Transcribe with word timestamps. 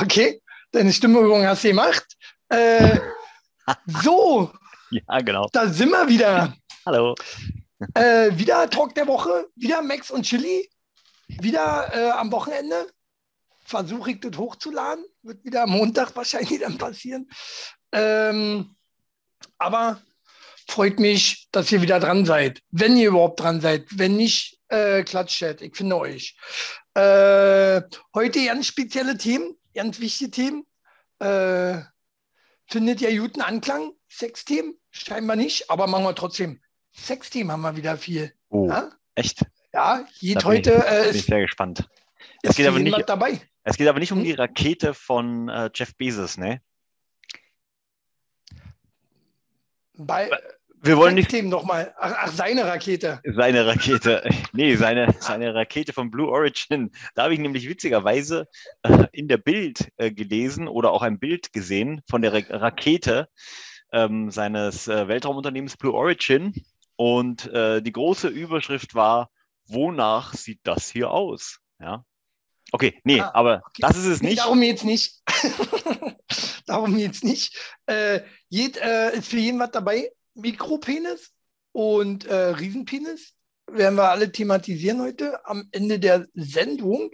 Okay, 0.00 0.40
deine 0.70 0.92
Stimmübung 0.92 1.44
hast 1.44 1.64
du 1.64 1.68
gemacht. 1.68 2.06
Äh, 2.50 3.00
so, 4.04 4.52
Ja, 4.90 5.18
genau. 5.22 5.48
da 5.52 5.66
sind 5.66 5.90
wir 5.90 6.06
wieder. 6.08 6.54
Hallo. 6.86 7.16
Äh, 7.94 8.30
wieder 8.38 8.70
Talk 8.70 8.94
der 8.94 9.08
Woche, 9.08 9.48
wieder 9.56 9.82
Max 9.82 10.12
und 10.12 10.22
Chili, 10.22 10.70
wieder 11.26 11.92
äh, 11.92 12.10
am 12.10 12.30
Wochenende. 12.30 12.86
Versuche 13.64 14.12
ich 14.12 14.20
das 14.20 14.38
hochzuladen, 14.38 15.04
wird 15.22 15.44
wieder 15.44 15.64
am 15.64 15.70
Montag 15.70 16.14
wahrscheinlich 16.14 16.60
dann 16.60 16.78
passieren. 16.78 17.28
Ähm, 17.90 18.76
aber 19.58 20.00
freut 20.68 21.00
mich, 21.00 21.48
dass 21.50 21.72
ihr 21.72 21.82
wieder 21.82 21.98
dran 21.98 22.24
seid, 22.24 22.60
wenn 22.70 22.96
ihr 22.96 23.08
überhaupt 23.08 23.40
dran 23.40 23.60
seid. 23.60 23.86
Wenn 23.90 24.16
nicht, 24.16 24.60
äh, 24.68 25.02
Klatschchat, 25.02 25.60
ich 25.60 25.74
finde 25.76 25.96
euch. 25.96 26.36
Äh, 26.94 27.82
heute 28.14 28.44
ganz 28.44 28.66
spezielle 28.66 29.18
Themen, 29.18 29.58
ganz 29.78 30.00
wichtige 30.00 30.30
Themen. 30.32 30.66
Äh, 31.20 31.82
findet 32.66 33.00
ihr 33.00 33.16
guten 33.18 33.40
Anklang? 33.40 33.92
Sexthemen? 34.08 34.76
Scheinbar 34.90 35.36
nicht, 35.36 35.70
aber 35.70 35.86
machen 35.86 36.04
wir 36.04 36.14
trotzdem. 36.16 36.60
Sexthemen 36.92 37.52
haben 37.52 37.62
wir 37.62 37.76
wieder 37.76 37.96
viel. 37.96 38.32
Oh, 38.48 38.68
Ja, 38.68 38.90
echt? 39.14 39.46
ja 39.72 40.04
bin 40.20 40.44
heute 40.44 40.72
ich, 40.72 40.92
äh, 40.92 41.06
bin 41.10 41.16
ich 41.16 41.26
sehr 41.26 41.40
gespannt. 41.42 41.88
Es 42.42 42.56
geht, 42.56 42.66
aber 42.66 42.80
nicht, 42.80 43.08
dabei. 43.08 43.40
es 43.62 43.76
geht 43.76 43.86
aber 43.86 44.00
nicht 44.00 44.10
um 44.10 44.18
Hm? 44.18 44.24
die 44.24 44.32
Rakete 44.32 44.94
von 44.94 45.48
äh, 45.48 45.70
Jeff 45.72 45.94
Bezos, 45.96 46.36
ne? 46.38 46.60
Bei 49.94 50.30
Wir 50.82 50.96
wollen 50.96 51.14
nicht 51.14 51.30
Sexthemen 51.30 51.50
nochmal. 51.50 51.94
Ach, 51.98 52.14
ach, 52.18 52.32
seine 52.32 52.64
Rakete. 52.66 53.20
seine 53.24 53.66
Rakete, 53.66 54.28
nee, 54.52 54.76
seine, 54.76 55.14
seine 55.20 55.54
Rakete 55.54 55.92
von 55.92 56.10
Blue 56.10 56.28
Origin. 56.28 56.90
Da 57.14 57.24
habe 57.24 57.34
ich 57.34 57.40
nämlich 57.40 57.68
witzigerweise 57.68 58.46
äh, 58.82 59.06
in 59.12 59.28
der 59.28 59.38
Bild 59.38 59.88
äh, 59.96 60.10
gelesen 60.10 60.68
oder 60.68 60.92
auch 60.92 61.02
ein 61.02 61.18
Bild 61.18 61.52
gesehen 61.52 62.02
von 62.08 62.22
der 62.22 62.32
Ra 62.32 62.40
Rakete 62.48 63.28
ähm, 63.92 64.30
seines 64.30 64.86
äh, 64.88 65.08
Weltraumunternehmens 65.08 65.76
Blue 65.76 65.94
Origin. 65.94 66.52
Und 66.96 67.48
die 67.54 67.92
große 67.92 68.26
Überschrift 68.26 68.96
war, 68.96 69.30
wonach 69.68 70.34
sieht 70.34 70.58
das 70.64 70.90
hier 70.90 71.12
aus? 71.12 71.60
Ja. 71.78 72.04
Okay, 72.72 73.00
nee, 73.04 73.20
Ah, 73.20 73.30
aber 73.34 73.62
okay. 73.66 73.82
das 73.82 73.96
ist 73.96 74.06
es 74.06 74.20
Nee, 74.20 74.30
nicht. 74.30 74.40
darum 74.40 74.60
jetzt 74.62 74.84
nicht. 74.84 75.22
darum 76.66 76.98
jetzt 76.98 77.22
nicht. 77.22 77.56
Äh, 77.86 78.22
jed, 78.48 78.76
äh, 78.78 79.16
ist 79.16 79.28
für 79.28 79.38
jeden 79.38 79.60
was 79.60 79.70
dabei. 79.70 80.10
Mikropenis 80.38 81.32
und 81.72 82.24
äh, 82.26 82.34
Riesenpenis 82.34 83.34
werden 83.70 83.96
wir 83.96 84.10
alle 84.10 84.32
thematisieren 84.32 85.00
heute 85.02 85.44
am 85.46 85.68
Ende 85.72 85.98
der 85.98 86.26
Sendung. 86.34 87.10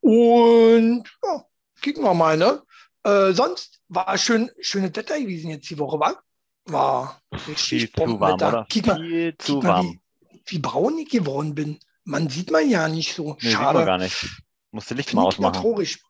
Und 0.00 1.04
ja, 1.24 1.44
kicken 1.80 2.04
wir 2.04 2.14
mal, 2.14 2.36
ne? 2.36 2.62
Äh, 3.04 3.32
sonst 3.32 3.80
war 3.88 4.16
schön, 4.18 4.50
schönes 4.60 4.94
Wetter 4.94 5.18
gewesen 5.18 5.50
jetzt 5.50 5.68
die 5.70 5.78
Woche, 5.78 5.98
war? 5.98 6.22
War 6.66 7.20
richtig 7.48 7.90
Viel 7.90 7.90
zu 7.92 8.00
warm, 8.00 8.18
Bombenwetter. 8.18 8.48
oder? 8.48 8.66
Kick 8.68 8.86
mal, 8.86 9.00
Viel 9.00 9.32
kick 9.32 9.42
zu 9.42 9.56
mal 9.56 9.64
warm. 9.68 10.00
wie, 10.30 10.42
wie 10.46 10.58
braun 10.58 10.98
ich 10.98 11.08
geworden 11.10 11.54
bin. 11.54 11.80
Man 12.04 12.28
sieht 12.28 12.50
man 12.50 12.68
ja 12.68 12.88
nicht 12.88 13.14
so. 13.14 13.34
Nee, 13.40 13.50
sieht 13.50 13.52
man 13.58 13.62
Schade. 13.74 13.84
gar 13.84 13.98
nicht. 13.98 14.42
Musste 14.70 14.94
Licht 14.94 15.10
Finde 15.10 15.22
mal 15.22 15.28
ausmachen. 15.28 15.54
traurig. 15.62 16.02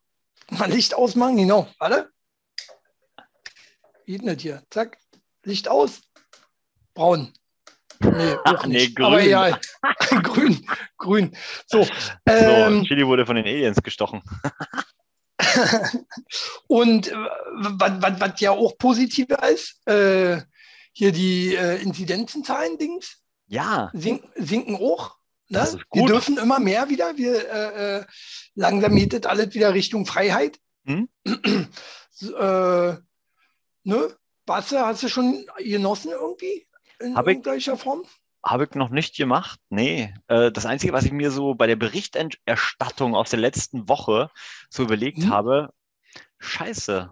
Mal 0.50 0.70
Licht 0.70 0.94
ausmachen, 0.94 1.36
genau. 1.36 1.69
Warte. 1.78 2.11
Wie 4.05 4.19
geht 4.19 4.27
das 4.27 4.42
hier? 4.42 4.62
Zack. 4.70 4.98
Licht 5.44 5.69
aus. 5.69 6.00
Braun. 6.98 7.32
Nee, 8.00 8.34
auch 8.44 8.66
Nee, 8.66 8.72
nicht. 8.78 8.96
grün. 8.96 9.06
Aber 9.06 9.22
egal. 9.22 9.60
grün. 10.24 10.66
Grün. 10.96 11.36
So. 11.66 11.84
So, 11.84 11.90
Ähm, 12.27 12.84
Chili 12.84 13.06
wurde 13.06 13.24
von 13.24 13.36
den 13.36 13.45
Aliens 13.45 13.80
gestochen. 13.83 14.20
und 16.67 17.06
äh, 17.06 17.14
was, 17.14 18.40
ja 18.40 18.50
auch 18.50 18.77
positiver 18.78 19.48
ist, 19.48 19.80
äh, 19.86 20.42
hier 20.92 21.12
die 21.12 21.55
äh, 21.55 21.80
Inzidenzenzahlen-Dings 21.83 23.18
Ja, 23.46 23.90
sinken, 23.92 24.28
sinken 24.34 24.74
auch. 24.74 25.17
Ne? 25.48 25.78
Wir 25.92 26.06
dürfen 26.06 26.36
immer 26.39 26.58
mehr 26.58 26.89
wieder. 26.89 27.17
Wir, 27.17 27.48
äh, 27.48 27.98
äh, 27.98 28.05
langsam 28.56 28.96
geht 28.96 29.12
das 29.12 29.23
alles 29.23 29.55
wieder 29.55 29.73
Richtung 29.73 30.05
Freiheit. 30.05 30.58
Hm? 30.84 31.08
So, 32.11 32.34
äh, 32.36 32.96
ne? 33.84 34.17
Wasser 34.46 34.86
hast 34.86 35.05
du 35.05 35.08
schon 35.08 35.46
genossen 35.58 36.11
irgendwie? 36.11 36.67
In 37.01 37.17
Hab 37.17 37.27
ich. 37.27 37.35
irgendwelcher 37.35 37.77
Form? 37.77 38.03
Habe 38.45 38.64
ich 38.64 38.75
noch 38.75 38.91
nicht 38.91 39.17
gemacht. 39.17 39.61
Nee. 39.69 40.14
Äh, 40.29 40.53
Das 40.53 40.64
Einzige, 40.67 40.92
was 40.92 41.05
ich 41.05 41.13
mir 41.13 41.31
so 41.31 41.55
bei 41.55 41.67
der 41.67 41.77
Berichterstattung 41.77 43.14
aus 43.14 43.31
der 43.31 43.41
letzten 43.41 43.89
Woche 43.89 44.31
so 44.70 44.85
überlegt 44.85 45.19
Hm? 45.19 45.31
habe, 45.31 45.73
scheiße, 46.39 47.11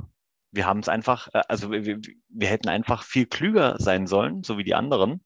wir 0.52 0.66
haben 0.66 0.80
es 0.80 0.88
einfach, 0.88 1.28
äh, 1.34 1.42
also 1.48 1.70
wir, 1.70 1.84
wir- 1.84 2.48
hätten 2.48 2.68
einfach 2.68 3.02
viel 3.02 3.26
klüger 3.26 3.76
sein 3.78 4.06
sollen, 4.06 4.42
so 4.44 4.56
wie 4.56 4.64
die 4.64 4.74
anderen, 4.74 5.24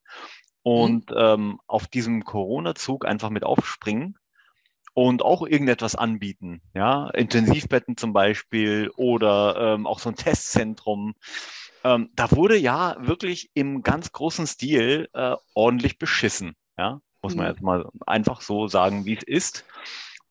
und 0.62 1.10
ähm, 1.16 1.60
auf 1.66 1.86
diesem 1.86 2.24
Corona-Zug 2.24 3.06
einfach 3.06 3.30
mit 3.30 3.44
aufspringen 3.44 4.16
und 4.94 5.22
auch 5.22 5.46
irgendetwas 5.46 5.94
anbieten. 5.94 6.62
Ja, 6.74 7.10
Intensivbetten 7.10 7.96
zum 7.96 8.12
Beispiel 8.12 8.90
oder 8.96 9.74
ähm, 9.74 9.86
auch 9.86 9.98
so 10.00 10.08
ein 10.10 10.16
Testzentrum. 10.16 11.14
Ähm, 11.84 12.10
da 12.14 12.30
wurde 12.32 12.56
ja 12.56 12.96
wirklich 12.98 13.50
im 13.54 13.82
ganz 13.82 14.12
großen 14.12 14.46
Stil 14.46 15.08
äh, 15.12 15.36
ordentlich 15.54 15.98
beschissen. 15.98 16.54
Ja, 16.76 17.00
muss 17.22 17.34
man 17.34 17.46
Mhm. 17.46 17.50
jetzt 17.52 17.62
mal 17.62 17.88
einfach 18.06 18.40
so 18.40 18.68
sagen, 18.68 19.04
wie 19.04 19.16
es 19.16 19.22
ist. 19.22 19.64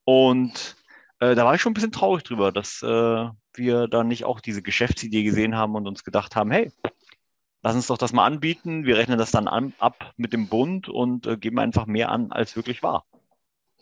Und 0.04 0.76
äh, 1.20 1.36
da 1.36 1.46
war 1.46 1.56
ich 1.56 1.62
schon 1.62 1.72
ein 1.72 1.76
bisschen 1.76 1.92
traurig 1.92 2.24
drüber, 2.24 2.52
dass 2.52 2.82
äh, 2.82 3.30
wir 3.54 3.88
da 3.88 4.04
nicht 4.04 4.26
auch 4.26 4.40
diese 4.40 4.62
Geschäftsidee 4.62 5.24
gesehen 5.24 5.56
haben 5.56 5.76
und 5.76 5.88
uns 5.88 6.04
gedacht 6.04 6.36
haben, 6.36 6.52
hey, 6.52 6.72
lass 7.62 7.76
uns 7.76 7.88
doch 7.88 7.98
das 7.98 8.14
mal 8.14 8.26
anbieten. 8.26 8.86
Wir 8.86 8.98
rechnen 8.98 9.18
das 9.18 9.32
dann 9.32 9.48
an, 9.48 9.74
ab 9.80 10.14
mit 10.18 10.34
dem 10.34 10.48
Bund 10.50 10.90
und 10.90 11.28
äh, 11.28 11.38
geben 11.38 11.60
einfach 11.60 11.86
mehr 11.86 12.10
an, 12.10 12.32
als 12.32 12.56
wirklich 12.56 12.84
war. 12.84 13.06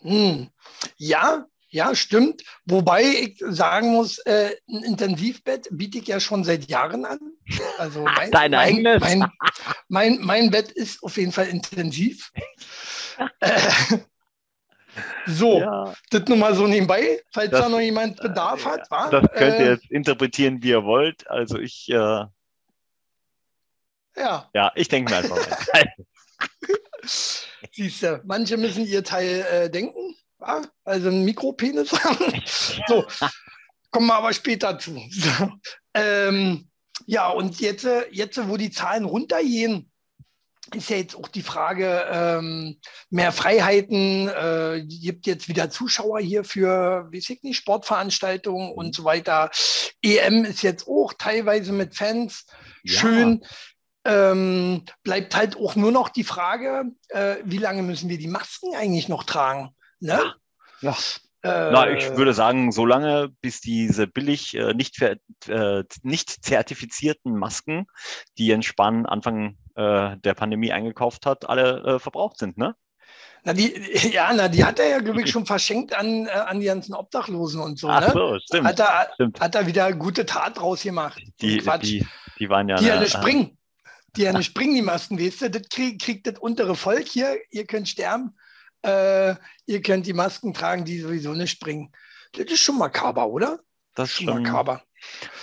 Hm. 0.02 0.48
Ja, 0.96 1.46
ja, 1.70 1.94
stimmt. 1.94 2.42
Wobei 2.64 3.02
ich 3.02 3.42
sagen 3.46 3.92
muss, 3.92 4.18
äh, 4.20 4.56
ein 4.68 4.82
Intensivbett 4.84 5.68
biete 5.70 5.98
ich 5.98 6.06
ja 6.06 6.18
schon 6.20 6.44
seit 6.44 6.68
Jahren 6.70 7.04
an. 7.04 7.18
Also 7.78 8.02
mein, 8.04 8.30
Dein 8.30 8.50
mein, 8.52 8.86
eigenes? 8.86 9.00
mein, 9.00 9.30
mein, 9.88 10.18
mein 10.20 10.50
Bett 10.50 10.70
ist 10.72 11.02
auf 11.02 11.16
jeden 11.16 11.32
Fall 11.32 11.48
intensiv. 11.48 12.32
äh, 13.40 13.60
so, 15.26 15.60
Ja, 15.60 15.94
das 16.10 16.24
nur 16.26 16.38
mal 16.38 16.54
so 16.54 16.66
nebenbei, 16.66 17.22
falls 17.32 17.50
Das- 17.50 17.60
da 17.60 17.68
noch 17.68 17.80
jemand 17.80 18.16
Bedarf 18.20 18.64
äh, 18.64 18.68
hat. 18.70 18.90
Wa? 18.90 19.10
das 19.10 19.30
könnt 19.32 19.60
ihr 19.60 19.66
Äh, 19.66 19.70
jetzt 19.72 19.90
interpretieren, 19.90 20.62
wie 20.62 20.70
ihr 20.70 20.84
wollt. 20.84 21.28
Also 21.28 21.58
ich, 21.58 21.88
äh, 21.90 22.24
ja, 24.16 24.50
ja, 24.52 24.72
ich 24.74 24.88
denke 24.88 25.10
mir 25.12 25.18
einfach 25.18 25.36
mal. 25.36 25.84
siehst 27.72 28.02
du, 28.02 28.20
manche 28.24 28.56
müssen 28.56 28.84
ihr 28.86 29.04
Teil 29.04 29.46
äh, 29.50 29.70
denken? 29.70 30.16
Also 30.38 31.08
einen 31.08 31.24
Mikropenis 31.24 31.92
haben. 31.92 32.42
so, 32.88 33.04
kommen 33.90 34.06
wir 34.06 34.14
aber 34.14 34.32
später 34.32 34.78
zu. 34.78 35.00
So. 35.10 35.52
Ähm, 35.94 36.68
ja, 37.06 37.28
und 37.28 37.58
jetzt, 37.60 37.84
äh, 37.84 38.04
jetzt, 38.12 38.38
wo 38.48 38.56
die 38.56 38.70
Zahlen 38.70 39.04
runtergehen, 39.04 39.90
ist 40.74 40.90
ja 40.90 40.96
jetzt 40.96 41.16
auch 41.16 41.28
die 41.28 41.42
Frage, 41.42 42.04
ähm, 42.10 42.78
mehr 43.10 43.32
Freiheiten, 43.32 44.28
äh, 44.28 44.84
gibt 44.86 45.26
jetzt 45.26 45.48
wieder 45.48 45.70
Zuschauer 45.70 46.20
hier 46.20 46.44
für, 46.44 47.08
weiß 47.12 47.30
ich 47.30 47.42
nicht, 47.42 47.56
Sportveranstaltungen 47.56 48.72
und 48.72 48.94
so 48.94 49.04
weiter. 49.04 49.50
EM 50.02 50.44
ist 50.44 50.62
jetzt 50.62 50.86
auch 50.86 51.14
teilweise 51.18 51.72
mit 51.72 51.96
Fans 51.96 52.46
Ja. 52.84 53.00
schön. 53.00 53.44
Ähm, 54.04 54.84
bleibt 55.02 55.34
halt 55.34 55.56
auch 55.56 55.74
nur 55.74 55.90
noch 55.90 56.08
die 56.08 56.24
Frage, 56.24 56.84
äh, 57.08 57.36
wie 57.44 57.58
lange 57.58 57.82
müssen 57.82 58.08
wir 58.08 58.18
die 58.18 58.28
Masken 58.28 58.74
eigentlich 58.76 59.08
noch 59.08 59.24
tragen? 59.24 59.74
Ne? 60.00 60.34
Ja. 60.80 60.96
Äh, 61.42 61.70
Na, 61.70 61.90
ich 61.90 62.16
würde 62.16 62.34
sagen, 62.34 62.72
so 62.72 62.84
lange, 62.84 63.28
bis 63.40 63.60
diese 63.60 64.06
billig 64.06 64.54
äh, 64.54 64.74
nicht, 64.74 65.00
äh, 65.00 65.84
nicht 66.02 66.44
zertifizierten 66.44 67.36
Masken, 67.36 67.86
die 68.38 68.46
Jens 68.48 68.66
Spahn 68.66 69.06
Anfang 69.06 69.56
äh, 69.76 70.16
der 70.18 70.34
Pandemie 70.34 70.72
eingekauft 70.72 71.26
hat, 71.26 71.48
alle 71.48 72.00
verbraucht 72.00 72.38
sind, 72.38 72.58
ne? 72.58 72.74
Na, 73.44 73.52
die, 73.52 73.72
ja, 74.12 74.32
na, 74.34 74.48
die 74.48 74.64
hat 74.64 74.78
er 74.78 74.88
ja, 74.88 74.98
glaube 74.98 75.22
ich, 75.22 75.30
schon 75.30 75.46
verschenkt 75.46 75.94
an, 75.94 76.26
äh, 76.26 76.30
an 76.30 76.60
die 76.60 76.66
ganzen 76.66 76.94
Obdachlosen 76.94 77.60
und 77.60 77.78
so. 77.78 77.88
Ach 77.88 78.06
ne? 78.06 78.12
so, 78.12 78.38
stimmt. 78.40 78.66
Hat 78.66 78.80
er, 78.80 79.10
stimmt. 79.14 79.40
hat 79.40 79.54
er 79.54 79.66
wieder 79.66 79.92
gute 79.92 80.26
Tat 80.26 80.58
draus 80.58 80.82
gemacht. 80.82 81.20
Die, 81.40 81.58
Quatsch. 81.58 81.84
die, 81.84 82.06
die 82.38 82.48
waren 82.48 82.68
ja. 82.68 82.76
die 82.76 82.86
ja 82.86 82.94
eine- 82.94 83.02
nicht 83.02 83.16
springen. 83.16 83.58
Die 84.16 84.22
ja 84.22 84.32
nicht 84.36 84.46
springen, 84.46 84.74
die 84.74 84.82
Masken, 84.82 85.18
weißt 85.18 85.42
du? 85.42 85.50
Das 85.50 85.62
krieg, 85.68 86.00
kriegt 86.00 86.26
das 86.26 86.38
untere 86.38 86.74
Volk 86.74 87.06
hier, 87.06 87.38
ihr 87.50 87.66
könnt 87.66 87.88
sterben, 87.88 88.36
äh, 88.82 89.34
ihr 89.66 89.82
könnt 89.82 90.06
die 90.06 90.12
Masken 90.12 90.54
tragen, 90.54 90.84
die 90.84 90.98
sowieso 91.00 91.32
nicht 91.32 91.50
springen. 91.50 91.92
Das 92.32 92.46
ist 92.46 92.60
schon 92.60 92.78
makaber, 92.78 93.26
oder? 93.28 93.60
das 93.94 94.10
ist 94.10 94.22
Schon 94.22 94.42
makaber. 94.42 94.82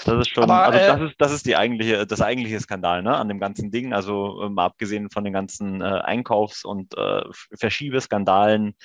Das 0.05 0.19
ist 0.27 0.29
schon, 0.33 0.43
Aber, 0.43 0.63
also 0.63 0.79
äh, 0.79 0.87
das 0.87 1.01
ist, 1.01 1.15
das 1.17 1.31
ist 1.31 1.45
die 1.45 1.55
eigentliche, 1.57 2.05
das 2.07 2.21
eigentliche 2.21 2.59
Skandal, 2.59 3.03
ne, 3.03 3.15
an 3.15 3.27
dem 3.27 3.39
ganzen 3.39 3.69
Ding. 3.71 3.93
Also 3.93 4.49
mal 4.49 4.65
abgesehen 4.65 5.09
von 5.09 5.23
den 5.23 5.33
ganzen 5.33 5.81
äh, 5.81 5.85
Einkaufs- 5.85 6.63
und 6.63 6.97
äh, 6.97 7.23
Verschiebeskandalen, 7.57 8.75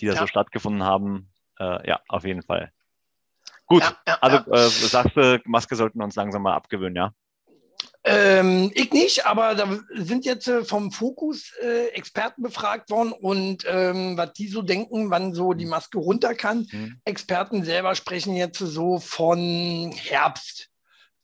die 0.00 0.06
da 0.06 0.14
Ja. 0.14 0.20
so 0.20 0.26
stattgefunden 0.26 0.82
haben. 0.82 1.30
Äh, 1.58 1.88
ja, 1.88 2.00
auf 2.08 2.24
jeden 2.24 2.42
Fall. 2.42 2.72
Gut, 3.66 3.82
Ja, 3.82 3.96
ja, 4.06 4.18
also 4.20 4.50
äh, 4.50 4.68
sagst 4.68 5.16
du, 5.16 5.40
Maske 5.44 5.76
sollten 5.76 5.98
wir 5.98 6.04
uns 6.04 6.16
langsam 6.16 6.42
mal 6.42 6.54
abgewöhnen, 6.54 6.96
ja? 6.96 7.12
Ähm, 8.10 8.70
ich 8.74 8.92
nicht, 8.92 9.26
aber 9.26 9.54
da 9.54 9.78
sind 9.94 10.24
jetzt 10.24 10.48
äh, 10.48 10.64
vom 10.64 10.90
Fokus 10.90 11.52
äh, 11.62 11.88
Experten 11.88 12.42
befragt 12.42 12.90
worden 12.90 13.12
und 13.12 13.64
ähm, 13.68 14.16
was 14.16 14.32
die 14.32 14.48
so 14.48 14.62
denken, 14.62 15.10
wann 15.10 15.34
so 15.34 15.52
die 15.52 15.66
Maske 15.66 15.98
runter 15.98 16.34
kann. 16.34 16.66
Hm. 16.70 17.00
Experten 17.04 17.64
selber 17.64 17.94
sprechen 17.94 18.34
jetzt 18.34 18.58
so 18.58 18.98
von 18.98 19.92
Herbst. 19.96 20.68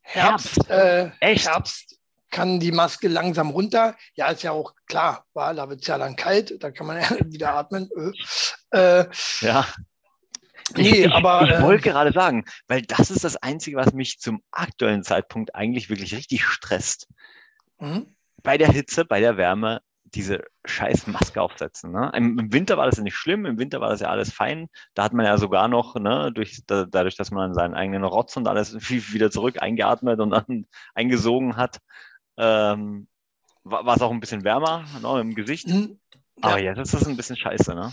Herbst? 0.01 0.69
Herbst, 0.69 0.71
äh, 0.71 1.11
Echt? 1.21 1.49
Herbst 1.49 1.97
kann 2.31 2.61
die 2.61 2.73
Maske 2.73 3.09
langsam 3.09 3.51
runter. 3.51 3.97
Ja, 4.15 4.29
ist 4.29 4.43
ja 4.43 4.53
auch 4.53 4.75
klar, 4.87 5.25
weil 5.33 5.57
da 5.57 5.69
wird 5.69 5.81
es 5.81 5.87
ja 5.87 5.99
dann 5.99 6.17
kalt, 6.17 6.63
da 6.63 6.71
kann 6.71 6.87
man 6.87 7.01
ja 7.01 7.17
wieder 7.25 7.55
atmen. 7.55 7.89
Äh, 8.73 9.01
äh, 9.01 9.09
Ja. 9.41 9.67
Nee, 10.75 11.05
ich, 11.05 11.13
aber 11.13 11.43
ich 11.43 11.51
äh, 11.51 11.63
wollte 11.63 11.83
gerade 11.83 12.13
sagen, 12.13 12.45
weil 12.69 12.83
das 12.83 13.11
ist 13.11 13.25
das 13.25 13.37
Einzige, 13.37 13.77
was 13.77 13.93
mich 13.93 14.19
zum 14.19 14.43
aktuellen 14.51 15.03
Zeitpunkt 15.03 15.55
eigentlich 15.55 15.91
wirklich 15.91 16.15
richtig 16.15 16.45
stresst. 16.45 17.09
hm? 17.79 18.15
Bei 18.43 18.59
der 18.59 18.69
Hitze, 18.69 19.05
bei 19.05 19.21
der 19.21 19.37
Wärme, 19.37 19.81
diese 20.05 20.45
scheiß 20.65 21.07
Maske 21.09 21.43
aufsetzen. 21.43 21.93
Ne? 21.93 22.11
Im, 22.15 22.39
Im 22.39 22.53
Winter 22.53 22.77
war 22.77 22.87
das 22.87 22.97
ja 22.97 23.03
nicht 23.03 23.17
schlimm, 23.17 23.45
im 23.45 23.59
Winter 23.59 23.81
war 23.81 23.89
das 23.91 24.01
ja 24.01 24.09
alles 24.09 24.33
fein. 24.33 24.69
Da 24.95 25.05
hat 25.05 25.13
man 25.13 25.27
ja 25.27 25.37
sogar 25.37 25.69
noch, 25.69 25.97
ne, 25.97 26.33
durch, 26.33 26.63
da, 26.67 26.85
dadurch, 26.85 27.17
dass 27.17 27.31
man 27.31 27.55
seinen 27.55 27.75
eigenen 27.75 28.05
Rotz 28.05 28.37
und 28.37 28.47
alles 28.49 28.75
wieder 29.13 29.31
zurück 29.31 29.61
eingeatmet 29.61 30.21
und 30.21 30.31
dann 30.31 30.67
eingesogen 30.95 31.57
hat, 31.57 31.81
ähm, 32.39 33.09
war 33.65 33.97
es 33.97 34.03
auch 34.03 34.13
ein 34.13 34.21
bisschen 34.21 34.45
wärmer 34.45 34.85
ne, 35.03 35.21
im 35.21 35.35
Gesicht. 35.35 35.69
Hm? 35.69 35.99
Aber 36.41 36.61
jetzt 36.61 36.79
ist 36.79 36.95
das 36.95 37.07
ein 37.07 37.17
bisschen 37.17 37.37
scheiße, 37.37 37.75
ne? 37.75 37.93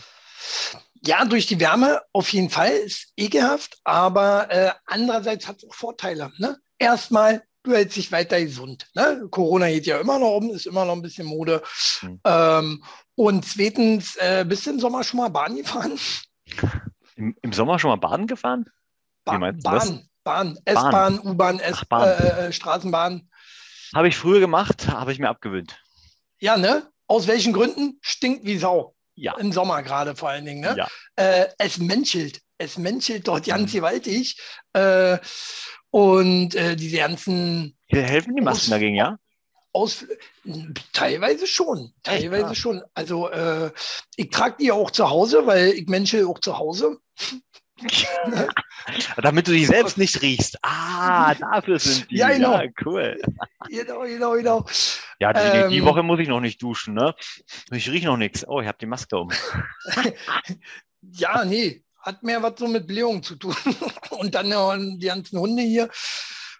Ja, 1.05 1.25
durch 1.25 1.47
die 1.47 1.59
Wärme 1.59 2.01
auf 2.13 2.31
jeden 2.31 2.49
Fall 2.49 2.71
ist 2.71 3.11
ekelhaft, 3.17 3.77
aber 3.83 4.49
äh, 4.49 4.71
andererseits 4.85 5.47
hat 5.47 5.57
es 5.57 5.69
auch 5.69 5.73
Vorteile. 5.73 6.31
Ne? 6.37 6.57
Erstmal, 6.79 7.43
du 7.63 7.73
hältst 7.73 7.97
dich 7.97 8.11
weiter 8.11 8.39
gesund. 8.41 8.87
Ne? 8.95 9.27
Corona 9.29 9.67
geht 9.67 9.85
ja 9.85 9.99
immer 9.99 10.17
noch 10.17 10.37
um, 10.37 10.51
ist 10.51 10.65
immer 10.65 10.85
noch 10.85 10.93
ein 10.93 11.01
bisschen 11.01 11.27
Mode. 11.27 11.61
Hm. 11.99 12.21
Ähm, 12.23 12.83
und 13.15 13.45
zweitens, 13.45 14.15
äh, 14.15 14.45
bist 14.47 14.65
du 14.65 14.71
im 14.71 14.79
Sommer 14.79 15.03
schon 15.03 15.19
mal 15.19 15.29
Bahn 15.29 15.57
gefahren? 15.57 15.99
Im, 17.15 17.35
Im 17.41 17.53
Sommer 17.53 17.77
schon 17.79 17.89
mal 17.89 17.97
baden 17.97 18.27
gefahren? 18.27 18.65
Ba 19.23 19.37
du 19.37 19.51
das? 19.61 19.89
Bahn, 19.89 20.07
Bahn, 20.23 20.59
S-Bahn, 20.65 21.19
U-Bahn, 21.19 21.61
Bahn. 21.89 22.07
äh, 22.07 22.47
äh, 22.47 22.51
Straßenbahn. 22.51 23.29
Habe 23.93 24.07
ich 24.07 24.17
früher 24.17 24.39
gemacht, 24.39 24.87
habe 24.87 25.11
ich 25.11 25.19
mir 25.19 25.29
abgewöhnt. 25.29 25.79
Ja, 26.39 26.57
ne? 26.57 26.89
Aus 27.07 27.27
welchen 27.27 27.53
Gründen? 27.53 27.99
Stinkt 28.01 28.45
wie 28.45 28.57
Sau. 28.57 28.92
Ja. 29.15 29.37
Im 29.37 29.51
Sommer 29.51 29.83
gerade 29.83 30.15
vor 30.15 30.29
allen 30.29 30.45
Dingen. 30.45 30.61
Ne? 30.61 30.75
Ja. 30.77 30.87
Äh, 31.15 31.47
es 31.57 31.77
menschelt. 31.77 32.39
Es 32.57 32.77
menschelt 32.77 33.27
dort 33.27 33.45
ganz 33.45 33.71
Mhm. 33.73 33.77
gewaltig. 33.77 34.39
Äh, 34.73 35.17
und 35.91 36.55
äh, 36.55 36.75
diese 36.75 36.97
ganzen 36.97 37.77
Helfen 37.87 38.35
die 38.35 38.41
Masken 38.41 38.71
dagegen, 38.71 38.95
ja? 38.95 39.17
Aus, 39.71 40.05
teilweise 40.93 41.47
schon, 41.47 41.93
teilweise 42.03 42.47
Ah. 42.47 42.55
schon. 42.55 42.83
Also 42.93 43.29
äh, 43.29 43.71
ich 44.15 44.29
trage 44.29 44.55
die 44.59 44.71
auch 44.71 44.91
zu 44.91 45.09
Hause, 45.09 45.45
weil 45.45 45.69
ich 45.69 45.87
menschel 45.87 46.25
auch 46.27 46.39
zu 46.39 46.57
Hause. 46.57 46.97
Damit 49.21 49.47
du 49.47 49.51
dich 49.51 49.67
selbst 49.67 49.97
nicht 49.97 50.21
riechst. 50.21 50.57
Ah, 50.61 51.33
dafür 51.35 51.79
sind 51.79 52.09
die. 52.11 52.17
Ja, 52.17 52.29
genau. 52.29 52.61
cool. 52.85 53.19
Genau, 53.69 54.01
genau, 54.01 54.31
genau. 54.33 54.65
Ja, 55.19 55.33
die, 55.33 55.69
die 55.69 55.77
Ähm. 55.77 55.85
Woche 55.85 56.03
muss 56.03 56.19
ich 56.19 56.27
noch 56.27 56.41
nicht 56.41 56.61
duschen, 56.61 56.93
ne? 56.93 57.15
Ich 57.71 57.89
rieche 57.89 58.07
noch 58.07 58.17
nichts. 58.17 58.45
Oh, 58.47 58.61
ich 58.61 58.67
habe 58.67 58.77
die 58.79 58.85
Maske 58.85 59.17
um. 59.17 59.29
Ja, 61.11 61.43
nee, 61.43 61.83
hat 61.99 62.23
mehr 62.23 62.41
was 62.41 62.53
so 62.57 62.67
mit 62.67 62.87
Blähung 62.87 63.23
zu 63.23 63.35
tun. 63.35 63.55
Und 64.11 64.35
dann 64.35 64.47
ja, 64.47 64.77
die 64.77 65.05
ganzen 65.05 65.37
Hunde 65.37 65.63
hier. 65.63 65.89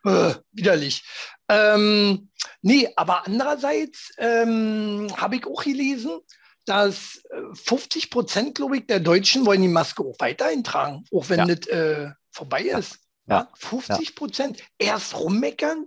Äh, 0.06 0.34
widerlich. 0.52 1.02
Ähm, 1.48 2.30
nee, 2.62 2.90
aber 2.98 3.26
andererseits 3.26 4.12
ähm, 4.18 5.08
habe 5.16 5.38
ich 5.38 5.46
auch 5.46 5.64
gelesen, 5.64 6.20
dass 6.66 7.18
äh, 7.32 7.56
50 7.56 8.10
Prozent, 8.10 8.56
glaube 8.56 8.78
ich, 8.78 8.88
der 8.88 9.00
Deutschen 9.00 9.46
wollen 9.46 9.62
die 9.62 9.68
Maske 9.68 10.04
auch 10.04 10.16
weiterhin 10.20 10.64
tragen, 10.64 11.04
auch 11.14 11.30
wenn 11.30 11.40
Ja. 11.40 11.46
das 11.56 11.68
äh, 11.68 12.10
vorbei 12.32 12.64
ist. 12.64 13.00
Ja. 13.28 13.36
Ja. 13.42 13.50
50 13.56 14.16
Prozent. 14.16 14.64
Erst 14.78 15.18
rummeckern, 15.18 15.86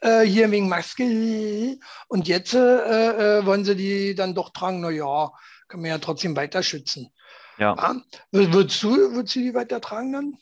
äh, 0.00 0.22
hier 0.22 0.50
wegen 0.50 0.68
Maske, 0.68 1.78
und 2.08 2.28
jetzt 2.28 2.54
äh, 2.54 3.38
äh, 3.38 3.46
wollen 3.46 3.64
sie 3.64 3.76
die 3.76 4.14
dann 4.14 4.34
doch 4.34 4.50
tragen. 4.50 4.80
Na 4.80 4.90
ja, 4.90 5.30
kann 5.68 5.80
man 5.80 5.90
ja 5.90 5.98
trotzdem 5.98 6.36
weiter 6.36 6.62
schützen. 6.62 7.12
Ja. 7.58 7.74
Ja. 7.76 7.90
Wür- 8.32 8.52
Würdest 8.52 8.82
du, 8.82 8.90
würdest 9.14 9.34
du 9.36 9.40
die 9.40 9.54
weiter 9.54 9.80
tragen 9.80 10.12
dann? 10.12 10.38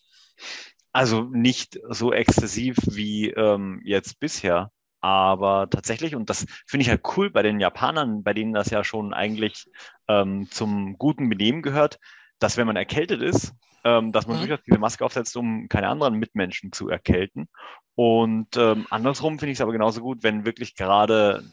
Also 0.92 1.22
nicht 1.22 1.78
so 1.90 2.12
exzessiv 2.12 2.76
wie 2.86 3.30
ähm, 3.30 3.80
jetzt 3.84 4.18
bisher. 4.20 4.70
Aber 5.00 5.68
tatsächlich, 5.70 6.14
und 6.16 6.28
das 6.30 6.46
finde 6.66 6.82
ich 6.82 6.90
halt 6.90 7.02
cool 7.16 7.30
bei 7.30 7.42
den 7.42 7.60
Japanern, 7.60 8.22
bei 8.24 8.34
denen 8.34 8.52
das 8.52 8.70
ja 8.70 8.82
schon 8.84 9.14
eigentlich 9.14 9.66
ähm, 10.08 10.48
zum 10.50 10.98
guten 10.98 11.28
Benehmen 11.28 11.62
gehört, 11.62 11.98
dass 12.38 12.56
wenn 12.56 12.66
man 12.66 12.76
erkältet 12.76 13.22
ist, 13.22 13.52
ähm, 13.84 14.12
dass 14.12 14.26
man 14.26 14.38
Mhm. 14.38 14.38
durchaus 14.38 14.60
diese 14.66 14.78
Maske 14.78 15.04
aufsetzt, 15.04 15.36
um 15.36 15.68
keine 15.68 15.88
anderen 15.88 16.14
Mitmenschen 16.14 16.72
zu 16.72 16.88
erkälten. 16.88 17.48
Und 17.94 18.56
ähm, 18.56 18.86
andersrum 18.90 19.38
finde 19.38 19.52
ich 19.52 19.58
es 19.58 19.62
aber 19.62 19.72
genauso 19.72 20.00
gut, 20.00 20.22
wenn 20.22 20.44
wirklich 20.44 20.74
gerade 20.74 21.44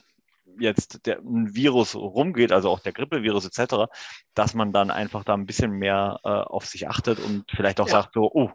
jetzt 0.60 1.06
der, 1.06 1.20
ein 1.20 1.54
Virus 1.56 1.96
rumgeht, 1.96 2.52
also 2.52 2.70
auch 2.70 2.80
der 2.80 2.94
Grippevirus 2.94 3.46
etc., 3.46 3.90
dass 4.34 4.54
man 4.54 4.72
dann 4.74 4.92
einfach 4.92 5.24
da 5.24 5.34
ein 5.34 5.46
bisschen 5.46 5.72
mehr 5.72 6.20
äh, 6.24 6.30
auf 6.30 6.66
sich 6.66 6.88
achtet 6.88 7.20
und 7.20 7.52
vielleicht 7.52 7.80
auch 7.82 7.88
Ja. 7.88 7.90
sagt 7.90 8.14
so, 8.14 8.32
oh, 8.34 8.52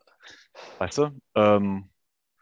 weißt 0.79 0.99
du, 0.99 1.21
ähm, 1.35 1.91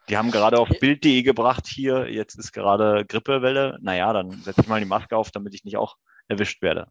die 0.08 0.16
haben 0.16 0.30
gerade 0.30 0.58
auf 0.58 0.68
Ja. 0.70 0.78
Bild.de 0.80 1.22
gebracht, 1.22 1.66
hier, 1.66 2.10
jetzt 2.10 2.36
ist 2.38 2.52
gerade 2.52 3.04
Grippewelle, 3.06 3.78
naja, 3.80 4.12
dann 4.12 4.30
setze 4.42 4.62
ich 4.62 4.68
mal 4.68 4.80
die 4.80 4.86
Maske 4.86 5.16
auf, 5.16 5.30
damit 5.30 5.54
ich 5.54 5.64
nicht 5.64 5.76
auch 5.76 5.96
erwischt 6.28 6.62
werde. 6.62 6.88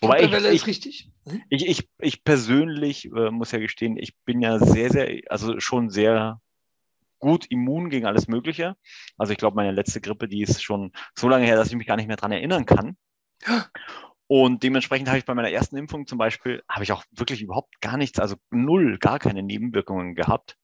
Wobei 0.00 0.16
ich, 0.16 0.22
Grippewelle 0.22 0.50
ich, 0.50 0.62
ist 0.62 0.66
richtig. 0.66 1.10
Hm? 1.28 1.42
ich, 1.48 1.66
ich, 1.66 1.88
ich 1.98 2.24
persönlich 2.24 3.06
äh, 3.06 3.30
muss 3.30 3.52
ja 3.52 3.58
gestehen, 3.58 3.96
ich 3.96 4.16
bin 4.24 4.40
ja 4.40 4.58
sehr, 4.58 4.90
sehr, 4.90 5.20
also 5.28 5.58
schon 5.60 5.90
sehr 5.90 6.40
gut 7.18 7.46
immun 7.50 7.90
gegen 7.90 8.06
alles 8.06 8.28
Mögliche. 8.28 8.76
Also 9.16 9.32
ich 9.32 9.38
glaube, 9.38 9.56
meine 9.56 9.72
letzte 9.72 10.00
Grippe, 10.00 10.28
die 10.28 10.42
ist 10.42 10.62
schon 10.62 10.92
so 11.16 11.28
lange 11.28 11.46
her, 11.46 11.56
dass 11.56 11.68
ich 11.68 11.76
mich 11.76 11.86
gar 11.86 11.96
nicht 11.96 12.06
mehr 12.06 12.16
dran 12.16 12.32
erinnern 12.32 12.64
kann. 12.64 12.96
Und 14.30 14.62
dementsprechend 14.62 15.08
habe 15.08 15.18
ich 15.18 15.24
bei 15.24 15.34
meiner 15.34 15.50
ersten 15.50 15.78
Impfung 15.78 16.06
zum 16.06 16.18
Beispiel, 16.18 16.62
habe 16.68 16.84
ich 16.84 16.92
auch 16.92 17.02
wirklich 17.12 17.40
überhaupt 17.40 17.80
gar 17.80 17.96
nichts, 17.96 18.20
also 18.20 18.36
null, 18.50 18.98
gar 18.98 19.18
keine 19.18 19.42
Nebenwirkungen 19.42 20.14
gehabt. 20.14 20.58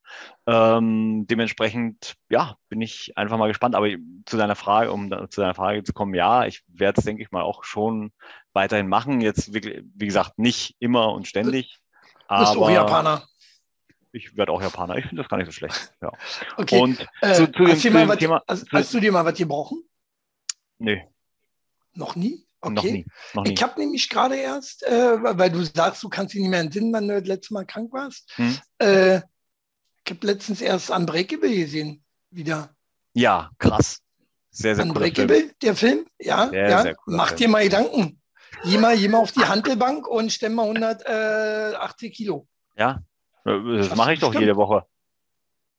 Ähm, 0.47 1.27
dementsprechend, 1.27 2.15
ja, 2.29 2.59
bin 2.69 2.83
ich 2.83 3.17
einfach 3.17 3.39
mal 3.39 3.49
gespannt. 3.49 3.75
Aber 3.75 3.89
zu 4.27 4.37
deiner 4.37 4.55
Frage, 4.55 4.93
um 4.93 5.09
da, 5.09 5.31
zu 5.31 5.41
deiner 5.41 5.55
Frage 5.55 5.83
zu 5.83 5.95
kommen, 5.95 6.15
ja, 6.15 6.45
ich 6.45 6.63
werde 6.69 6.99
es, 7.01 7.07
denke 7.07 7.23
ich 7.23 7.31
mal, 7.31 7.41
auch 7.43 7.65
schon 7.65 8.13
weiterhin 8.53 8.87
machen. 8.87 9.23
Jetzt 9.23 9.55
wirklich, 9.55 9.83
wie 9.95 10.07
gesagt, 10.07 10.39
nicht 10.39 10.77
immer 10.79 11.13
und 11.13 11.27
ständig. 11.27 11.79
Du 12.29 12.37
bist 12.37 12.57
auch 12.59 12.63
Aber 12.65 12.71
Japaner. 12.71 13.27
ich 14.13 14.37
werde 14.37 14.53
auch 14.53 14.61
Japaner. 14.61 14.97
Ich 14.99 15.07
finde 15.07 15.23
das 15.23 15.31
gar 15.31 15.39
nicht 15.39 15.47
so 15.47 15.53
schlecht. 15.53 15.91
Ja. 16.03 16.13
Okay. 16.59 16.81
Und 16.81 17.07
äh, 17.23 17.33
zu, 17.33 17.51
zu 17.51 17.65
dem, 17.65 17.69
hast, 17.69 17.81
zu 17.81 17.91
du 17.91 17.99
dem 17.99 18.09
was, 18.09 18.19
Thema. 18.19 18.43
hast, 18.47 18.71
hast 18.73 18.93
du 18.93 19.01
dir 19.01 19.11
mal 19.11 19.25
was 19.25 19.39
gebrochen? 19.39 19.83
nö, 20.79 20.99
Noch 21.95 22.15
nie? 22.15 22.47
Okay. 22.67 22.75
noch 22.75 22.83
nie. 22.85 23.07
Noch 23.35 23.45
nie. 23.45 23.53
Ich 23.55 23.63
habe 23.63 23.81
nämlich 23.81 24.09
gerade 24.09 24.37
erst, 24.37 24.83
äh, 24.85 25.23
weil 25.39 25.51
du 25.51 25.63
sagst, 25.65 26.03
du 26.03 26.09
kannst 26.09 26.35
dich 26.35 26.41
nicht 26.41 26.51
mehr 26.51 26.61
entsinnen, 26.61 26.93
wann 26.93 27.09
du 27.09 27.19
das 27.21 27.29
letzte 27.29 27.55
Mal 27.55 27.65
krank 27.67 27.93
warst. 27.93 28.31
Hm? 28.37 28.59
Äh, 28.79 29.17
ich 30.05 30.11
habe 30.11 30.27
letztens 30.27 30.61
erst 30.61 30.91
Unbreakable 30.91 31.55
gesehen. 31.55 32.05
Wieder. 32.31 32.75
Ja, 33.15 33.51
krass. 33.59 33.99
Sehr, 34.51 34.75
sehr 34.77 34.85
cooler 34.87 35.01
Film. 35.01 35.15
Unbreakable, 35.31 35.55
der 35.63 35.75
Film? 35.77 36.07
Ja, 36.19 36.49
Sehr, 36.49 36.69
ja. 36.71 36.83
sehr 36.83 36.97
Mach 37.07 37.29
Film. 37.29 37.39
dir 37.39 37.49
mal 37.49 37.63
Gedanken. 37.65 38.21
Geh 38.65 38.79
mal, 38.79 38.97
geh 38.97 39.09
mal 39.09 39.19
auf 39.19 39.33
die 39.33 39.45
Handelbank 39.45 40.07
und 40.07 40.33
stell 40.33 40.51
mal 40.51 40.63
180 40.65 42.15
Kilo. 42.15 42.47
Ja, 42.77 43.03
äh, 43.45 43.79
das 43.79 43.89
Das 43.91 43.97
mache 43.97 44.15
ich 44.15 44.21
doch 44.21 44.31
stimmt. 44.31 44.43
jede 44.43 44.57
Woche. 44.57 44.85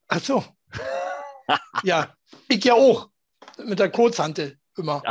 Ach 0.08 0.20
so. 0.20 0.44
ja, 1.84 2.14
ich 2.48 2.64
ja 2.64 2.74
auch. 2.74 3.10
Mit 3.64 3.80
der 3.80 3.90
Kurzhantel 3.90 4.60
immer. 4.78 5.02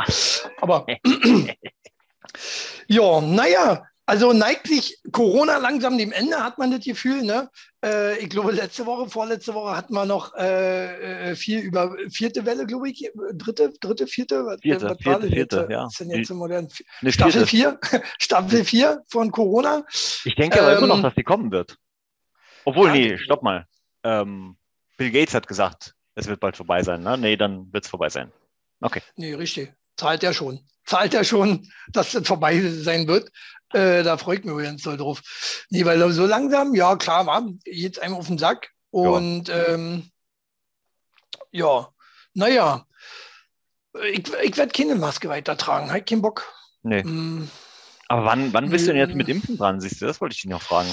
Aber 0.61 0.85
ja, 2.87 3.21
naja, 3.21 3.83
also 4.07 4.33
neigt 4.33 4.67
sich 4.67 4.99
Corona 5.11 5.57
langsam 5.57 5.97
dem 5.97 6.11
Ende, 6.11 6.43
hat 6.43 6.59
man 6.59 6.69
das 6.69 6.85
Gefühl. 6.85 7.23
Ne? 7.23 7.49
Äh, 7.83 8.19
ich 8.19 8.29
glaube, 8.29 8.51
letzte 8.51 8.85
Woche, 8.85 9.09
vorletzte 9.09 9.55
Woche 9.55 9.75
hatten 9.75 9.93
wir 9.95 10.05
noch 10.05 10.35
äh, 10.35 11.31
äh, 11.31 11.35
viel 11.35 11.59
über 11.61 11.95
vierte 12.11 12.45
Welle, 12.45 12.67
glaube 12.67 12.89
ich. 12.89 13.09
Dritte, 13.33 13.73
dritte, 13.79 14.05
vierte? 14.05 14.45
Was, 14.45 14.61
Vierte, 14.61 14.85
was 14.85 15.05
war 15.05 15.19
vierte, 15.21 15.27
vierte, 15.27 15.67
ja. 15.71 15.87
Jetzt 15.99 16.29
im 16.29 16.37
modernen? 16.37 16.69
Eine 17.01 17.11
Staffel 17.11 17.47
vierte. 17.47 17.79
4? 17.87 18.01
Staffel 18.19 18.63
4 18.63 19.03
von 19.07 19.31
Corona? 19.31 19.83
Ich 20.23 20.35
denke 20.35 20.61
aber 20.61 20.77
immer 20.77 20.87
noch, 20.87 20.97
Ähm, 20.97 21.03
dass 21.03 21.15
die 21.15 21.23
kommen 21.23 21.51
wird. 21.51 21.75
Obwohl, 22.63 22.89
ja, 22.89 22.93
nee, 22.93 23.17
stopp 23.17 23.41
mal. 23.41 23.65
Ähm, 24.03 24.55
Bill 24.97 25.11
Gates 25.11 25.33
hat 25.33 25.47
gesagt, 25.47 25.95
es 26.13 26.27
wird 26.27 26.39
bald 26.39 26.55
vorbei 26.55 26.83
sein. 26.83 27.01
Ne? 27.01 27.17
Nee, 27.17 27.37
dann 27.37 27.73
wird 27.73 27.85
es 27.85 27.89
vorbei 27.89 28.09
sein. 28.09 28.31
Okay. 28.85 29.01
Nee, 29.15 29.33
richtig. 29.33 29.73
Zahlt 29.97 30.23
er 30.23 30.33
schon. 30.33 30.59
Zahlt 30.85 31.13
er 31.13 31.23
schon, 31.23 31.67
dass 31.91 32.11
das 32.11 32.27
vorbei 32.27 32.61
sein 32.61 33.07
wird. 33.07 33.31
Äh, 33.73 34.03
da 34.03 34.17
freue 34.17 34.37
ich 34.37 34.43
mich 34.45 34.63
ganz 34.63 34.83
doll 34.83 34.97
drauf. 34.97 35.21
Nee, 35.69 35.83
weil 35.85 36.11
so 36.11 36.25
langsam, 36.25 36.75
ja 36.75 36.95
klar, 36.95 37.25
war, 37.25 37.47
jetzt 37.65 37.99
einem 37.99 38.13
auf 38.15 38.27
den 38.27 38.37
Sack. 38.37 38.69
Und 38.91 39.49
ähm, 39.49 40.11
ja, 41.51 41.89
naja, 42.33 42.85
ich, 44.11 44.31
ich 44.43 44.57
werde 44.57 44.71
keine 44.71 44.95
Maske 44.95 45.29
weitertragen. 45.29 45.89
Halt 45.91 46.07
keinen 46.07 46.21
Bock. 46.21 46.45
Nee. 46.83 47.03
Mm, 47.03 47.49
Aber 48.07 48.25
wann, 48.25 48.53
wann 48.53 48.69
bist 48.69 48.85
du 48.87 48.91
denn 48.91 48.99
jetzt 49.01 49.15
Mm. 49.15 49.17
mit 49.17 49.29
Impfen 49.29 49.57
dran? 49.57 49.81
Siehst 49.81 50.01
du, 50.01 50.05
das 50.05 50.21
wollte 50.21 50.33
ich 50.35 50.41
dich 50.41 50.51
noch 50.51 50.61
fragen. 50.61 50.89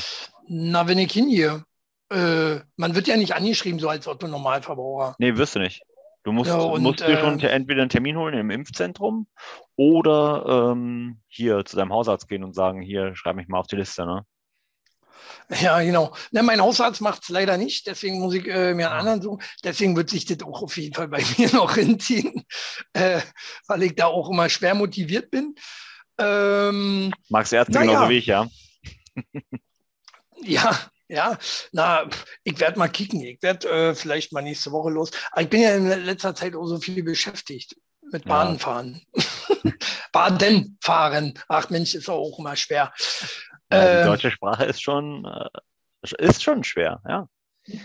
na, 0.49 0.87
wenn 0.89 0.99
ich 0.99 1.13
hingehe. 1.13 1.65
Äh, 2.11 2.61
man 2.77 2.95
wird 2.95 3.07
ja 3.09 3.17
nicht 3.17 3.35
angeschrieben, 3.35 3.81
so 3.81 3.89
als 3.89 4.07
Otto 4.07 4.27
Normalverbraucher. 4.29 5.15
Nee, 5.19 5.37
wirst 5.37 5.55
du 5.55 5.61
nicht. 5.61 5.83
Du 6.25 6.31
musst, 6.33 6.51
Ja, 6.51 6.57
und, 6.57 6.83
musst 6.83 7.01
dir 7.01 7.19
schon 7.19 7.41
äh, 7.41 7.49
entweder 7.49 7.83
einen 7.83 7.91
Termin 7.91 8.17
holen 8.17 8.35
im 8.35 8.51
Impfzentrum 8.51 9.27
oder 9.77 10.71
ähm, 10.73 11.21
hier 11.29 11.65
zu 11.65 11.77
deinem 11.77 11.93
Hausarzt 11.93 12.29
gehen 12.29 12.45
und 12.45 12.55
sagen, 12.55 12.81
hier, 12.81 13.17
schreib 13.17 13.35
mich 13.37 13.49
mal 13.49 13.59
auf 13.59 13.67
die 13.67 13.77
Liste, 13.77 14.07
ne? 14.07 14.25
Ja, 15.61 15.81
genau. 15.83 16.15
Na, 16.31 16.43
mein 16.43 16.61
Hausarzt 16.61 17.01
macht 17.01 17.25
es 17.25 17.29
leider 17.29 17.57
nicht, 17.57 17.87
deswegen 17.87 18.21
muss 18.21 18.35
ich 18.35 18.47
äh, 18.47 18.75
mir 18.75 18.87
einen 18.91 18.95
Ah. 18.97 18.99
anderen 18.99 19.23
suchen. 19.23 19.43
Deswegen 19.65 19.97
wird 19.97 20.11
sich 20.11 20.25
das 20.25 20.41
auch 20.43 20.63
auf 20.63 20.77
jeden 20.77 20.95
Fall 20.95 21.09
bei 21.09 21.23
mir 21.39 21.53
noch 21.53 21.75
hinziehen, 21.75 22.45
äh, 22.93 23.21
weil 23.67 23.83
ich 23.83 23.95
da 23.97 24.07
auch 24.07 24.31
immer 24.31 24.49
schwer 24.49 24.75
motiviert 24.75 25.31
bin. 25.31 25.55
Ähm, 26.19 27.13
Magst 27.29 27.53
du 27.53 27.57
Ärzte 27.57 27.73
Naja. 27.73 27.91
genauso 27.91 28.11
wie 28.11 28.19
ich, 28.19 28.27
ja? 28.27 28.47
ja, 30.43 30.79
ja, 31.13 31.39
na, 31.73 32.09
ich 32.45 32.59
werde 32.59 32.79
mal 32.79 32.89
kicken. 32.89 33.21
Ich 33.21 33.43
werde 33.43 33.69
äh, 33.69 33.95
vielleicht 33.95 34.33
mal 34.33 34.43
nächste 34.43 34.73
Woche 34.73 34.91
los. 34.91 35.11
Aber 35.31 35.43
ich 35.43 35.49
bin 35.51 35.61
ja 35.63 35.75
in 35.77 35.87
letzter 36.05 36.35
Zeit 36.35 36.55
auch 36.57 36.67
so 36.67 36.79
viel 36.79 37.03
beschäftigt 37.03 37.77
mit 38.11 38.25
Ja. 38.25 38.29
Bahnen 38.29 38.59
fahren. 38.59 39.03
Baden 40.13 40.79
fahren. 40.83 41.35
Ach 41.49 41.71
Mensch, 41.71 41.95
ist 41.95 42.09
auch 42.09 42.39
immer 42.39 42.57
schwer. 42.57 42.93
ja 43.71 43.81
die 43.97 44.01
Äh, 44.01 44.05
deutsche 44.05 44.31
Sprache 44.31 44.65
ist 44.65 44.83
schon, 44.83 45.25
äh, 45.25 45.49
ist 46.19 46.43
schon 46.43 46.65
schwer, 46.65 47.01
ja. 47.09 47.29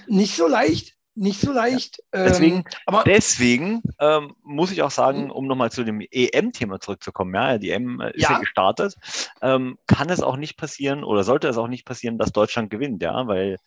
nicht 0.07 0.35
so 0.35 0.47
leicht, 0.47 0.95
nicht 1.17 1.41
so 1.41 1.51
leicht. 1.51 2.01
Deswegen- 2.13 2.57
ähm, 2.57 2.63
aber 2.85 3.03
Deswegen 3.03 3.81
ähm, 3.99 4.35
muss 4.43 4.71
ich 4.71 4.81
auch 4.83 4.91
sagen, 4.91 5.31
um 5.31 5.47
nochmal 5.47 5.71
zu 5.71 5.83
dem 5.83 5.99
EM-Thema 6.01 6.79
zurückzukommen, 6.79 7.33
ja, 7.33 7.57
die 7.57 7.71
EM 7.71 7.99
äh, 7.99 8.11
ist 8.11 8.23
ja, 8.23 8.33
Ja. 8.33 8.39
gestartet, 8.39 8.95
ähm, 9.41 9.77
kann 9.87 10.09
es 10.09 10.21
auch 10.21 10.37
nicht 10.37 10.57
passieren 10.57 11.03
oder 11.03 11.23
sollte 11.23 11.47
es 11.47 11.57
auch 11.57 11.67
nicht 11.67 11.85
passieren, 11.85 12.17
dass 12.17 12.31
Deutschland 12.31 12.69
gewinnt, 12.69 13.01
ja, 13.01 13.27
weil 13.27 13.57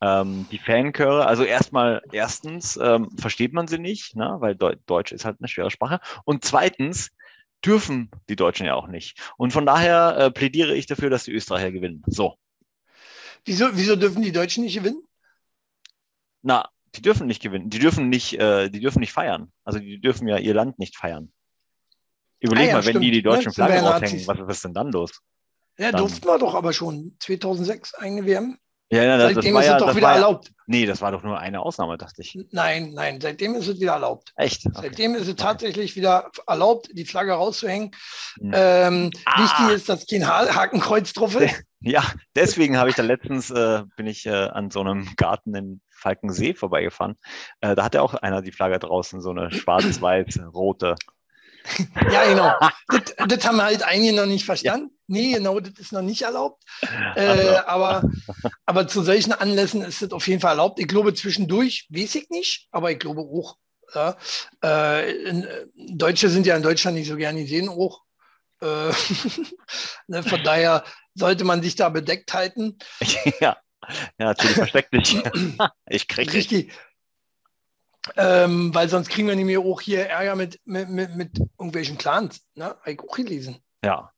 ähm, 0.00 0.46
die 0.48 0.58
Fanchöre, 0.58 1.26
also 1.26 1.42
erstmal, 1.44 2.02
erstens 2.12 2.76
ähm, 2.76 3.10
versteht 3.18 3.52
man 3.52 3.66
sie 3.66 3.78
nicht, 3.78 4.14
ne, 4.16 4.36
weil 4.38 4.54
Deu 4.54 4.76
Deutsch 4.86 5.12
ist 5.12 5.24
halt 5.24 5.38
eine 5.40 5.48
schwere 5.48 5.70
Sprache 5.70 6.00
und 6.24 6.44
zweitens 6.44 7.10
dürfen 7.64 8.10
die 8.28 8.36
Deutschen 8.36 8.66
ja 8.66 8.74
auch 8.74 8.86
nicht. 8.88 9.20
Und 9.36 9.52
von 9.52 9.66
daher 9.66 10.16
äh, 10.18 10.30
plädiere 10.30 10.74
ich 10.74 10.86
dafür, 10.86 11.10
dass 11.10 11.24
die 11.24 11.32
Österreicher 11.32 11.72
gewinnen. 11.72 12.02
So, 12.06 12.36
wieso, 13.44 13.68
wieso 13.76 13.96
dürfen 13.96 14.22
die 14.22 14.32
Deutschen 14.32 14.64
nicht 14.64 14.74
gewinnen? 14.76 15.02
na, 16.42 16.70
die 16.96 17.02
dürfen 17.02 17.26
nicht 17.26 17.42
gewinnen, 17.42 17.70
die 17.70 17.78
dürfen 17.78 18.08
nicht, 18.08 18.34
äh, 18.38 18.68
die 18.68 18.80
dürfen 18.80 19.00
nicht 19.00 19.12
feiern. 19.12 19.52
Also 19.64 19.78
die 19.78 20.00
dürfen 20.00 20.26
ja 20.28 20.38
ihr 20.38 20.54
Land 20.54 20.78
nicht 20.78 20.96
feiern. 20.96 21.32
Überleg 22.40 22.64
Ah 22.64 22.68
ja, 22.68 22.74
mal, 22.78 22.86
wenn 22.86 23.00
die 23.00 23.08
stimmt. 23.08 23.14
die 23.16 23.22
deutschen 23.22 23.52
ja 23.56 23.64
raushängen, 23.66 23.84
Nazis. 23.84 24.26
was, 24.28 24.38
ist 24.56 24.64
denn 24.64 24.74
dann 24.74 24.90
los? 24.92 25.10
Ja, 25.78 25.92
Dann- 25.92 26.00
durften 26.00 26.26
wir 26.26 26.38
doch 26.38 26.54
aber 26.54 26.72
schon. 26.72 27.16
2006 27.20 27.94
eigene 27.94 28.26
WM. 28.26 28.58
Ja, 28.92 29.04
ja, 29.04 29.16
das, 29.18 29.26
das 29.28 29.34
Seitdem 29.36 29.54
war 29.54 29.60
ist 29.62 29.66
ja, 29.68 29.74
es 29.74 29.78
doch 29.78 29.86
das 29.86 29.96
wieder 29.96 30.06
war 30.08 30.14
erlaubt. 30.16 30.50
nee, 30.66 30.84
das 30.84 31.00
war 31.00 31.12
doch 31.12 31.22
nur 31.22 31.38
eine 31.38 31.60
Ausnahme, 31.60 31.96
dachte 31.96 32.22
ich. 32.22 32.36
Nein, 32.50 32.90
nein, 32.92 33.20
seitdem 33.20 33.54
ist 33.54 33.68
es 33.68 33.78
wieder 33.78 33.92
erlaubt. 33.92 34.32
Echt? 34.34 34.66
Okay. 34.66 34.78
Seitdem 34.82 35.14
ist 35.14 35.28
es 35.28 35.36
tatsächlich 35.36 35.94
wieder 35.94 36.28
erlaubt, 36.48 36.88
die 36.92 37.04
Flagge 37.04 37.32
rauszuhängen. 37.32 37.92
Hm. 38.40 38.50
Ähm, 38.52 39.10
Ah. 39.26 39.42
Wichtig 39.44 39.76
ist, 39.76 39.88
dass 39.88 40.06
kein 40.08 40.26
Ha- 40.26 40.52
Hakenkreuz 40.54 41.12
drauf 41.12 41.36
ist. 41.36 41.54
Ja, 41.82 42.04
deswegen 42.36 42.76
habe 42.76 42.90
ich 42.90 42.96
da 42.96 43.02
letztens, 43.02 43.50
äh, 43.50 43.84
bin 43.96 44.06
ich 44.06 44.26
äh, 44.26 44.30
an 44.30 44.70
so 44.70 44.80
einem 44.82 45.08
Garten 45.16 45.54
in 45.54 45.80
Falkensee 46.00 46.54
vorbeigefahren. 46.54 47.16
Äh, 47.60 47.74
da 47.76 47.84
hatte 47.84 48.02
auch 48.02 48.14
einer 48.14 48.42
die 48.42 48.52
Flagge 48.52 48.78
draußen, 48.78 49.20
so 49.20 49.30
eine 49.30 49.50
schwarz-weiß-rote. 49.50 50.96
Ja, 52.10 52.24
genau. 52.24 52.54
das, 52.88 53.28
das 53.28 53.46
haben 53.46 53.60
halt 53.62 53.82
einige 53.82 54.14
noch 54.14 54.24
nicht 54.26 54.46
verstanden. 54.46 54.96
Nee, 55.06 55.34
genau, 55.34 55.60
das 55.60 55.78
ist 55.78 55.92
noch 55.92 56.00
nicht 56.00 56.22
erlaubt. 56.22 56.64
Äh, 57.14 57.20
Also. 57.20 57.58
aber, 57.66 58.02
aber 58.64 58.88
zu 58.88 59.02
solchen 59.02 59.32
Anlässen 59.32 59.82
ist 59.82 60.00
das 60.00 60.12
auf 60.12 60.26
jeden 60.26 60.40
Fall 60.40 60.52
erlaubt. 60.52 60.80
Ich 60.80 60.88
glaube, 60.88 61.12
zwischendurch 61.12 61.86
weiß 61.90 62.14
ich 62.14 62.30
nicht, 62.30 62.66
aber 62.70 62.90
ich 62.90 62.98
glaube 62.98 63.20
auch. 63.20 63.56
Ja, 63.94 64.16
äh, 64.64 65.12
in, 65.24 65.44
äh, 65.44 65.66
Deutsche 65.74 66.28
sind 66.28 66.46
ja 66.46 66.56
in 66.56 66.62
Deutschland 66.62 66.96
nicht 66.96 67.08
so 67.08 67.16
gerne 67.16 67.42
gesehen 67.42 67.68
auch. 67.68 68.02
Äh, 68.62 68.92
ne, 70.06 70.22
von 70.22 70.42
daher 70.44 70.84
sollte 71.14 71.44
man 71.44 71.62
sich 71.62 71.74
da 71.74 71.88
bedeckt 71.88 72.32
halten. 72.32 72.78
ja. 73.40 73.56
Ja, 74.18 74.26
natürlich 74.26 74.56
versteck 74.56 74.90
dich. 74.90 75.22
ich 75.86 76.08
krieg 76.08 76.26
dich. 76.26 76.34
Richtig. 76.34 76.72
Ähm, 78.16 78.74
weil 78.74 78.88
sonst 78.88 79.10
kriegen 79.10 79.28
wir 79.28 79.36
nämlich 79.36 79.58
auch 79.58 79.80
hier 79.80 80.06
Ärger 80.08 80.34
mit, 80.34 80.58
mit, 80.64 80.88
mit, 80.88 81.16
mit 81.16 81.38
irgendwelchen 81.58 81.98
Clans. 81.98 82.40
Ne? 82.54 82.64
Hab 82.66 82.86
ich 82.86 82.98
auch 83.00 83.14
gelesen. 83.14 83.62
Ja, 83.84 84.10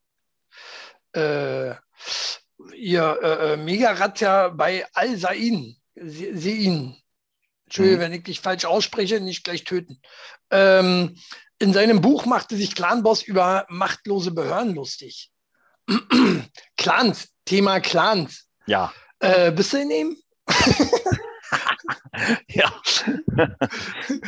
Äh, 1.14 1.74
ihr 2.74 3.18
äh, 3.22 3.52
äh, 3.52 3.56
Mega-Razzia 3.56 4.48
bei 4.48 4.86
Al-Sain. 4.94 5.76
Se- 5.94 6.38
Sein. 6.38 6.96
Entschuldigung, 7.66 7.98
Mhm. 7.98 8.02
wenn 8.02 8.12
ich 8.12 8.22
dich 8.24 8.40
falsch 8.40 8.64
ausspreche, 8.64 9.20
nicht 9.20 9.44
gleich 9.44 9.64
töten. 9.64 10.00
Ähm, 10.50 11.16
in 11.58 11.72
seinem 11.72 12.00
Buch 12.00 12.24
machte 12.24 12.56
sich 12.56 12.74
Clanboss 12.74 13.22
über 13.22 13.66
machtlose 13.68 14.30
Behörden 14.30 14.74
lustig. 14.74 15.30
Clans, 16.76 17.28
Thema 17.44 17.80
Clans. 17.80 18.48
ja, 18.66 18.92
Äh, 19.22 19.52
bist 19.52 19.72
du 19.72 19.76
in 19.78 19.90
ihm? 19.90 20.16
ja. 22.48 22.72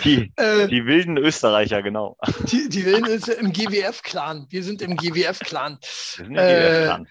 die, 0.04 0.32
Äh, 0.36 0.68
die 0.68 0.86
wilden 0.86 1.16
Österreicher, 1.16 1.82
genau. 1.82 2.16
Die, 2.50 2.68
die 2.68 2.84
Willen 2.84 3.06
ist 3.06 3.28
im 3.28 3.52
GWF-Clan. 3.52 4.46
Wir 4.50 4.62
sind 4.62 4.82
im 4.82 4.96
GWF-Clan. 4.96 5.78
Wir 6.16 6.24
sind 6.26 6.36
Äh, 6.36 6.84
äh, 6.84 6.86
dran. 6.86 7.08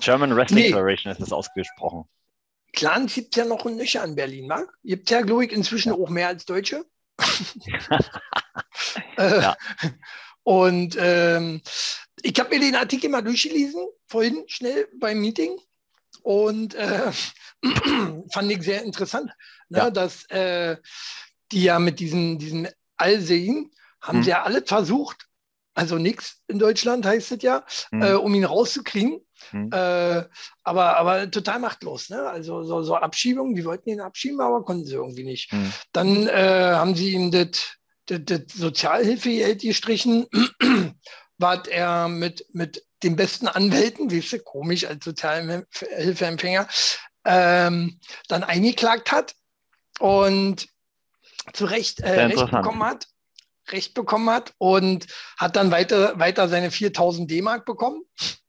German 0.00 0.34
Wrestling 0.34 0.64
nee. 0.64 0.70
Federation 0.70 1.12
ist 1.12 1.20
das 1.20 1.32
ausgesprochen. 1.32 2.04
Clans 2.72 3.14
gibt 3.14 3.36
ja 3.36 3.44
noch 3.44 3.64
ein 3.64 3.76
Nöcher 3.76 4.02
in 4.04 4.16
Berlin, 4.16 4.48
wa? 4.48 4.64
Gibt 4.82 5.08
ja, 5.10 5.22
glaube 5.22 5.44
ich, 5.46 5.52
inzwischen 5.52 5.92
auch 5.92 6.08
mehr 6.10 6.28
als 6.28 6.44
Deutsche. 6.46 6.84
äh, 9.16 9.40
Ja. 9.40 9.56
Und 10.42 10.96
ähm, 10.98 11.62
ich 12.22 12.38
habe 12.40 12.50
mir 12.50 12.60
den 12.60 12.74
Artikel 12.76 13.08
mal 13.10 13.22
durchgelesen, 13.22 13.86
vorhin 14.06 14.44
schnell 14.48 14.88
beim 14.98 15.20
Meeting. 15.20 15.58
Und 16.26 16.74
äh, 16.74 17.12
fand 18.32 18.50
ich 18.50 18.60
sehr 18.62 18.82
interessant, 18.82 19.30
ne, 19.68 19.78
Ja. 19.78 19.90
dass 19.92 20.28
äh, 20.28 20.76
die 21.52 21.62
ja 21.62 21.78
mit 21.78 22.00
diesem, 22.00 22.36
diesem 22.40 22.66
Al-Sein 22.96 23.70
haben 24.00 24.18
Hm. 24.18 24.24
sie 24.24 24.30
ja 24.30 24.42
alle 24.42 24.62
versucht, 24.66 25.28
also 25.74 25.98
nichts 25.98 26.42
in 26.48 26.58
Deutschland 26.58 27.06
heißt 27.06 27.30
es 27.30 27.42
ja, 27.42 27.64
Hm. 27.92 28.02
äh, 28.02 28.12
um 28.14 28.34
ihn 28.34 28.44
rauszukriegen. 28.44 29.20
Hm. 29.50 29.70
Äh, 29.72 30.24
aber, 30.64 30.96
aber 30.96 31.30
total 31.30 31.60
machtlos. 31.60 32.08
Ne? 32.10 32.28
Also 32.28 32.64
so, 32.64 32.82
so 32.82 32.96
Abschiebungen, 32.96 33.54
die 33.54 33.64
wollten 33.64 33.90
ihn 33.90 34.00
abschieben, 34.00 34.40
aber 34.40 34.64
konnten 34.64 34.84
sie 34.84 34.94
irgendwie 34.94 35.22
nicht. 35.22 35.52
Hm. 35.52 35.72
Dann 35.92 36.26
äh, 36.26 36.72
haben 36.74 36.96
sie 36.96 37.12
ihm 37.12 37.30
das 37.30 37.70
Sozialhilfegeld 38.52 39.60
gestrichen, 39.62 40.26
was 41.38 41.68
er 41.68 42.08
mit, 42.08 42.46
mit 42.52 42.82
den 43.06 43.16
besten 43.16 43.48
Anwälten, 43.48 44.10
wie 44.10 44.20
du, 44.20 44.38
komisch 44.40 44.84
als 44.84 45.04
Sozialhilfeempfänger, 45.04 46.66
ähm, 47.24 48.00
dann 48.28 48.44
eingeklagt 48.44 49.12
hat 49.12 49.34
und 49.98 50.66
zu 51.52 51.64
Recht, 51.64 52.00
äh, 52.00 52.24
Recht 52.24 52.50
bekommen 52.50 52.84
hat. 52.84 53.06
Recht 53.68 53.94
bekommen 53.94 54.30
hat 54.30 54.54
und 54.58 55.06
hat 55.38 55.56
dann 55.56 55.72
weiter, 55.72 56.18
weiter 56.20 56.48
seine 56.48 56.70
4000 56.70 57.28
D-Mark 57.28 57.64
bekommen, 57.64 58.02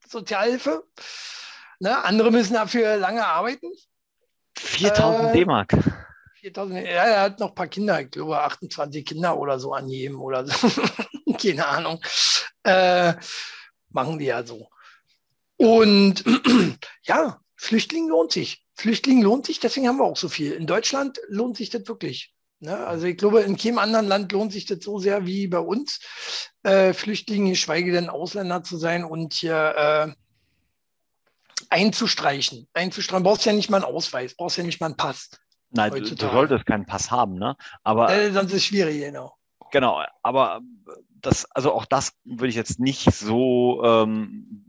Sozialhilfe. 0.07 0.83
Ne? 1.79 2.03
Andere 2.03 2.31
müssen 2.31 2.53
dafür 2.53 2.97
lange 2.97 3.25
arbeiten. 3.25 3.67
4000 4.57 5.29
Äh, 5.29 5.33
D-Mark. 5.33 5.73
4000, 6.41 6.79
ja, 6.81 7.03
er 7.03 7.21
hat 7.21 7.39
noch 7.39 7.49
ein 7.49 7.55
paar 7.55 7.67
Kinder, 7.67 7.99
ich 7.99 8.11
glaube 8.11 8.39
28 8.39 9.05
Kinder 9.05 9.37
oder 9.37 9.59
so 9.59 9.73
angeben 9.73 10.19
oder 10.19 10.45
so. 10.45 10.53
Keine 11.41 11.65
Ahnung. 11.65 11.99
Äh, 12.63 13.15
machen 13.97 14.19
die 14.19 14.25
ja 14.25 14.45
so. 14.45 14.69
Und 15.57 16.23
ja, 17.01 17.41
Flüchtling 17.55 18.07
lohnt 18.07 18.31
sich. 18.31 18.63
Flüchtling 18.75 19.23
lohnt 19.23 19.47
sich, 19.47 19.59
deswegen 19.59 19.87
haben 19.87 19.97
wir 19.97 20.05
auch 20.05 20.17
so 20.17 20.29
viel. 20.29 20.51
In 20.51 20.67
Deutschland 20.67 21.19
lohnt 21.27 21.57
sich 21.57 21.71
das 21.71 21.87
wirklich. 21.87 22.35
Ne? 22.59 22.77
Also 22.77 23.07
ich 23.07 23.17
glaube, 23.17 23.41
in 23.41 23.57
keinem 23.57 23.79
anderen 23.79 24.07
Land 24.07 24.31
lohnt 24.31 24.53
sich 24.53 24.65
das 24.65 24.83
so 24.83 24.99
sehr 24.99 25.25
wie 25.25 25.47
bei 25.47 25.59
uns, 25.59 25.99
äh, 26.61 26.93
Flüchtlinge, 26.93 27.49
geschweige 27.49 27.91
denn 27.91 28.09
Ausländer 28.09 28.63
zu 28.63 28.77
sein 28.77 29.03
und 29.03 29.33
hier 29.33 29.73
äh, 29.75 30.13
einzustreichen. 31.69 32.67
Einzustreichen. 32.73 33.23
Brauchst 33.23 33.45
ja 33.45 33.53
nicht 33.53 33.71
mal 33.71 33.83
einen 33.83 33.95
Ausweis, 33.95 34.35
brauchst 34.35 34.57
ja 34.57 34.63
nicht 34.63 34.79
mal 34.79 34.87
einen 34.87 34.97
Pass. 34.97 35.31
Nein, 35.71 35.91
du, 35.91 36.01
du 36.01 36.29
solltest 36.29 36.67
keinen 36.67 36.85
Pass 36.85 37.09
haben, 37.09 37.33
ne? 37.33 37.57
Aber 37.83 38.09
Äh, 38.09 38.31
sonst 38.31 38.51
ist 38.51 38.57
es 38.57 38.65
schwierig, 38.65 38.99
genau. 38.99 39.35
Genau, 39.71 40.03
aber 40.21 40.61
das, 41.27 41.45
also 41.51 41.73
auch 41.73 41.85
das 41.85 42.13
würde 42.23 42.47
ich 42.47 42.55
jetzt 42.55 42.79
nicht 42.79 43.11
so 43.13 43.83
ähm, 43.83 44.63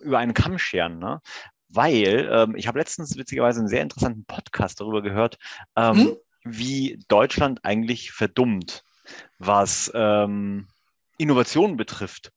über 0.00 0.18
einen 0.18 0.32
Kamm 0.32 0.58
scheren, 0.58 0.98
ne? 0.98 1.20
weil 1.68 2.28
ähm, 2.32 2.54
ich 2.56 2.68
habe 2.68 2.78
letztens 2.78 3.16
witzigerweise 3.16 3.58
einen 3.58 3.68
sehr 3.68 3.82
interessanten 3.82 4.24
Podcast 4.24 4.80
darüber 4.80 5.02
gehört, 5.02 5.38
ähm, 5.76 5.96
hm? 5.96 6.16
wie 6.44 7.00
Deutschland 7.08 7.64
eigentlich 7.64 8.12
verdummt, 8.12 8.84
was 9.38 9.90
ähm, 9.94 10.68
Innovationen 11.18 11.76
betrifft. 11.76 12.32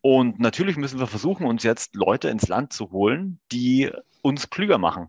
Und 0.00 0.40
natürlich 0.40 0.76
müssen 0.76 0.98
wir 0.98 1.06
versuchen, 1.06 1.46
uns 1.46 1.62
jetzt 1.62 1.94
Leute 1.94 2.30
ins 2.30 2.48
Land 2.48 2.72
zu 2.72 2.90
holen, 2.90 3.38
die 3.52 3.92
uns 4.22 4.50
klüger 4.50 4.78
machen. 4.78 5.08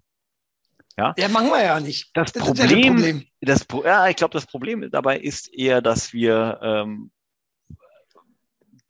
Ja, 0.98 1.16
ja 1.18 1.28
machen 1.30 1.48
wir 1.48 1.64
ja 1.64 1.80
nicht. 1.80 2.12
Das, 2.14 2.34
das 2.34 2.44
Problem, 2.44 2.70
ja, 2.70 2.92
Problem. 2.92 3.26
Das, 3.40 3.66
ja, 3.84 4.10
ich 4.10 4.16
glaube, 4.18 4.34
das 4.34 4.46
Problem 4.46 4.92
dabei 4.92 5.18
ist 5.18 5.52
eher, 5.52 5.82
dass 5.82 6.14
wir 6.14 6.60
ähm, 6.62 7.10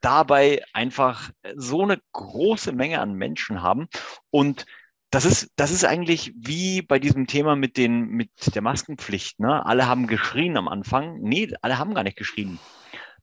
dabei 0.01 0.63
einfach 0.73 1.31
so 1.55 1.83
eine 1.83 1.99
große 2.11 2.71
Menge 2.71 2.99
an 2.99 3.13
Menschen 3.13 3.61
haben 3.61 3.87
und 4.29 4.65
das 5.11 5.25
ist, 5.25 5.51
das 5.57 5.71
ist 5.71 5.83
eigentlich 5.83 6.33
wie 6.37 6.81
bei 6.81 6.97
diesem 6.97 7.27
Thema 7.27 7.57
mit, 7.57 7.75
den, 7.75 8.07
mit 8.07 8.29
der 8.55 8.61
Maskenpflicht. 8.61 9.41
Ne? 9.41 9.65
Alle 9.65 9.85
haben 9.85 10.07
geschrien 10.07 10.55
am 10.55 10.69
Anfang. 10.69 11.19
Nee, 11.19 11.53
alle 11.61 11.77
haben 11.77 11.93
gar 11.93 12.03
nicht 12.03 12.15
geschrien. 12.17 12.59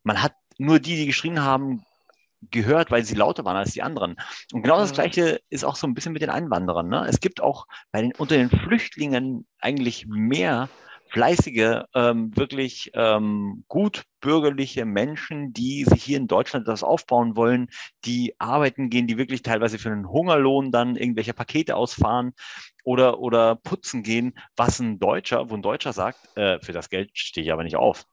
Man 0.02 0.23
hat 0.23 0.35
nur 0.58 0.80
die, 0.80 0.97
die 0.97 1.06
geschrien 1.06 1.40
haben, 1.40 1.82
gehört, 2.50 2.90
weil 2.90 3.04
sie 3.04 3.14
lauter 3.14 3.44
waren 3.44 3.56
als 3.56 3.73
die 3.73 3.82
anderen. 3.82 4.16
Und 4.52 4.62
genau 4.62 4.78
das 4.78 4.92
Gleiche 4.92 5.40
ist 5.50 5.64
auch 5.64 5.76
so 5.76 5.87
ein 5.87 5.94
bisschen 5.94 6.12
mit 6.12 6.23
den 6.23 6.30
Einwanderern. 6.30 6.88
Ne? 6.88 7.06
Es 7.08 7.20
gibt 7.20 7.40
auch 7.40 7.66
bei 7.90 8.02
den, 8.02 8.12
unter 8.16 8.37
den 8.37 8.50
Flüchtlingen 8.50 9.47
eigentlich 9.61 10.06
mehr 10.06 10.68
fleißige, 11.11 11.85
ähm, 11.95 12.37
wirklich 12.37 12.91
ähm, 12.95 13.65
gut 13.69 14.05
bürgerliche 14.21 14.85
Menschen, 14.85 15.53
die 15.53 15.85
sich 15.85 16.03
hier 16.03 16.17
in 16.17 16.27
Deutschland 16.27 16.69
das 16.69 16.83
aufbauen 16.83 17.37
wollen, 17.37 17.69
die 18.05 18.35
arbeiten 18.38 18.91
gehen, 18.91 19.07
die 19.07 19.19
wirklich 19.19 19.43
teilweise 19.43 19.79
für 19.79 19.91
einen 19.91 20.09
Hungerlohn 20.09 20.73
dann 20.73 20.97
irgendwelche 20.97 21.35
Pakete 21.35 21.77
ausfahren 21.77 22.33
oder, 22.85 23.21
oder 23.21 23.57
putzen 23.57 24.03
gehen, 24.03 24.35
was 24.57 24.81
ein 24.81 24.99
Deutscher, 24.99 25.50
wo 25.50 25.55
ein 25.55 25.62
Deutscher 25.62 25.93
sagt, 25.93 26.37
äh, 26.37 26.59
für 26.61 26.73
das 26.73 26.91
Geld 26.91 27.11
stehe 27.15 27.45
ich 27.45 27.53
aber 27.53 27.65
nicht 27.65 27.77
auf. 27.77 28.05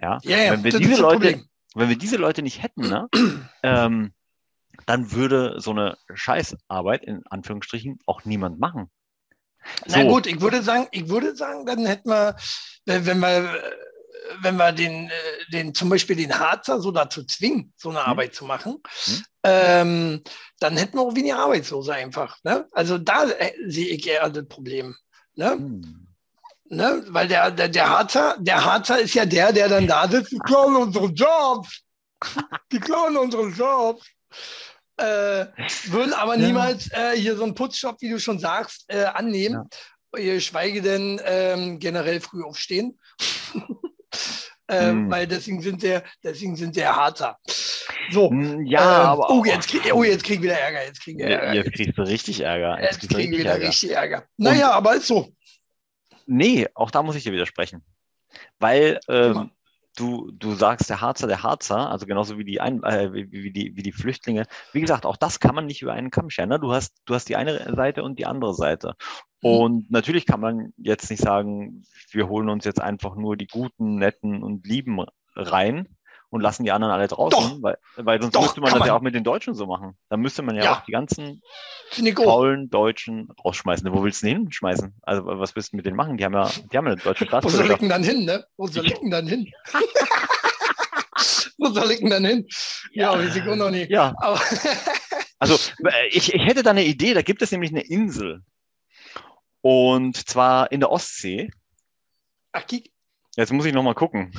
Ja, 0.00 0.18
ja, 0.22 0.38
ja 0.38 0.52
wenn 0.52 0.64
wir 0.64 0.72
diese 0.72 1.00
Leute, 1.00 1.20
Problem. 1.20 1.44
wenn 1.74 1.88
wir 1.88 1.98
diese 1.98 2.16
Leute 2.16 2.42
nicht 2.42 2.62
hätten, 2.62 2.82
ne, 2.82 3.08
ähm, 3.62 4.12
dann 4.86 5.12
würde 5.12 5.60
so 5.60 5.70
eine 5.70 5.96
Scheißarbeit 6.12 7.04
in 7.04 7.22
Anführungsstrichen 7.26 7.98
auch 8.06 8.24
niemand 8.24 8.58
machen. 8.58 8.90
So. 9.86 9.98
Na 9.98 10.04
gut, 10.04 10.26
ich 10.26 10.40
würde 10.40 10.62
sagen, 10.62 10.88
ich 10.90 11.08
würde 11.08 11.34
sagen, 11.34 11.66
dann 11.66 11.86
hätten 11.86 12.08
wir, 12.08 12.36
wenn 12.84 13.18
wir, 13.18 13.62
wenn 14.40 14.56
wir 14.56 14.72
den, 14.72 15.10
den 15.52 15.74
zum 15.74 15.88
Beispiel 15.88 16.16
den 16.16 16.38
Harzer 16.38 16.80
so 16.80 16.90
dazu 16.90 17.24
zwingen, 17.24 17.72
so 17.76 17.90
eine 17.90 18.00
hm. 18.00 18.10
Arbeit 18.10 18.34
zu 18.34 18.44
machen, 18.44 18.82
hm. 19.04 19.22
ähm, 19.44 20.22
dann 20.60 20.76
hätten 20.76 20.96
wir 20.96 21.02
auch 21.02 21.14
weniger 21.14 21.38
Arbeitslose 21.38 21.94
einfach. 21.94 22.38
Ne? 22.42 22.66
Also 22.72 22.98
da 22.98 23.24
äh, 23.24 23.52
sehe 23.66 23.88
ich 23.88 24.06
eher 24.06 24.28
das 24.30 24.46
Problem. 24.46 24.94
Ne? 25.34 25.52
Hm. 25.52 26.08
Ne? 26.66 27.04
Weil 27.08 27.28
der, 27.28 27.50
der, 27.50 27.68
der, 27.68 27.88
Harzer, 27.88 28.36
der 28.38 28.64
Harzer 28.64 29.00
ist 29.00 29.14
ja 29.14 29.26
der, 29.26 29.52
der 29.52 29.68
dann 29.68 29.86
da 29.86 30.08
sitzt, 30.08 30.32
die 30.32 30.38
klauen 30.38 30.76
unsere 30.76 31.06
Jobs. 31.06 31.82
Die 32.72 32.80
klauen 32.80 33.18
unsere 33.18 33.48
Jobs 33.48 34.06
äh, 34.96 35.46
würden 35.86 36.12
aber 36.12 36.36
ja. 36.36 36.46
niemals 36.46 36.90
äh, 36.92 37.16
hier 37.16 37.36
so 37.36 37.44
einen 37.44 37.54
Putzjob, 37.54 38.00
wie 38.00 38.10
du 38.10 38.18
schon 38.18 38.38
sagst, 38.38 38.84
äh, 38.88 39.04
annehmen. 39.04 39.68
Ja. 40.16 40.40
Schweige 40.40 40.80
denn 40.80 41.20
ähm, 41.24 41.80
generell 41.80 42.20
früh 42.20 42.44
aufstehen. 42.44 42.96
ähm, 44.68 45.06
mm. 45.06 45.10
Weil 45.10 45.26
deswegen 45.26 45.60
sind 45.60 45.80
sie, 45.80 46.00
deswegen 46.22 46.54
sind 46.54 46.74
sie 46.76 46.86
harter. 46.86 47.36
So. 48.10 48.30
Hm, 48.30 48.64
ja, 48.66 48.80
ähm, 48.80 49.08
aber. 49.08 49.30
Oh, 49.30 49.44
jetzt, 49.44 49.68
krieg, 49.68 49.92
oh, 49.92 50.04
jetzt 50.04 50.22
krieg 50.22 50.36
ich 50.36 50.42
wieder 50.42 50.58
Ärger. 50.58 50.84
Jetzt, 50.84 51.02
krieg 51.02 51.18
ich 51.18 51.24
Ärger. 51.24 51.54
jetzt 51.54 51.72
kriegst 51.72 51.98
du 51.98 52.02
richtig 52.02 52.40
Ärger. 52.40 52.80
Jetzt, 52.80 53.02
jetzt 53.02 53.12
krieg 53.12 53.32
ich 53.32 53.38
wieder 53.38 53.52
Ärger. 53.52 53.68
richtig 53.68 53.90
Ärger. 53.90 54.24
Naja, 54.36 54.68
Und, 54.68 54.74
aber 54.74 54.94
ist 54.94 55.06
so. 55.08 55.32
Nee, 56.26 56.68
auch 56.74 56.90
da 56.90 57.02
muss 57.02 57.16
ich 57.16 57.24
dir 57.24 57.32
widersprechen. 57.32 57.84
Weil 58.58 59.00
ähm, 59.08 59.50
du, 59.96 60.30
du 60.32 60.54
sagst, 60.54 60.90
der 60.90 61.00
Harzer, 61.00 61.26
der 61.26 61.42
Harzer, 61.42 61.90
also 61.90 62.06
genauso 62.06 62.38
wie 62.38 62.44
die, 62.44 62.60
Ein 62.60 62.82
äh, 62.82 63.12
wie, 63.12 63.30
wie, 63.30 63.52
die, 63.52 63.76
wie 63.76 63.82
die 63.82 63.92
Flüchtlinge. 63.92 64.46
Wie 64.72 64.80
gesagt, 64.80 65.06
auch 65.06 65.16
das 65.16 65.40
kann 65.40 65.54
man 65.54 65.66
nicht 65.66 65.82
über 65.82 65.92
einen 65.92 66.10
Kamm 66.10 66.30
scheren. 66.30 66.48
Ne? 66.48 66.60
Du, 66.60 66.72
hast, 66.72 66.96
du 67.04 67.14
hast 67.14 67.28
die 67.28 67.36
eine 67.36 67.74
Seite 67.74 68.02
und 68.02 68.18
die 68.18 68.26
andere 68.26 68.54
Seite. 68.54 68.94
Mhm. 69.42 69.50
Und 69.50 69.90
natürlich 69.90 70.26
kann 70.26 70.40
man 70.40 70.72
jetzt 70.76 71.10
nicht 71.10 71.22
sagen, 71.22 71.84
wir 72.10 72.28
holen 72.28 72.48
uns 72.48 72.64
jetzt 72.64 72.80
einfach 72.80 73.16
nur 73.16 73.36
die 73.36 73.46
guten, 73.46 73.96
netten 73.96 74.42
und 74.42 74.66
lieben 74.66 75.04
rein, 75.36 75.88
und 76.34 76.40
lassen 76.40 76.64
die 76.64 76.72
anderen 76.72 76.92
alle 76.92 77.06
draußen, 77.06 77.38
Doch. 77.38 77.62
weil, 77.62 77.78
weil 77.94 78.20
sonst 78.20 78.34
Doch, 78.34 78.42
müsste 78.42 78.60
man 78.60 78.72
das 78.72 78.80
man. 78.80 78.88
ja 78.88 78.96
auch 78.96 79.02
mit 79.02 79.14
den 79.14 79.22
Deutschen 79.22 79.54
so 79.54 79.66
machen. 79.66 79.96
Dann 80.08 80.18
müsste 80.18 80.42
man 80.42 80.56
ja, 80.56 80.64
ja. 80.64 80.72
auch 80.74 80.84
die 80.84 80.90
ganzen 80.90 81.40
faulen 82.16 82.70
Deutschen 82.70 83.28
rausschmeißen. 83.44 83.88
Wo 83.92 84.02
willst 84.02 84.22
du 84.22 84.26
denn 84.26 84.38
hinschmeißen? 84.38 84.96
Also 85.02 85.26
was 85.26 85.54
willst 85.54 85.72
du 85.72 85.76
mit 85.76 85.86
denen 85.86 85.94
machen? 85.96 86.16
Die 86.16 86.24
haben 86.24 86.34
ja, 86.34 86.50
die 86.72 86.76
haben 86.76 86.86
ja 86.86 86.94
eine 86.94 87.00
deutsche 87.00 87.30
Wo 87.30 87.48
soll 87.48 87.70
ich 87.70 87.78
denn 87.78 87.88
dann 87.88 88.02
hin, 88.02 88.24
ne? 88.24 88.44
Wo 88.56 88.66
soll 88.66 88.84
ich 88.84 88.98
dann 89.00 89.28
hin? 89.28 89.48
Wo 91.58 91.70
soll 91.70 91.88
ich 91.92 92.00
denn 92.00 92.10
dann 92.10 92.24
hin? 92.24 92.48
Ja, 92.90 93.12
ja 93.12 93.18
weiß 93.24 93.36
ich 93.36 93.42
auch 93.44 93.54
noch 93.54 93.70
nicht. 93.70 93.92
Ja. 93.92 94.12
also 95.38 95.54
äh, 95.84 96.08
ich, 96.08 96.34
ich 96.34 96.44
hätte 96.44 96.64
da 96.64 96.70
eine 96.70 96.84
Idee, 96.84 97.14
da 97.14 97.22
gibt 97.22 97.42
es 97.42 97.52
nämlich 97.52 97.70
eine 97.70 97.82
Insel. 97.82 98.42
Und 99.60 100.16
zwar 100.28 100.72
in 100.72 100.80
der 100.80 100.90
Ostsee. 100.90 101.52
Ach. 102.50 102.64
Jetzt 103.36 103.52
muss 103.52 103.66
ich 103.66 103.72
noch 103.72 103.84
mal 103.84 103.94
gucken. 103.94 104.32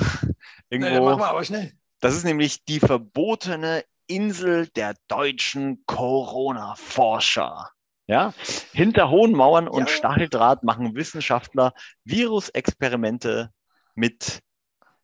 Irgendwo, 0.70 0.94
nee, 0.94 1.00
machen 1.00 1.20
wir 1.20 1.28
aber 1.28 1.44
schnell. 1.46 1.72
Das 2.00 2.16
ist 2.16 2.24
nämlich 2.24 2.66
die 2.66 2.80
verbotene 2.80 3.84
Insel 4.08 4.68
der 4.68 4.96
deutschen 5.08 5.84
Corona-Forscher. 5.86 7.70
Ja? 8.08 8.34
Hinter 8.74 9.10
hohen 9.10 9.32
Mauern 9.32 9.68
und 9.68 9.90
ja. 9.90 9.96
Stacheldraht 9.96 10.64
machen 10.64 10.96
Wissenschaftler 10.96 11.74
Virusexperimente 12.04 13.52
mit 13.96 14.42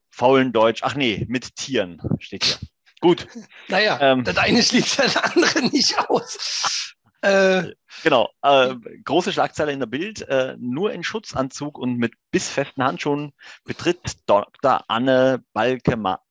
faulen 0.10 0.52
Deutsch. 0.52 0.82
Ach 0.84 0.96
nee, 0.96 1.26
mit 1.28 1.56
Tieren 1.56 2.02
steht 2.20 2.44
hier. 2.46 2.58
Gut. 3.00 3.28
Naja, 3.68 3.98
ähm, 4.00 4.24
das 4.24 4.38
eine 4.38 4.62
schließt 4.62 5.00
das 5.00 5.18
andere 5.18 5.64
nicht 5.64 5.98
aus. 6.08 6.94
Äh, 7.22 7.72
genau. 8.04 8.30
Äh, 8.44 8.76
große 9.04 9.34
Schlagzeile 9.34 9.72
in 9.72 9.80
der 9.80 9.88
Bild. 9.88 10.22
Äh, 10.22 10.56
nur 10.60 10.92
in 10.92 11.04
Schutzanzug 11.04 11.80
und 11.80 11.98
mit 11.98 12.14
bissfesten 12.32 12.84
Handschuhen 12.84 13.34
betritt 13.64 14.18
Dr. 14.28 14.84
Anne 14.88 15.44
Balkemer, 15.54 16.22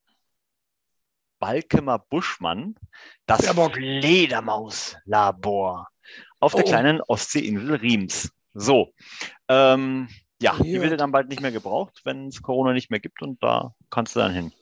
Balkemer 1.41 1.99
Buschmann 1.99 2.77
das 3.27 3.49
Fledermauslabor 3.49 5.89
auf 6.39 6.55
der 6.55 6.65
oh. 6.65 6.69
kleinen 6.69 7.01
Ostseeinsel 7.01 7.75
Riems. 7.77 8.31
So. 8.55 8.93
Ähm, 9.49 10.09
ja, 10.41 10.55
ja, 10.57 10.63
die 10.63 10.81
wird 10.81 11.01
dann 11.01 11.11
bald 11.13 11.29
nicht 11.29 11.43
mehr 11.43 11.53
gebraucht, 11.53 12.01
wenn 12.05 12.29
es 12.29 12.43
Corona 12.43 12.73
nicht 12.73 12.91
mehr 12.91 13.01
gibt 13.01 13.23
und 13.23 13.43
da 13.43 13.75
kannst 13.91 14.15
du 14.15 14.21
dann 14.21 14.33
hin. 14.33 14.53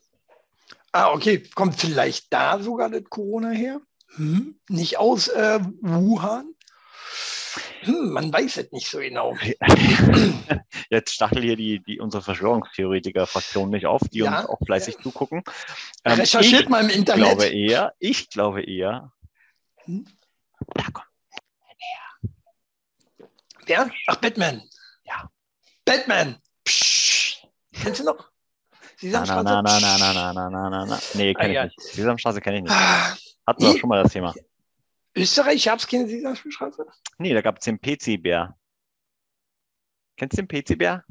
Ah, 0.92 1.12
okay. 1.12 1.42
Kommt 1.54 1.76
vielleicht 1.76 2.32
da 2.32 2.58
sogar 2.58 2.90
das 2.90 3.04
Corona 3.04 3.50
her? 3.50 3.80
Hm? 4.16 4.58
Nicht 4.68 4.98
aus 4.98 5.28
äh, 5.28 5.60
Wuhan? 5.80 6.54
Hm, 7.82 8.10
man 8.10 8.32
weiß 8.32 8.56
es 8.58 8.72
nicht 8.72 8.88
so 8.88 8.98
genau. 8.98 9.36
Jetzt 10.90 11.14
stachel 11.14 11.42
hier 11.42 11.56
die, 11.56 11.80
die 11.80 12.00
unsere 12.00 12.22
Verschwörungstheoretiker-Fraktion 12.22 13.70
nicht 13.70 13.86
auf, 13.86 14.02
die 14.12 14.18
ja, 14.18 14.40
uns 14.40 14.48
auch 14.48 14.58
fleißig 14.64 14.96
ja. 14.96 15.02
zugucken. 15.02 15.42
Ähm, 16.04 16.18
Recherchiert 16.18 16.68
mal 16.68 16.84
im 16.84 16.90
Internet. 16.90 17.26
Ich 17.26 17.36
glaube 17.36 17.46
eher, 17.48 17.94
ich 17.98 18.30
glaube 18.30 18.62
eher, 18.62 19.12
hm? 19.84 20.06
da 20.74 20.82
kommt 20.84 21.06
her. 21.78 22.30
Wer? 23.66 23.90
Ach, 24.06 24.16
Batman. 24.16 24.62
Ja. 25.04 25.30
Batman. 25.84 26.38
Psch. 26.64 27.42
Kennst 27.72 28.00
du 28.00 28.04
noch? 28.04 28.30
Sesamstraße? 28.96 29.44
Na, 29.44 29.62
na, 29.62 29.80
na, 29.80 29.98
na, 29.98 30.12
na, 30.12 30.32
na, 30.32 30.50
na, 30.50 30.70
na, 30.70 30.86
na. 30.86 30.98
Nee, 31.14 31.34
kenne 31.34 31.60
ah, 31.60 31.64
ich 31.66 31.76
nicht. 31.76 31.94
Sesamstraße 31.94 32.40
kenne 32.40 32.56
ich 32.56 32.62
nicht. 32.64 32.72
Ah. 32.72 33.16
Hatten 33.46 33.62
wir 33.62 33.70
auch 33.70 33.78
schon 33.78 33.88
mal 33.88 34.02
das 34.02 34.12
Thema. 34.12 34.34
Österreich, 35.18 35.64
gab 35.64 35.78
es 35.78 35.86
keine 35.86 36.08
Sesamstraße? 36.08 36.86
Nee, 37.18 37.34
da 37.34 37.40
gab 37.40 37.58
es 37.58 37.64
den 37.64 37.80
PC-Bär. 37.80 38.56
Kennst 40.16 40.38
du 40.38 40.42
den 40.42 40.48
PC-Bär? 40.48 41.04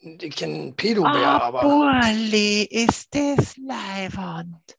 Ich 0.00 0.34
kenne 0.34 0.54
den 0.54 0.76
Pedobär, 0.76 1.12
oh, 1.12 1.44
aber. 1.44 1.60
Burli, 1.60 2.62
ist 2.62 3.14
das 3.14 3.56
Leihwand. 3.58 4.78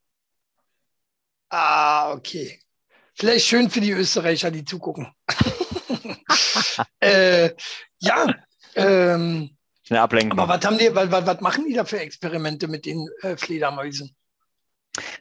Ah, 1.50 2.14
okay. 2.14 2.60
Vielleicht 3.14 3.46
schön 3.46 3.70
für 3.70 3.82
die 3.82 3.92
Österreicher, 3.92 4.50
die 4.50 4.66
zugucken. 4.66 5.14
äh, 7.00 7.52
ja. 8.00 8.34
Ähm, 8.76 9.58
Eine 9.90 10.02
Ablenkung. 10.02 10.40
Aber 10.40 10.56
was 10.56 10.66
haben 10.66 10.78
die, 10.78 10.96
was, 10.96 11.12
was, 11.12 11.42
machen 11.42 11.66
die 11.68 11.74
da 11.74 11.86
für 11.86 12.00
Experimente 12.00 12.68
mit 12.68 12.86
den 12.86 13.08
äh, 13.22 13.36
Fledermäusen? 13.36 14.16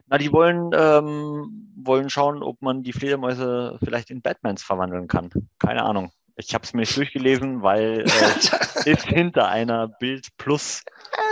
Na, 0.07 0.19
die 0.19 0.33
wollen, 0.33 0.71
ähm, 0.75 1.73
wollen 1.77 2.11
schauen, 2.11 2.43
ob 2.43 2.61
man 2.63 2.83
die 2.83 2.93
Fledermäuse 2.93 3.79
vielleicht 3.83 4.11
in 4.11 4.23
Batmans 4.23 4.63
verwandeln 4.63 5.07
kann. 5.09 5.31
Keine 5.59 5.83
Ahnung. 5.83 6.13
Ich 6.37 6.55
habe 6.55 6.65
es 6.65 6.73
mir 6.73 6.81
nicht 6.81 6.97
durchgelesen, 6.97 7.63
weil 7.63 8.01
äh, 8.01 8.05
ist 8.91 9.07
hinter 9.07 9.49
einer 9.49 9.89
Bild 9.89 10.29
Plus 10.39 10.83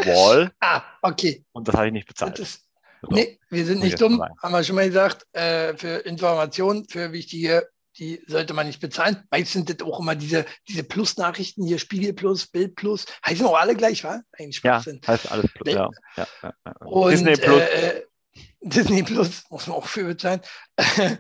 Wall. 0.04 0.52
Ah, 0.60 0.82
okay. 1.02 1.44
Und 1.52 1.66
das 1.66 1.74
habe 1.74 1.86
ich 1.86 1.92
nicht 1.92 2.06
bezahlt. 2.06 2.38
Das, 2.38 2.64
so. 3.02 3.08
Nee, 3.10 3.38
wir 3.48 3.64
sind 3.64 3.80
nicht 3.80 4.00
dumm, 4.00 4.22
haben 4.42 4.52
wir 4.52 4.62
schon 4.64 4.76
mal 4.76 4.86
gesagt. 4.86 5.26
Äh, 5.32 5.76
für 5.76 5.98
Informationen, 5.98 6.84
für 6.88 7.12
wichtige 7.12 7.68
die 7.98 8.22
sollte 8.26 8.54
man 8.54 8.66
nicht 8.66 8.80
bezahlen. 8.80 9.24
Meist 9.30 9.52
sind 9.52 9.68
das 9.68 9.86
auch 9.86 10.00
immer 10.00 10.14
diese, 10.14 10.46
diese 10.68 10.84
Plus-Nachrichten 10.84 11.64
hier, 11.64 11.78
Spiegel 11.78 12.12
Plus, 12.12 12.46
Bild 12.46 12.76
Plus, 12.76 13.06
heißen 13.26 13.44
auch 13.44 13.58
alle 13.58 13.74
gleich, 13.74 14.04
wa? 14.04 14.22
Eigentlich 14.38 14.62
ja, 14.62 14.82
heißt 15.06 15.32
alles 15.32 15.52
Plus, 15.52 15.74
ja. 15.74 15.90
ja, 16.16 16.26
ja, 16.42 17.10
Disney 17.10 17.36
Plus. 17.36 17.60
Äh, 17.60 18.02
Disney 18.60 19.02
Plus 19.02 19.44
muss 19.50 19.66
man 19.66 19.76
auch 19.76 19.86
für 19.86 20.04
bezahlen. 20.04 20.40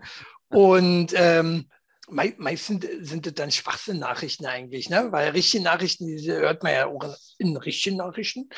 und 0.48 1.12
ähm, 1.14 1.68
meistens 2.08 2.86
sind 3.00 3.26
das 3.26 3.34
dann 3.34 3.50
Schwachsinn-Nachrichten 3.50 4.46
eigentlich, 4.46 4.88
ne? 4.88 5.08
weil 5.10 5.30
richtige 5.30 5.62
Nachrichten, 5.62 6.06
die 6.06 6.30
hört 6.30 6.62
man 6.62 6.72
ja 6.72 6.86
auch 6.86 7.14
in 7.38 7.56
richtigen 7.56 7.96
Nachrichten. 7.96 8.48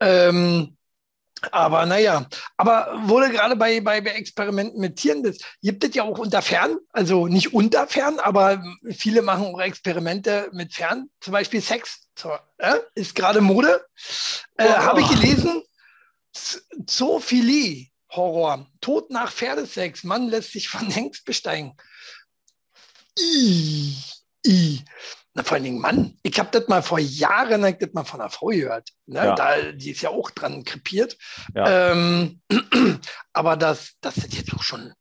Ähm, 0.00 0.76
aber 1.52 1.86
naja, 1.86 2.26
aber 2.56 3.00
wurde 3.04 3.30
gerade 3.30 3.54
bei, 3.54 3.80
bei, 3.80 4.00
bei 4.00 4.10
Experimenten 4.10 4.80
mit 4.80 4.96
Tieren, 4.96 5.22
das 5.22 5.38
gibt 5.62 5.84
es 5.84 5.94
ja 5.94 6.02
auch 6.02 6.18
unter 6.18 6.42
Fern, 6.42 6.78
also 6.92 7.28
nicht 7.28 7.54
unter 7.54 7.86
Fern, 7.86 8.18
aber 8.18 8.62
viele 8.90 9.22
machen 9.22 9.46
auch 9.46 9.60
Experimente 9.60 10.48
mit 10.52 10.74
Fern, 10.74 11.08
zum 11.20 11.32
Beispiel 11.32 11.60
Sex, 11.60 12.08
so, 12.18 12.32
äh, 12.58 12.78
ist 12.94 13.14
gerade 13.14 13.40
Mode. 13.40 13.84
Äh, 14.56 14.66
oh. 14.68 14.76
Habe 14.78 15.00
ich 15.00 15.08
gelesen, 15.08 15.62
Zoophilie, 16.86 17.88
Horror, 18.10 18.66
Tod 18.80 19.10
nach 19.10 19.32
Pferdesex, 19.32 20.04
Mann 20.04 20.28
lässt 20.28 20.52
sich 20.52 20.68
von 20.68 20.90
Hengst 20.90 21.24
besteigen. 21.24 21.76
I, 23.18 23.94
I. 24.46 24.84
Na, 25.34 25.44
vor 25.44 25.54
allen 25.54 25.64
Dingen, 25.64 25.80
Mann, 25.80 26.18
ich 26.22 26.38
habe 26.38 26.50
das 26.50 26.68
mal 26.68 26.82
vor 26.82 26.98
Jahren 26.98 27.64
ich 27.64 27.78
das 27.78 27.92
mal 27.92 28.04
von 28.04 28.20
einer 28.20 28.30
Frau 28.30 28.46
gehört. 28.46 28.90
Ne? 29.06 29.18
Ja. 29.18 29.34
Da, 29.34 29.72
die 29.72 29.90
ist 29.90 30.02
ja 30.02 30.10
auch 30.10 30.30
dran 30.30 30.64
krepiert. 30.64 31.16
Ja. 31.54 31.92
Ähm, 31.92 32.40
aber 33.32 33.56
das, 33.56 33.94
das 34.00 34.16
sind 34.16 34.34
jetzt 34.34 34.52
auch 34.54 34.62
schon 34.62 34.92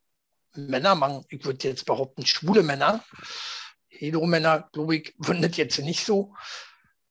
Männer 0.54 0.95
machen. 0.95 1.26
Ich 1.30 1.43
würde 1.45 1.67
jetzt 1.67 1.86
behaupten, 1.86 2.26
schwule 2.26 2.63
Männer. 2.63 3.04
Hetero-Männer, 3.89 4.69
glaube 4.73 4.97
ich, 4.97 5.15
würden 5.17 5.41
das 5.41 5.58
jetzt 5.58 5.80
nicht 5.80 6.06
so. 6.06 6.36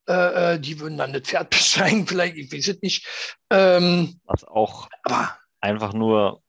Äh, 0.09 0.55
äh 0.55 0.61
die 0.61 0.81
würden 0.81 0.99
dann 0.99 1.13
das 1.13 1.23
Pferd 1.23 1.51
besteigen, 1.51 2.07
vielleicht, 2.07 2.37
ich 2.37 2.53
weiß 2.53 2.69
es 2.69 2.83
nicht. 2.83 3.07
Ähm, 3.51 4.21
Was 4.25 4.45
auch 4.45 4.89
aber, 5.03 5.37
einfach 5.61 5.93
nur 5.93 6.43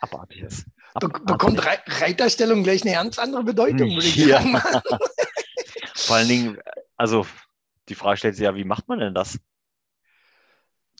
abartig 0.00 0.42
ist. 0.42 0.66
Be 1.00 1.08
bekommt 1.08 1.64
Re 1.64 1.78
Reiterstellung 1.86 2.62
gleich 2.64 2.82
eine 2.82 2.92
ganz 2.92 3.18
andere 3.18 3.44
Bedeutung, 3.44 3.90
würde 3.90 4.06
ich 4.06 4.16
ja. 4.16 4.42
sagen. 4.42 4.60
Vor 5.94 6.16
allen 6.16 6.28
Dingen, 6.28 6.58
also 6.96 7.26
die 7.88 7.94
Frage 7.94 8.18
stellt 8.18 8.36
sich 8.36 8.44
ja, 8.44 8.54
wie 8.54 8.64
macht 8.64 8.88
man 8.88 8.98
denn 8.98 9.14
das? 9.14 9.38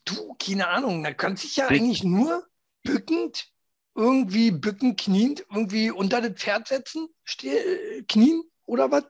Du, 0.04 0.34
keine 0.34 0.68
Ahnung, 0.68 1.04
da 1.04 1.12
kann 1.12 1.36
sich 1.36 1.56
ja 1.56 1.68
Sie 1.68 1.74
eigentlich 1.74 2.02
nur 2.04 2.46
bückend, 2.82 3.48
irgendwie 3.94 4.50
bücken, 4.50 4.96
kniend, 4.96 5.44
irgendwie 5.50 5.90
unter 5.90 6.20
das 6.20 6.32
Pferd 6.32 6.68
setzen, 6.68 7.08
steh, 7.24 8.02
knien 8.08 8.42
oder 8.66 8.90
was? 8.90 9.04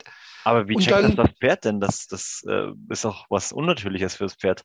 Aber 0.45 0.69
wie 0.69 0.77
Und 0.77 0.83
checkt 0.83 0.97
dann, 0.97 1.17
das, 1.17 1.27
das 1.27 1.38
Pferd 1.38 1.65
denn? 1.65 1.81
Das, 1.81 2.07
das 2.07 2.43
äh, 2.49 2.69
ist 2.88 3.05
doch 3.05 3.27
was 3.29 3.53
Unnatürliches 3.53 4.17
fürs 4.17 4.35
Pferd. 4.35 4.65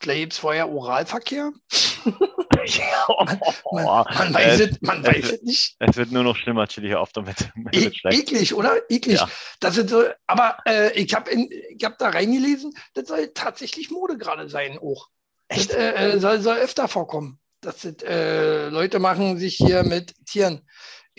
Vielleicht 0.00 0.20
gibt 0.20 0.32
es 0.32 0.38
vorher 0.38 0.70
Oralverkehr. 0.70 1.52
man, 2.06 3.40
man, 3.70 3.84
man, 3.84 4.34
weiß, 4.34 4.60
es, 4.60 4.80
man 4.80 5.04
weiß 5.04 5.24
es, 5.24 5.32
es 5.32 5.42
nicht. 5.42 5.76
Es 5.78 5.96
wird 5.96 6.10
nur 6.10 6.22
noch 6.22 6.36
schlimmer, 6.36 6.66
Chili, 6.68 6.94
auf 6.94 7.12
damit. 7.12 7.50
E 7.72 7.90
eklig, 8.04 8.54
oder? 8.54 8.80
Eklig. 8.88 9.18
Ja. 9.18 9.28
Das 9.60 9.76
ist 9.76 9.90
so, 9.90 10.04
aber 10.26 10.56
äh, 10.66 10.92
ich 10.92 11.14
habe 11.14 11.30
hab 11.30 11.98
da 11.98 12.08
reingelesen, 12.08 12.72
das 12.94 13.08
soll 13.08 13.28
tatsächlich 13.34 13.90
Mode 13.90 14.16
gerade 14.16 14.48
sein 14.48 14.78
auch. 14.78 15.08
Echt? 15.48 15.70
Das 15.70 15.76
äh, 15.76 16.12
äh, 16.12 16.18
soll, 16.18 16.40
soll 16.40 16.56
öfter 16.56 16.88
vorkommen. 16.88 17.38
Das, 17.60 17.84
äh, 17.84 18.68
Leute 18.68 19.00
machen 19.00 19.36
sich 19.36 19.56
hier 19.56 19.82
mit 19.82 20.14
Tieren. 20.24 20.66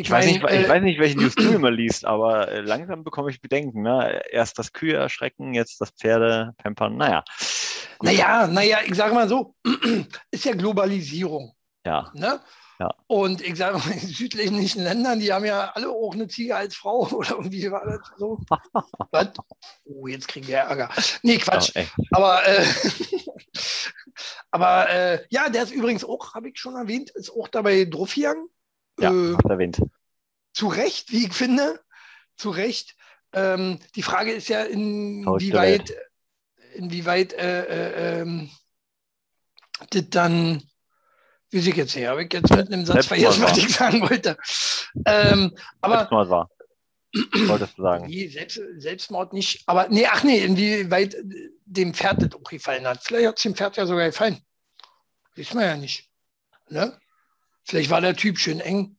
Ich, 0.01 0.11
weiß 0.11 0.25
nicht, 0.25 0.43
äh, 0.43 0.63
ich 0.63 0.69
weiß 0.69 0.81
nicht, 0.81 0.99
welchen 0.99 1.21
News 1.21 1.35
du 1.35 1.43
immer 1.55 1.71
liest, 1.71 2.05
aber 2.05 2.49
äh, 2.49 2.61
langsam 2.61 3.03
bekomme 3.03 3.29
ich 3.29 3.41
Bedenken. 3.41 3.81
Ne? 3.81 4.21
Erst 4.31 4.59
das 4.59 4.73
Kühe 4.73 4.95
erschrecken, 4.95 5.53
jetzt 5.53 5.79
das 5.81 5.91
Pferde 5.91 6.53
pampern. 6.57 6.97
Naja. 6.97 7.23
Gut. 7.99 8.09
Naja, 8.09 8.47
naja, 8.47 8.79
ich 8.85 8.95
sage 8.95 9.13
mal 9.13 9.27
so, 9.27 9.55
ist 10.31 10.45
ja 10.45 10.53
Globalisierung. 10.53 11.55
Ja. 11.85 12.11
Ne? 12.13 12.39
ja. 12.79 12.89
Und 13.07 13.41
ich 13.41 13.55
sage 13.55 13.77
mal, 13.77 13.91
in 14.01 14.07
südlichen 14.07 14.83
Ländern, 14.83 15.19
die 15.19 15.31
haben 15.31 15.45
ja 15.45 15.71
alle 15.73 15.89
auch 15.89 16.13
eine 16.13 16.27
Ziege 16.27 16.55
als 16.55 16.75
Frau 16.75 17.07
oder 17.11 17.31
irgendwie 17.31 17.71
war 17.71 17.85
das 17.85 18.11
so. 18.17 18.39
oh, 19.85 20.07
jetzt 20.07 20.27
kriegen 20.27 20.47
wir 20.47 20.57
Ärger. 20.57 20.89
Nee, 21.21 21.37
Quatsch. 21.37 21.71
Oh, 21.75 22.05
aber 22.11 22.47
äh, 22.47 22.65
aber 24.51 24.89
äh, 24.89 25.25
ja, 25.29 25.49
der 25.49 25.63
ist 25.63 25.71
übrigens 25.71 26.03
auch, 26.03 26.33
habe 26.33 26.49
ich 26.49 26.59
schon 26.59 26.75
erwähnt, 26.75 27.09
ist 27.11 27.31
auch 27.31 27.47
dabei 27.47 27.85
Druffian. 27.85 28.47
Ja, 29.03 29.11
äh, 29.11 29.35
erwähnt. 29.49 29.81
Zu 30.53 30.67
Recht, 30.67 31.11
wie 31.11 31.25
ich 31.25 31.33
finde. 31.33 31.79
Zu 32.37 32.49
Recht. 32.49 32.95
Ähm, 33.33 33.79
die 33.95 34.03
Frage 34.03 34.31
ist 34.31 34.49
ja, 34.49 34.63
inwieweit 34.63 35.93
inwieweit 36.73 37.33
äh, 37.33 37.63
äh, 37.63 38.21
ähm, 38.21 38.49
das 39.89 40.09
dann, 40.09 40.63
wie 41.49 41.57
ich 41.57 41.75
jetzt 41.75 41.95
her, 41.95 42.11
habe 42.11 42.23
ich 42.23 42.33
jetzt 42.33 42.55
mit 42.55 42.71
einem 42.71 42.85
Satz 42.85 43.07
vergessen, 43.07 43.43
was 43.43 43.57
ich 43.57 43.73
sagen 43.73 44.01
wollte. 44.01 44.37
Ähm, 45.05 45.55
aber. 45.81 46.09
Wolltest 47.47 47.77
du 47.77 47.81
sagen? 47.81 48.05
Nee, 48.05 48.27
Selbst, 48.29 48.61
Selbstmord 48.77 49.33
nicht. 49.33 49.63
Aber 49.65 49.89
nee, 49.89 50.07
ach 50.09 50.23
nee, 50.23 50.43
inwieweit 50.43 51.17
dem 51.65 51.93
Pferd 51.93 52.21
das 52.21 52.39
auch 52.39 52.49
gefallen 52.49 52.87
hat. 52.87 53.03
Vielleicht 53.03 53.27
hat 53.27 53.37
es 53.37 53.43
dem 53.43 53.55
Pferd 53.55 53.75
ja 53.75 53.85
sogar 53.85 54.05
gefallen. 54.05 54.39
Wissen 55.35 55.59
wir 55.59 55.65
ja 55.65 55.75
nicht. 55.75 56.09
Ne? 56.69 56.97
Vielleicht 57.63 57.89
war 57.89 58.01
der 58.01 58.15
Typ 58.15 58.37
schön 58.37 58.59
eng. 58.59 58.97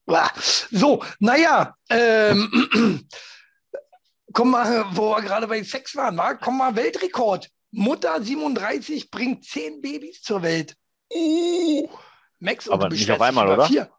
So, 0.70 1.04
naja, 1.18 1.74
ähm, 1.90 3.06
komm 4.32 4.50
mal, 4.50 4.86
wo 4.92 5.10
wir 5.10 5.22
gerade 5.22 5.46
bei 5.46 5.62
Sex 5.62 5.96
waren, 5.96 6.16
war, 6.16 6.36
komm 6.38 6.58
mal, 6.58 6.76
Weltrekord. 6.76 7.50
Mutter 7.70 8.22
37 8.22 9.10
bringt 9.10 9.44
zehn 9.44 9.80
Babys 9.80 10.22
zur 10.22 10.42
Welt. 10.42 10.76
Uh, 11.12 11.88
Max, 12.38 12.68
und 12.68 12.74
Aber 12.74 12.88
nicht 12.88 13.10
auf 13.10 13.20
einmal, 13.20 13.48
oder? 13.48 13.66
Vier. 13.66 13.90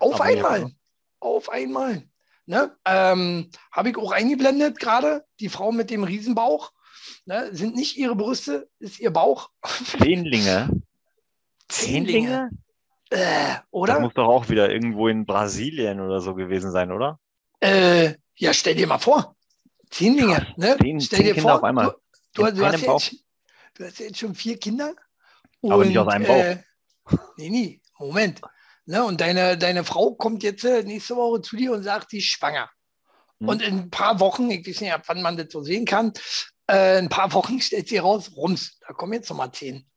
Auf 0.00 0.14
Aber 0.16 0.24
einmal. 0.24 0.72
Auf 1.20 1.48
einmal. 1.48 2.04
Ne? 2.46 2.76
Ähm, 2.84 3.50
Habe 3.72 3.90
ich 3.90 3.96
auch 3.96 4.12
eingeblendet 4.12 4.78
gerade. 4.78 5.24
Die 5.40 5.48
Frau 5.48 5.72
mit 5.72 5.90
dem 5.90 6.04
Riesenbauch. 6.04 6.72
Ne? 7.24 7.54
Sind 7.54 7.76
nicht 7.76 7.96
ihre 7.96 8.16
Brüste, 8.16 8.68
ist 8.78 9.00
ihr 9.00 9.10
Bauch. 9.10 9.50
Zehnlinge. 9.98 10.68
Zehnlinge? 11.68 12.50
Äh, 13.14 13.60
oder? 13.70 13.94
Das 13.94 14.02
muss 14.02 14.14
doch 14.14 14.26
auch 14.26 14.48
wieder 14.48 14.70
irgendwo 14.70 15.06
in 15.06 15.24
Brasilien 15.24 16.00
oder 16.00 16.20
so 16.20 16.34
gewesen 16.34 16.72
sein, 16.72 16.90
oder? 16.90 17.20
Äh, 17.60 18.14
ja, 18.34 18.52
stell 18.52 18.74
dir 18.74 18.88
mal 18.88 18.98
vor. 18.98 19.36
Zehnlinge. 19.88 20.52
Ne? 20.56 20.76
Zehn, 20.80 21.00
stell 21.00 21.22
dir 21.22 21.34
Kinder 21.34 21.42
vor, 21.42 21.54
auf 21.58 21.62
einmal. 21.62 21.94
Du, 22.32 22.42
du, 22.50 22.66
hast 22.66 22.82
jetzt, 22.82 23.24
du, 23.74 23.84
hast 23.84 23.98
jetzt, 24.00 24.18
schon 24.18 24.34
vier 24.34 24.58
Kinder. 24.58 24.94
Aber 25.62 25.76
und, 25.76 25.88
nicht 25.88 25.98
aus 25.98 26.08
einem 26.08 26.26
Bauch. 26.26 26.34
Äh, 26.34 26.64
nee, 27.36 27.50
nee, 27.50 27.80
Moment. 28.00 28.40
Ne, 28.86 29.04
und 29.04 29.20
deine, 29.20 29.56
deine 29.56 29.84
Frau 29.84 30.14
kommt 30.14 30.42
jetzt 30.42 30.64
äh, 30.64 30.82
nächste 30.82 31.14
Woche 31.14 31.40
zu 31.40 31.56
dir 31.56 31.72
und 31.72 31.84
sagt, 31.84 32.10
sie 32.10 32.18
ist 32.18 32.26
schwanger. 32.26 32.68
Hm. 33.38 33.48
Und 33.48 33.62
in 33.62 33.78
ein 33.78 33.90
paar 33.90 34.18
Wochen, 34.18 34.50
ich 34.50 34.66
weiß 34.66 34.80
nicht, 34.80 34.92
ab 34.92 35.04
wann 35.06 35.22
man 35.22 35.36
das 35.36 35.46
so 35.50 35.62
sehen 35.62 35.84
kann, 35.84 36.12
äh, 36.68 36.98
in 36.98 37.06
ein 37.06 37.08
paar 37.08 37.32
Wochen 37.32 37.60
stellt 37.60 37.88
sie 37.88 37.98
raus, 37.98 38.32
rums, 38.36 38.80
da 38.80 38.92
kommen 38.92 39.12
jetzt 39.12 39.30
nochmal 39.30 39.52
zehn. 39.52 39.88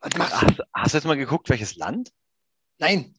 Was 0.00 0.16
machst 0.16 0.32
du? 0.32 0.46
Hast, 0.46 0.62
hast 0.72 0.94
du 0.94 0.98
jetzt 0.98 1.04
mal 1.04 1.16
geguckt, 1.16 1.50
welches 1.50 1.76
Land? 1.76 2.10
Nein, 2.78 3.14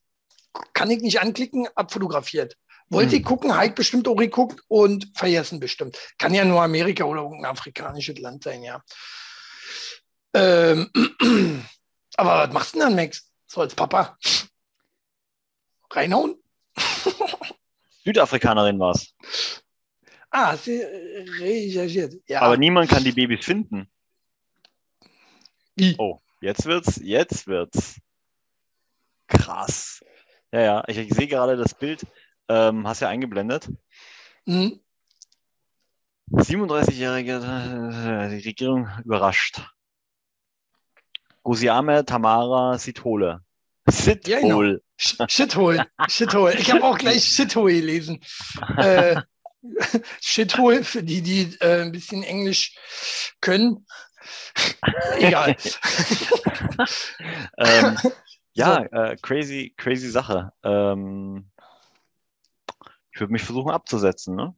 kann 0.73 0.91
ich 0.91 1.01
nicht 1.01 1.21
anklicken, 1.21 1.67
abfotografiert. 1.75 2.57
Wollte 2.89 3.11
hm. 3.11 3.19
ich 3.19 3.25
gucken, 3.25 3.55
Heik 3.55 3.75
bestimmt 3.75 4.07
auch 4.07 4.15
geguckt 4.15 4.61
und 4.67 5.11
vergessen 5.13 5.59
bestimmt. 5.59 5.97
Kann 6.17 6.33
ja 6.33 6.45
nur 6.45 6.61
Amerika 6.61 7.03
oder 7.03 7.21
irgendein 7.21 7.51
afrikanisches 7.51 8.17
Land 8.19 8.43
sein, 8.43 8.63
ja. 8.63 8.81
Ähm, 10.33 10.89
aber 12.17 12.47
was 12.47 12.53
machst 12.53 12.75
du 12.75 12.79
denn 12.79 12.87
dann, 12.87 12.95
Max? 12.95 13.29
So 13.47 13.61
als 13.61 13.75
Papa? 13.75 14.17
Reinhauen? 15.91 16.35
Südafrikanerin 18.03 18.79
war 18.79 18.91
es. 18.91 19.13
Ah, 20.29 20.55
sie 20.55 20.81
recherchiert. 20.81 22.15
Ja. 22.27 22.41
Aber 22.41 22.57
niemand 22.57 22.89
kann 22.89 23.03
die 23.03 23.11
Babys 23.11 23.43
finden. 23.43 23.89
Wie? 25.75 25.95
Oh, 25.97 26.19
jetzt 26.41 26.65
wird's, 26.65 26.99
jetzt 27.03 27.47
wird's. 27.47 27.99
Krass. 29.27 30.03
Ja, 30.51 30.61
ja, 30.61 30.83
ich, 30.87 30.97
ich 30.97 31.13
sehe 31.13 31.27
gerade 31.27 31.57
das 31.57 31.73
Bild 31.73 32.05
ähm, 32.49 32.87
hast 32.87 33.01
ja 33.01 33.09
eingeblendet. 33.09 33.69
Mhm. 34.45 34.79
37-jährige 36.31 37.35
äh, 37.35 38.29
die 38.29 38.47
Regierung 38.47 38.89
überrascht. 39.03 39.61
Gusiame 41.43 42.05
Tamara 42.05 42.77
Sithole. 42.77 43.41
Sithole. 43.89 44.81
Ja, 44.97 45.29
Shithole. 45.29 45.87
Shithole. 46.09 46.55
Ich 46.55 46.71
habe 46.71 46.83
auch 46.83 46.97
gleich 46.97 47.23
Shithole 47.23 47.73
gelesen. 47.73 48.19
äh, 48.77 49.21
Shithole, 50.21 50.83
für 50.83 51.03
die, 51.03 51.21
die 51.21 51.55
äh, 51.61 51.83
ein 51.83 51.93
bisschen 51.93 52.23
Englisch 52.23 52.75
können. 53.39 53.85
Egal. 55.17 55.55
ähm, 57.57 57.97
ja, 58.57 58.87
so. 58.91 58.97
äh, 58.97 59.17
crazy, 59.21 59.73
crazy 59.77 60.09
Sache. 60.09 60.51
Ähm, 60.63 61.49
Ich 63.11 63.19
würde 63.19 63.33
mich 63.33 63.43
versuchen 63.43 63.71
abzusetzen, 63.71 64.35
ne? 64.35 64.55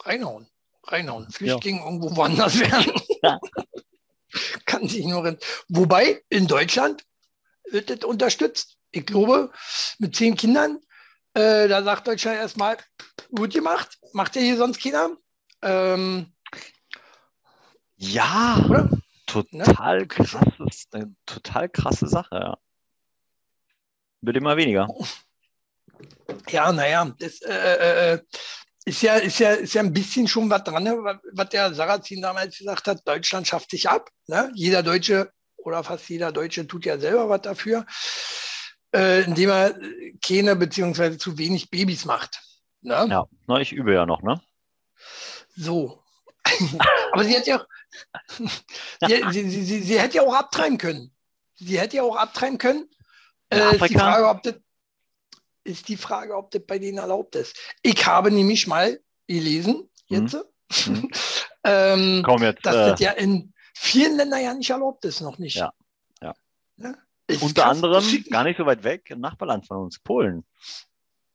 Reinhauen. 0.00 0.46
Reinhauen. 0.84 1.30
Flüchtlinge 1.30 1.80
ja. 1.80 1.84
irgendwo 1.84 2.14
woanders 2.16 2.58
werden. 2.60 2.92
Ja. 3.22 3.38
Kann 4.66 4.88
sich 4.88 5.04
nur. 5.04 5.36
Wobei 5.68 6.22
in 6.28 6.46
Deutschland 6.46 7.04
wird 7.70 7.90
das 7.90 8.04
unterstützt. 8.04 8.76
Ich 8.90 9.04
glaube, 9.06 9.50
mit 9.98 10.16
zehn 10.16 10.36
Kindern, 10.36 10.78
äh, 11.34 11.68
da 11.68 11.82
sagt 11.82 12.06
Deutschland 12.06 12.36
erstmal, 12.38 12.78
gut 13.34 13.52
gemacht, 13.52 13.98
macht 14.12 14.36
ihr 14.36 14.42
hier 14.42 14.56
sonst 14.56 14.78
Kinder? 14.78 15.10
Ähm, 15.62 16.32
ja, 17.96 18.64
oder? 18.68 18.90
total 19.26 19.98
ne? 19.98 20.06
krasses, 20.06 20.88
eine 20.92 21.14
total 21.26 21.68
krasse 21.68 22.08
Sache, 22.08 22.34
ja. 22.36 22.58
Wird 24.20 24.36
immer 24.36 24.56
weniger. 24.56 24.88
Ja, 26.48 26.72
naja, 26.72 27.12
das 27.18 27.40
äh, 27.42 27.52
äh, 27.52 28.12
äh, 28.14 28.18
ist, 28.84 29.02
ja, 29.02 29.16
ist, 29.16 29.38
ja, 29.38 29.52
ist 29.52 29.74
ja 29.74 29.82
ein 29.82 29.92
bisschen 29.92 30.28
schon 30.28 30.48
was 30.50 30.64
dran, 30.64 30.82
ne? 30.82 31.20
was 31.32 31.48
der 31.50 31.74
Sarrazin 31.74 32.22
damals 32.22 32.58
gesagt 32.58 32.86
hat, 32.88 33.06
Deutschland 33.06 33.46
schafft 33.46 33.70
sich 33.70 33.88
ab. 33.88 34.10
Ne? 34.26 34.50
Jeder 34.54 34.82
Deutsche 34.82 35.32
oder 35.56 35.84
fast 35.84 36.08
jeder 36.08 36.32
Deutsche 36.32 36.66
tut 36.66 36.86
ja 36.86 36.98
selber 36.98 37.28
was 37.28 37.42
dafür, 37.42 37.86
äh, 38.94 39.22
indem 39.24 39.50
er 39.50 39.78
keine 40.24 40.56
beziehungsweise 40.56 41.18
zu 41.18 41.36
wenig 41.38 41.70
Babys 41.70 42.04
macht. 42.04 42.40
Ne? 42.80 43.06
Ja, 43.10 43.26
na, 43.46 43.60
ich 43.60 43.72
übe 43.72 43.92
ja 43.92 44.06
noch, 44.06 44.22
ne? 44.22 44.40
So. 45.56 46.02
Aber 47.12 47.24
sie 47.24 47.34
hätte 47.34 47.50
ja, 47.50 47.66
sie, 49.08 49.22
sie, 49.32 49.50
sie, 49.50 49.64
sie, 49.64 49.82
sie 49.82 50.00
hätte 50.00 50.16
ja 50.16 50.22
auch 50.22 50.34
abtreiben 50.34 50.78
können. 50.78 51.14
Sie 51.56 51.78
hätte 51.78 51.96
ja 51.96 52.02
auch 52.02 52.16
abtreiben 52.16 52.58
können. 52.58 52.88
Äh, 53.50 53.76
ist, 53.76 53.88
die 53.88 53.94
Frage, 53.94 54.28
ob 54.28 54.42
das, 54.42 54.54
ist 55.64 55.88
die 55.88 55.96
Frage, 55.96 56.36
ob 56.36 56.50
das 56.50 56.62
bei 56.66 56.78
denen 56.78 56.98
erlaubt 56.98 57.36
ist. 57.36 57.56
Ich 57.82 58.06
habe 58.06 58.30
nämlich 58.30 58.66
mal 58.66 59.00
gelesen, 59.26 59.88
jetzt, 60.06 60.36
mhm. 60.86 61.10
ähm, 61.64 62.22
Komm 62.24 62.42
jetzt, 62.42 62.64
dass 62.64 62.74
äh, 62.74 62.90
das 62.90 63.00
ja 63.00 63.12
in 63.12 63.52
vielen 63.74 64.16
Ländern 64.16 64.42
ja 64.42 64.54
nicht 64.54 64.70
erlaubt 64.70 65.04
ist, 65.04 65.20
noch 65.20 65.38
nicht. 65.38 65.56
Ja, 65.56 65.72
ja. 66.22 66.34
ja? 66.76 66.94
Unter 67.40 67.62
krass. 67.62 67.76
anderem, 67.76 68.24
gar 68.30 68.44
nicht 68.44 68.58
so 68.58 68.66
weit 68.66 68.84
weg, 68.84 69.10
ein 69.10 69.20
Nachbarland 69.20 69.66
von 69.66 69.78
uns, 69.78 69.98
Polen. 69.98 70.44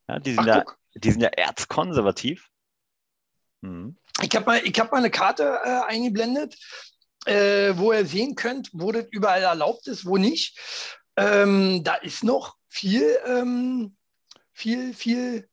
Ja, 0.08 0.20
die, 0.20 0.32
sind 0.34 0.42
Ach, 0.42 0.48
ja, 0.48 0.66
die 0.96 1.12
sind 1.12 1.22
ja 1.22 1.30
erzkonservativ. 1.30 2.50
Mhm. 3.62 3.98
Ich 4.22 4.36
habe 4.36 4.46
mal, 4.46 4.60
hab 4.60 4.92
mal 4.92 4.98
eine 4.98 5.12
Karte 5.12 5.60
äh, 5.64 5.82
eingeblendet, 5.88 6.58
äh, 7.26 7.74
wo 7.76 7.94
ihr 7.94 8.06
sehen 8.06 8.36
könnt, 8.36 8.70
wo 8.74 8.92
das 8.92 9.06
überall 9.12 9.42
erlaubt 9.42 9.88
ist, 9.88 10.06
wo 10.06 10.18
nicht. 10.18 10.58
Ähm, 11.16 11.84
da 11.84 11.96
ist 11.96 12.24
noch 12.24 12.58
viel, 12.68 13.18
ähm, 13.28 13.96
viel, 14.52 14.94
viel 14.94 15.48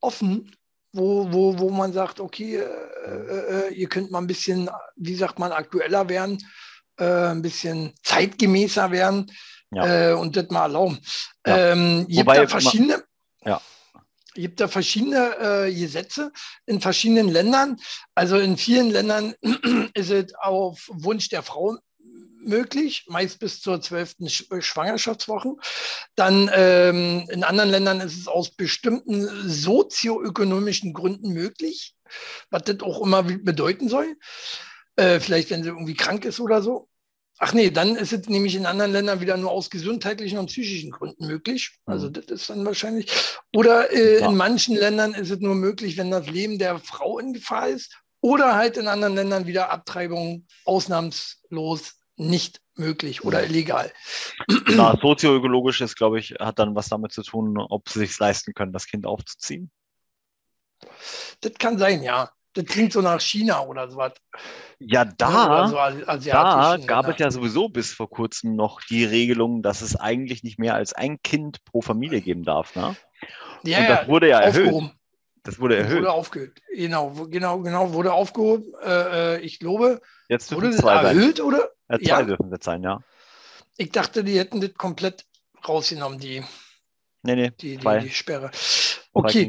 offen, 0.00 0.54
wo, 0.92 1.32
wo, 1.32 1.58
wo 1.58 1.70
man 1.70 1.92
sagt, 1.92 2.20
okay, 2.20 2.56
äh, 2.56 2.62
äh, 3.06 3.68
äh, 3.68 3.74
ihr 3.74 3.88
könnt 3.88 4.10
mal 4.10 4.20
ein 4.20 4.26
bisschen, 4.26 4.70
wie 4.96 5.16
sagt 5.16 5.38
man, 5.38 5.50
aktueller 5.50 6.08
werden, 6.08 6.38
äh, 6.98 7.04
ein 7.04 7.42
bisschen 7.42 7.92
zeitgemäßer 8.02 8.92
werden 8.92 9.30
ja. 9.72 10.10
Äh, 10.10 10.14
und 10.14 10.36
das 10.36 10.48
mal 10.50 10.62
erlauben. 10.62 11.00
Ja. 11.44 11.72
Ähm, 11.72 12.06
habt 12.08 12.28
da 12.28 12.46
verschiedene. 12.46 13.02
Ja. 13.44 13.60
Es 14.28 14.42
gibt 14.42 14.60
da 14.60 14.66
verschiedene 14.66 15.70
Gesetze 15.72 16.32
in 16.66 16.80
verschiedenen 16.80 17.28
Ländern. 17.28 17.76
Also 18.16 18.36
in 18.38 18.56
vielen 18.56 18.90
Ländern 18.90 19.34
ist 19.94 20.10
es 20.10 20.34
auf 20.34 20.88
Wunsch 20.88 21.28
der 21.28 21.44
Frau 21.44 21.76
möglich, 22.46 23.06
meist 23.08 23.38
bis 23.38 23.60
zur 23.60 23.80
zwölften 23.80 24.26
äh, 24.26 24.60
Schwangerschaftswoche. 24.60 25.54
Dann 26.14 26.50
ähm, 26.52 27.26
in 27.30 27.44
anderen 27.44 27.70
Ländern 27.70 28.00
ist 28.00 28.18
es 28.18 28.28
aus 28.28 28.50
bestimmten 28.50 29.28
sozioökonomischen 29.48 30.92
Gründen 30.92 31.32
möglich, 31.32 31.94
was 32.50 32.64
das 32.64 32.80
auch 32.80 33.02
immer 33.02 33.22
bedeuten 33.22 33.88
soll. 33.88 34.16
Äh, 34.96 35.20
vielleicht, 35.20 35.50
wenn 35.50 35.62
sie 35.62 35.70
irgendwie 35.70 35.94
krank 35.94 36.24
ist 36.24 36.40
oder 36.40 36.62
so. 36.62 36.88
Ach 37.38 37.52
nee, 37.52 37.70
dann 37.70 37.96
ist 37.96 38.12
es 38.12 38.28
nämlich 38.28 38.54
in 38.54 38.64
anderen 38.64 38.92
Ländern 38.92 39.20
wieder 39.20 39.36
nur 39.36 39.50
aus 39.50 39.68
gesundheitlichen 39.68 40.38
und 40.38 40.46
psychischen 40.46 40.92
Gründen 40.92 41.26
möglich. 41.26 41.78
Also 41.84 42.06
mhm. 42.06 42.12
das 42.12 42.26
ist 42.26 42.50
dann 42.50 42.64
wahrscheinlich. 42.64 43.10
Oder 43.52 43.92
äh, 43.92 44.20
ja. 44.20 44.28
in 44.28 44.36
manchen 44.36 44.76
Ländern 44.76 45.14
ist 45.14 45.30
es 45.30 45.40
nur 45.40 45.56
möglich, 45.56 45.96
wenn 45.96 46.12
das 46.12 46.28
Leben 46.28 46.58
der 46.58 46.78
Frau 46.78 47.18
in 47.18 47.32
Gefahr 47.32 47.68
ist. 47.68 47.96
Oder 48.20 48.54
halt 48.54 48.76
in 48.76 48.88
anderen 48.88 49.16
Ländern 49.16 49.46
wieder 49.46 49.70
Abtreibung 49.70 50.46
ausnahmslos 50.64 51.96
nicht 52.16 52.60
möglich 52.76 53.24
oder 53.24 53.44
illegal. 53.44 53.92
Na, 54.68 54.96
sozioökologisch 55.00 55.80
ist, 55.80 55.96
glaube 55.96 56.18
ich, 56.18 56.32
hat 56.38 56.58
dann 56.58 56.74
was 56.74 56.88
damit 56.88 57.12
zu 57.12 57.22
tun, 57.22 57.58
ob 57.58 57.88
sie 57.88 58.00
sich 58.00 58.18
leisten 58.18 58.54
können, 58.54 58.72
das 58.72 58.86
Kind 58.86 59.06
aufzuziehen. 59.06 59.70
Das 61.40 61.54
kann 61.54 61.78
sein, 61.78 62.02
ja. 62.02 62.30
Das 62.54 62.66
klingt 62.66 62.92
so 62.92 63.00
nach 63.00 63.20
China 63.20 63.62
oder 63.62 63.90
sowas. 63.90 64.12
Ja, 64.78 65.04
da, 65.04 65.66
so 65.66 65.74
da 66.30 66.76
gab 66.76 67.08
es 67.08 67.18
ja 67.18 67.30
sowieso 67.30 67.68
bis 67.68 67.92
vor 67.92 68.08
kurzem 68.08 68.54
noch 68.54 68.80
die 68.82 69.04
Regelung, 69.04 69.62
dass 69.62 69.82
es 69.82 69.96
eigentlich 69.96 70.44
nicht 70.44 70.58
mehr 70.60 70.74
als 70.74 70.92
ein 70.92 71.20
Kind 71.22 71.64
pro 71.64 71.80
Familie 71.80 72.20
geben 72.20 72.44
darf. 72.44 72.76
Ne? 72.76 72.94
Ja, 73.64 73.78
Und 73.80 73.88
das 73.88 74.08
wurde 74.08 74.28
ja 74.28 74.38
erhöht. 74.38 74.92
Das 75.42 75.58
wurde 75.58 75.76
erhöht. 75.76 75.98
Wurde 75.98 76.12
aufgehoben. 76.12 76.54
Genau, 76.74 77.10
genau, 77.28 77.58
genau, 77.58 77.92
wurde 77.92 78.12
aufgehoben. 78.12 78.72
Äh, 78.82 79.34
äh 79.34 79.40
ich 79.40 79.58
glaube, 79.58 80.00
Jetzt 80.28 80.54
wurde 80.54 80.70
zwei 80.70 80.94
erhöht 80.94 81.38
sein. 81.38 81.46
oder? 81.46 81.70
Ja, 81.88 81.98
zwei 81.98 82.04
ja. 82.04 82.22
dürfen 82.22 82.50
das 82.50 82.64
sein, 82.64 82.82
ja. 82.82 83.00
Ich 83.76 83.90
dachte, 83.90 84.24
die 84.24 84.38
hätten 84.38 84.60
das 84.60 84.74
komplett 84.74 85.24
rausgenommen, 85.66 86.18
die, 86.18 86.42
nee, 87.22 87.34
nee, 87.34 87.50
die, 87.50 87.76
die, 87.76 87.98
die 88.00 88.10
Sperre. 88.10 88.50
Okay. 89.12 89.48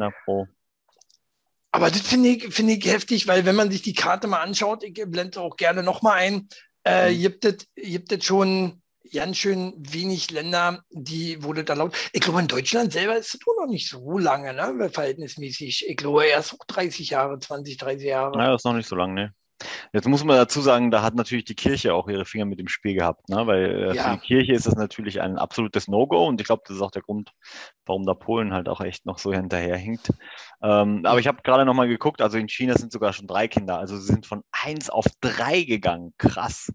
Aber 1.71 1.89
das 1.89 2.01
finde 2.01 2.29
ich, 2.29 2.53
find 2.53 2.69
ich 2.69 2.85
heftig, 2.85 3.27
weil 3.27 3.45
wenn 3.45 3.55
man 3.55 3.69
sich 3.69 3.81
die 3.81 3.93
Karte 3.93 4.27
mal 4.27 4.41
anschaut, 4.41 4.83
ich 4.83 4.93
blende 5.07 5.41
auch 5.41 5.57
gerne 5.57 5.83
nochmal 5.83 6.19
ein, 6.19 6.47
äh, 6.85 7.11
mhm. 7.11 7.19
gibt 7.19 7.45
es 7.45 7.67
gibt 7.75 8.11
es 8.11 8.23
schon 8.23 8.81
ganz 9.13 9.37
schön 9.37 9.73
wenig 9.77 10.31
Länder, 10.31 10.83
die 10.89 11.43
wurde 11.43 11.63
da 11.63 11.73
laut. 11.73 11.95
Ich 12.13 12.21
glaube, 12.21 12.39
in 12.39 12.47
Deutschland 12.47 12.93
selber 12.93 13.17
ist 13.17 13.35
es 13.35 13.39
noch 13.45 13.67
nicht 13.67 13.89
so 13.89 14.17
lange, 14.17 14.53
ne? 14.53 14.89
verhältnismäßig. 14.89 15.87
Ich 15.87 15.97
glaube, 15.97 16.25
erst 16.25 16.49
so 16.49 16.57
30 16.67 17.09
Jahre, 17.09 17.39
20, 17.39 17.77
30 17.77 18.05
Jahre. 18.05 18.37
Naja, 18.37 18.51
das 18.51 18.61
ist 18.61 18.65
noch 18.65 18.73
nicht 18.73 18.89
so 18.89 18.95
lange, 18.95 19.13
ne? 19.13 19.33
Jetzt 19.93 20.07
muss 20.07 20.23
man 20.23 20.35
dazu 20.35 20.61
sagen, 20.61 20.91
da 20.91 21.01
hat 21.01 21.15
natürlich 21.15 21.45
die 21.45 21.55
Kirche 21.55 21.93
auch 21.93 22.07
ihre 22.07 22.25
Finger 22.25 22.45
mit 22.45 22.59
dem 22.59 22.67
Spiel 22.67 22.95
gehabt, 22.95 23.29
ne? 23.29 23.47
weil 23.47 23.91
äh, 23.91 23.95
ja. 23.95 24.03
für 24.03 24.09
die 24.17 24.27
Kirche 24.27 24.53
ist 24.53 24.67
das 24.67 24.75
natürlich 24.75 25.21
ein 25.21 25.37
absolutes 25.37 25.87
No-Go 25.87 26.27
und 26.27 26.41
ich 26.41 26.47
glaube, 26.47 26.63
das 26.67 26.75
ist 26.75 26.81
auch 26.81 26.91
der 26.91 27.01
Grund, 27.01 27.31
warum 27.85 28.05
da 28.05 28.13
Polen 28.13 28.53
halt 28.53 28.67
auch 28.67 28.81
echt 28.81 29.05
noch 29.05 29.17
so 29.17 29.33
hinterherhinkt. 29.33 30.11
Ähm, 30.61 31.05
aber 31.05 31.19
ich 31.19 31.27
habe 31.27 31.41
gerade 31.43 31.65
nochmal 31.65 31.87
geguckt, 31.87 32.21
also 32.21 32.37
in 32.37 32.49
China 32.49 32.77
sind 32.77 32.91
sogar 32.91 33.13
schon 33.13 33.27
drei 33.27 33.47
Kinder, 33.47 33.79
also 33.79 33.97
sie 33.97 34.07
sind 34.07 34.25
von 34.25 34.43
eins 34.51 34.89
auf 34.89 35.05
drei 35.21 35.63
gegangen, 35.63 36.13
krass. 36.17 36.71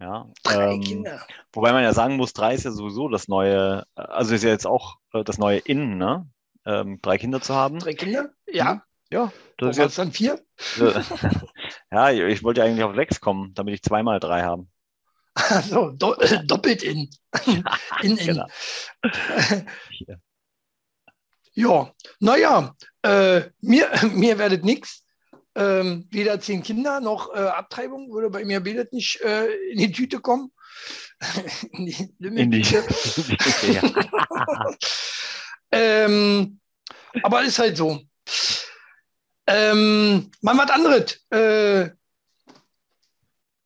Ja, 0.00 0.26
drei 0.44 0.74
ähm, 0.74 0.80
Kinder. 0.80 1.20
Wobei 1.52 1.72
man 1.72 1.82
ja 1.82 1.92
sagen 1.92 2.16
muss, 2.16 2.32
drei 2.32 2.54
ist 2.54 2.64
ja 2.64 2.70
sowieso 2.70 3.08
das 3.08 3.28
neue, 3.28 3.84
also 3.94 4.34
ist 4.34 4.44
ja 4.44 4.48
jetzt 4.48 4.66
auch 4.66 4.96
äh, 5.12 5.24
das 5.24 5.36
neue 5.36 5.58
Innen, 5.58 5.98
ne? 5.98 6.26
Ähm, 6.64 7.00
drei 7.02 7.18
Kinder 7.18 7.40
zu 7.42 7.54
haben. 7.54 7.78
Drei 7.80 7.94
Kinder? 7.94 8.30
Ja. 8.46 8.82
Ja, 9.12 9.32
das 9.58 9.70
ist 9.70 9.78
jetzt 9.78 9.98
dann 9.98 10.12
vier. 10.12 10.40
ja, 11.90 12.10
ich 12.10 12.42
wollte 12.42 12.62
eigentlich 12.62 12.84
auf 12.84 12.94
sechs 12.94 13.20
kommen, 13.20 13.52
damit 13.54 13.74
ich 13.74 13.82
zweimal 13.82 14.20
drei 14.20 14.42
habe. 14.42 14.66
Also 15.34 15.90
do, 15.90 16.14
äh, 16.14 16.44
doppelt 16.44 16.82
in. 16.82 17.10
in, 18.02 18.16
in. 18.16 18.16
Genau. 18.16 18.46
ja, 21.52 21.92
naja, 22.20 22.76
äh, 23.02 23.42
mir, 23.60 23.90
mir 24.12 24.38
werdet 24.38 24.64
nichts. 24.64 25.04
Ähm, 25.56 26.06
weder 26.10 26.40
zehn 26.40 26.62
Kinder 26.62 27.00
noch 27.00 27.34
äh, 27.34 27.38
Abtreibung 27.38 28.12
würde 28.12 28.30
bei 28.30 28.44
mir 28.44 28.60
betet 28.60 28.92
nicht 28.92 29.20
äh, 29.20 29.48
in 29.72 29.78
die 29.78 29.90
Tüte 29.90 30.20
kommen. 30.20 30.52
in 31.72 31.86
die 31.86 32.14
Limmeltüte. 32.20 32.84
ähm, 35.72 36.60
aber 37.22 37.42
ist 37.42 37.58
halt 37.58 37.76
so. 37.76 38.00
Ähm, 39.46 40.30
mal 40.40 40.56
was 40.56 40.70
anderes. 40.70 41.20
Äh, 41.30 41.90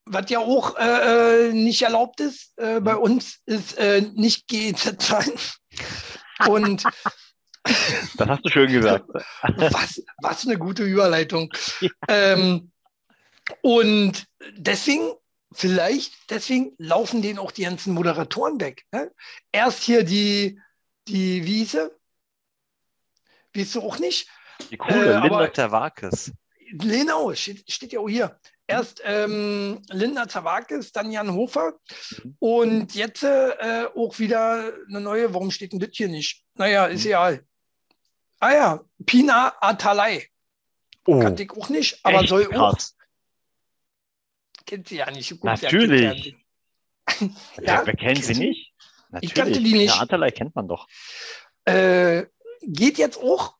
was 0.07 0.31
ja 0.31 0.39
auch 0.39 0.77
äh, 0.77 1.49
äh, 1.49 1.53
nicht 1.53 1.83
erlaubt 1.83 2.21
ist 2.21 2.53
äh, 2.59 2.81
bei 2.81 2.97
uns, 2.97 3.41
ist 3.47 3.79
äh, 3.79 4.03
nicht 4.15 4.47
GEZ 4.49 4.97
zahlen. 4.99 5.33
Und 6.49 6.85
das 8.17 8.29
hast 8.29 8.45
du 8.45 8.51
schön 8.51 8.71
gesagt. 8.71 9.09
was, 9.43 10.03
was 10.19 10.47
eine 10.47 10.59
gute 10.59 10.85
Überleitung. 10.85 11.53
ähm, 12.09 12.71
und 13.63 14.27
deswegen, 14.57 15.13
vielleicht, 15.53 16.31
deswegen 16.31 16.75
laufen 16.79 17.23
denen 17.23 17.39
auch 17.39 17.53
die 17.53 17.63
ganzen 17.63 17.95
Moderatoren 17.95 18.61
weg. 18.61 18.85
Ne? 18.93 19.13
Erst 19.53 19.83
hier 19.83 20.05
die, 20.05 20.61
die 21.09 21.45
Wiese, 21.47 21.99
weißt 23.55 23.77
du 23.77 23.83
auch 23.83 23.99
nicht? 23.99 24.29
Die 24.71 24.77
coole, 24.77 25.14
äh, 25.14 25.21
Linda 25.21 25.47
Tawakis. 25.49 26.33
Genau, 26.73 27.33
steht, 27.35 27.71
steht, 27.71 27.93
ja 27.93 28.01
auch 28.01 28.09
hier. 28.09 28.38
Erst 28.67 29.03
ähm, 29.05 29.83
Linda 29.90 30.27
Zawakis, 30.27 30.90
dann 30.93 31.12
Jan 31.12 31.33
Hofer 31.33 31.75
mhm. 32.23 32.37
und 32.38 32.95
jetzt 32.95 33.23
äh, 33.23 33.87
auch 33.95 34.19
wieder 34.19 34.73
eine 34.88 35.01
neue. 35.01 35.33
Warum 35.35 35.51
steht 35.51 35.73
denn 35.73 35.81
das 35.81 35.90
hier 35.93 36.09
nicht? 36.09 36.45
Naja, 36.55 36.87
ist 36.87 37.03
mhm. 37.03 37.09
egal. 37.09 37.45
Ah 38.40 38.53
ja, 38.53 38.85
Pina 39.05 39.55
Atalay. 39.61 40.27
Oh, 41.07 41.21
Kannte 41.21 41.43
ich 41.43 41.51
auch 41.51 41.69
nicht, 41.69 42.01
aber 42.03 42.27
soll 42.27 42.47
auch. 42.47 42.73
krass. 42.73 42.97
Kennt 44.67 44.88
sie 44.88 44.97
ja 44.97 45.11
nicht. 45.11 45.29
so 45.29 45.37
gut, 45.37 45.45
Natürlich. 45.45 46.37
Ja, 47.61 47.85
wer 47.85 47.95
kennt 47.95 47.99
kennt 47.99 48.25
sie 48.25 48.35
nicht? 48.35 48.75
Ich 49.21 49.35
kannte 49.35 49.61
die 49.61 49.75
nicht. 49.75 49.95
Ja, 49.95 50.01
Atalay 50.01 50.33
kennt 50.33 50.55
man 50.57 50.67
doch. 50.67 50.88
Äh, 51.67 52.25
geht 52.62 52.99
jetzt 52.99 53.19
auch. 53.19 53.57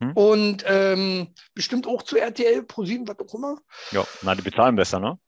Hm? 0.00 0.12
Und 0.12 0.64
ähm, 0.66 1.34
bestimmt 1.54 1.86
auch 1.86 2.02
zu 2.02 2.16
RTL, 2.16 2.60
Pro7, 2.60 3.08
was 3.08 3.18
auch 3.18 3.34
immer. 3.34 3.58
Ja, 3.90 4.04
na, 4.22 4.34
die 4.34 4.42
bezahlen 4.42 4.76
besser, 4.76 5.00
ne? 5.00 5.18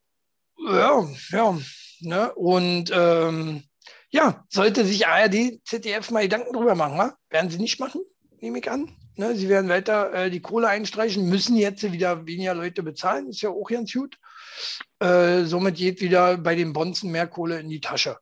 Ja, 0.58 1.06
ja. 1.32 1.58
Ne? 2.00 2.32
Und 2.34 2.90
ähm, 2.94 3.64
ja, 4.10 4.44
sollte 4.48 4.84
sich 4.84 5.06
ARD, 5.06 5.60
ZDF 5.64 6.10
mal 6.10 6.22
Gedanken 6.22 6.52
drüber 6.52 6.74
machen, 6.74 6.98
wa? 6.98 7.14
werden 7.30 7.50
sie 7.50 7.58
nicht 7.58 7.78
machen, 7.78 8.02
nehme 8.40 8.58
ich 8.58 8.70
an. 8.70 8.90
Ne? 9.16 9.36
Sie 9.36 9.48
werden 9.48 9.68
weiter 9.68 10.12
äh, 10.12 10.30
die 10.30 10.40
Kohle 10.40 10.68
einstreichen, 10.68 11.28
müssen 11.28 11.56
jetzt 11.56 11.82
wieder 11.82 12.26
weniger 12.26 12.54
Leute 12.54 12.82
bezahlen, 12.82 13.28
ist 13.28 13.42
ja 13.42 13.50
auch 13.50 13.68
ganz 13.68 13.92
gut. 13.92 14.18
Äh, 14.98 15.44
somit 15.44 15.76
geht 15.76 16.00
wieder 16.00 16.36
bei 16.38 16.54
den 16.54 16.72
Bonzen 16.72 17.10
mehr 17.10 17.26
Kohle 17.26 17.60
in 17.60 17.68
die 17.68 17.80
Tasche, 17.80 18.18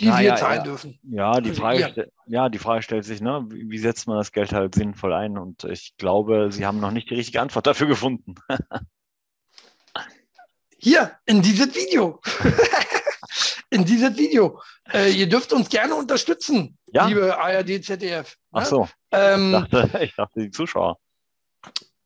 die 0.00 0.06
Na 0.08 0.20
wir 0.20 0.36
zahlen 0.36 0.58
ja. 0.58 0.62
dürfen. 0.64 0.98
Ja, 1.04 1.40
die 1.40 1.50
Also 1.50 1.62
Frage, 1.62 2.10
ja, 2.26 2.48
die 2.48 2.58
Frage 2.58 2.82
stellt 2.82 3.04
sich, 3.04 3.20
ne? 3.20 3.46
Wie, 3.48 3.78
setzt 3.78 4.06
man 4.06 4.18
das 4.18 4.32
Geld 4.32 4.52
halt 4.52 4.74
sinnvoll 4.74 5.12
ein? 5.14 5.38
Und 5.38 5.64
ich 5.64 5.94
glaube, 5.96 6.48
sie 6.52 6.66
haben 6.66 6.80
noch 6.80 6.90
nicht 6.90 7.08
die 7.10 7.14
richtige 7.14 7.40
Antwort 7.40 7.66
dafür 7.66 7.86
gefunden. 7.86 8.34
Hier, 10.78 11.12
in 11.24 11.42
dieses 11.42 11.74
Video. 11.74 12.20
in 13.70 13.84
dieses 13.84 14.16
Video. 14.16 14.60
Äh, 14.92 15.10
ihr 15.12 15.28
dürft 15.28 15.52
uns 15.52 15.68
gerne 15.68 15.94
unterstützen, 15.94 16.78
Ja. 16.92 17.06
liebe 17.06 17.36
ARD, 17.38 17.82
ZDF. 17.82 18.36
Ach 18.52 18.60
ne? 18.60 18.66
so, 18.66 18.84
ich 18.84 18.90
Ähm, 19.12 19.52
dachte, 19.52 19.98
ich 20.02 20.14
dachte, 20.14 20.40
die 20.40 20.50
Zuschauer. 20.50 20.98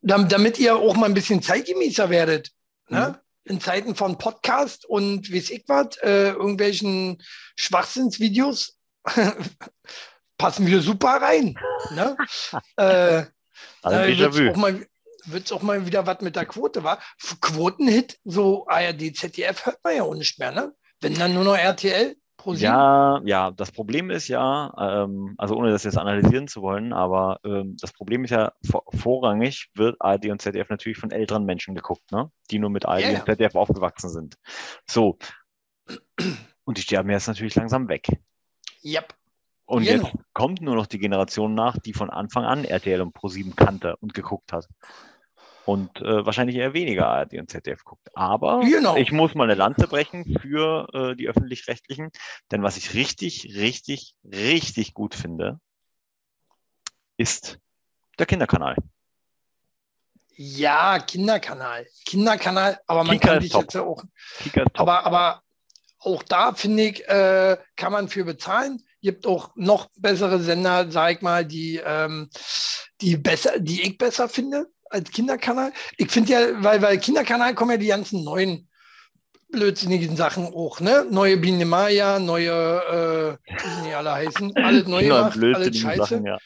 dam- 0.00 0.28
damit 0.28 0.58
ihr 0.58 0.76
auch 0.76 0.94
mal 0.96 1.06
ein 1.06 1.14
bisschen 1.14 1.42
zeitgemäßer 1.42 2.08
werdet. 2.10 2.52
Mhm. 2.88 3.16
In 3.44 3.60
Zeiten 3.60 3.94
von 3.94 4.18
Podcast 4.18 4.84
und 4.84 5.32
weiß 5.32 5.50
ich 5.50 5.64
was, 5.66 5.96
äh, 6.02 6.30
irgendwelchen 6.30 7.22
Schwachsinnsvideos 7.56 8.76
passen 10.38 10.66
wir 10.66 10.80
super 10.82 11.22
rein. 11.22 11.58
Ne? 11.90 12.16
äh, 12.76 13.24
Also 13.82 13.98
äh, 13.98 14.18
wird's 14.18 14.36
Déjà-vu. 14.36 14.50
auch 14.52 14.56
mal 14.56 14.86
wird's 15.24 15.52
auch 15.52 15.62
mal 15.62 15.86
wieder 15.86 16.06
was 16.06 16.20
mit 16.20 16.36
der 16.36 16.46
Quote 16.46 16.82
war. 16.82 17.00
Quotenhit, 17.40 18.18
so 18.24 18.66
ARD, 18.66 19.16
ZDF 19.16 19.66
hört 19.66 19.78
man 19.84 19.96
ja 19.96 20.02
auch 20.02 20.14
nicht 20.14 20.38
mehr, 20.38 20.50
ne? 20.52 20.74
Wenn 21.00 21.14
dann 21.14 21.34
nur 21.34 21.44
noch 21.44 21.56
RTL 21.56 22.16
pro 22.42 22.54
sieben. 22.54 22.64
Ja, 22.64 23.20
ja, 23.24 23.50
das 23.50 23.70
Problem 23.72 24.10
ist 24.10 24.28
ja, 24.28 24.72
ähm, 24.78 25.34
also 25.38 25.56
ohne 25.56 25.70
das 25.70 25.84
jetzt 25.84 25.98
analysieren 25.98 26.48
zu 26.48 26.62
wollen, 26.62 26.92
aber 26.92 27.38
ähm, 27.44 27.76
das 27.80 27.92
Problem 27.92 28.24
ist 28.24 28.30
ja, 28.30 28.52
vor, 28.68 28.84
vorrangig 28.92 29.70
wird 29.74 29.96
ARD 30.00 30.26
und 30.30 30.40
ZDF 30.42 30.68
natürlich 30.70 30.98
von 30.98 31.10
älteren 31.10 31.44
Menschen 31.44 31.74
geguckt, 31.74 32.10
ne? 32.12 32.30
Die 32.50 32.58
nur 32.58 32.70
mit 32.70 32.86
ARD 32.86 33.00
Ja, 33.02 33.10
ja. 33.10 33.18
und 33.20 33.26
ZDF 33.26 33.54
aufgewachsen 33.54 34.10
sind. 34.10 34.36
So. 34.88 35.18
Und 36.64 36.78
die 36.78 36.82
sterben 36.82 37.10
jetzt 37.10 37.28
natürlich 37.28 37.54
langsam 37.54 37.88
weg. 37.88 38.06
Yep. 38.84 39.14
Und 39.66 39.84
Genau. 39.84 40.04
jetzt 40.04 40.14
kommt 40.32 40.60
nur 40.60 40.74
noch 40.74 40.86
die 40.86 40.98
Generation 40.98 41.54
nach, 41.54 41.78
die 41.78 41.92
von 41.92 42.10
Anfang 42.10 42.44
an 42.44 42.64
RTL 42.64 43.00
und 43.02 43.14
Pro7 43.14 43.54
kannte 43.54 43.96
und 43.96 44.14
geguckt 44.14 44.52
hat. 44.52 44.68
Und 45.70 46.00
äh, 46.00 46.26
wahrscheinlich 46.26 46.56
eher 46.56 46.74
weniger 46.74 47.06
ARD 47.06 47.34
und 47.34 47.48
ZDF 47.48 47.84
guckt. 47.84 48.08
Aber 48.16 48.58
Genau. 48.58 48.96
ich 48.96 49.12
muss 49.12 49.36
mal 49.36 49.44
eine 49.44 49.54
Lanze 49.54 49.86
brechen 49.86 50.24
für 50.40 50.88
äh, 50.92 51.14
die 51.14 51.28
öffentlich-rechtlichen. 51.28 52.10
Denn 52.50 52.64
was 52.64 52.76
ich 52.76 52.94
richtig, 52.94 53.54
richtig, 53.54 54.16
richtig 54.24 54.94
gut 54.94 55.14
finde, 55.14 55.60
ist 57.16 57.60
der 58.18 58.26
Kinderkanal. 58.26 58.74
Ja, 60.34 60.98
Kinderkanal. 60.98 61.86
Kinderkanal, 62.04 62.80
aber 62.88 63.04
man 63.04 63.20
Kika 63.20 63.34
kann 63.34 63.42
sich 63.42 63.52
top. 63.52 63.62
jetzt 63.62 63.74
ja 63.74 63.82
auch. 63.82 64.02
Aber, 64.74 65.06
aber 65.06 65.42
auch 66.00 66.24
da 66.24 66.52
finde 66.52 66.82
ich, 66.82 67.08
äh, 67.08 67.56
kann 67.76 67.92
man 67.92 68.08
für 68.08 68.24
bezahlen. 68.24 68.82
Gibt 69.02 69.24
auch 69.24 69.52
noch 69.54 69.88
bessere 69.96 70.40
Sender, 70.40 70.90
sag 70.90 71.14
ich 71.14 71.22
mal, 71.22 71.44
die, 71.44 71.76
ähm, 71.76 72.28
die, 73.00 73.16
besser, 73.16 73.60
die 73.60 73.82
ich 73.82 73.96
besser 73.96 74.28
finde 74.28 74.66
als 74.90 75.10
Kinderkanal. 75.10 75.72
Ich 75.96 76.10
finde 76.10 76.32
ja, 76.32 76.62
weil, 76.62 76.82
weil 76.82 76.98
Kinderkanal 76.98 77.54
kommen 77.54 77.70
ja 77.72 77.76
die 77.78 77.86
ganzen 77.86 78.24
neuen 78.24 78.68
blödsinnigen 79.50 80.16
Sachen 80.16 80.46
auch, 80.46 80.80
ne? 80.80 81.06
Neue 81.10 81.36
Biene 81.36 81.64
Maya, 81.64 82.18
neue, 82.18 83.38
äh, 83.48 83.52
wie 83.52 83.88
die 83.88 83.94
alle 83.94 84.12
heißen, 84.12 84.54
alles 84.56 84.86
neu 84.86 85.00
Kinder 85.00 85.30
gemacht, 85.30 85.54
alles 85.56 85.78
scheiße. 85.78 85.96
Sachen, 86.04 86.26
ja. 86.26 86.38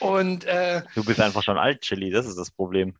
Und 0.00 0.44
äh, 0.44 0.82
Du 0.94 1.04
bist 1.04 1.20
einfach 1.20 1.42
schon 1.42 1.56
alt, 1.58 1.82
Chili, 1.82 2.10
das 2.10 2.26
ist 2.26 2.36
das 2.36 2.50
Problem. 2.50 2.96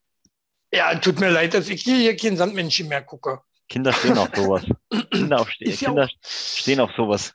ja, 0.72 0.94
tut 0.96 1.18
mir 1.18 1.30
leid, 1.30 1.54
dass 1.54 1.68
ich 1.68 1.82
hier, 1.82 1.96
hier 1.96 2.16
kein 2.16 2.36
Sandmännchen 2.36 2.86
mehr 2.88 3.02
gucke. 3.02 3.40
Kinder 3.68 3.92
stehen 3.92 4.16
auf 4.18 4.28
sowas. 4.34 4.64
Kinder, 5.10 5.40
auf, 5.40 5.48
ja 5.58 5.72
Kinder 5.74 6.04
auch- 6.04 6.08
stehen 6.24 6.78
auf 6.80 6.90
sowas. 6.96 7.34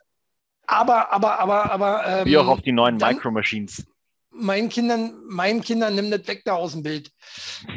Aber, 0.66 1.12
aber, 1.12 1.38
aber, 1.38 1.70
aber. 1.70 2.06
Ähm, 2.06 2.26
Wie 2.26 2.36
auch 2.38 2.48
auf 2.48 2.60
die 2.62 2.72
neuen 2.72 2.98
dann- 2.98 3.14
Micro 3.14 3.30
Machines. 3.30 3.86
Meinen 4.38 4.68
Kindern, 4.68 5.14
meinen 5.28 5.60
Kindern 5.60 5.94
nimm 5.94 6.10
das 6.10 6.26
weg 6.28 6.42
da 6.44 6.54
aus 6.54 6.72
dem 6.72 6.82
Bild. 6.82 7.10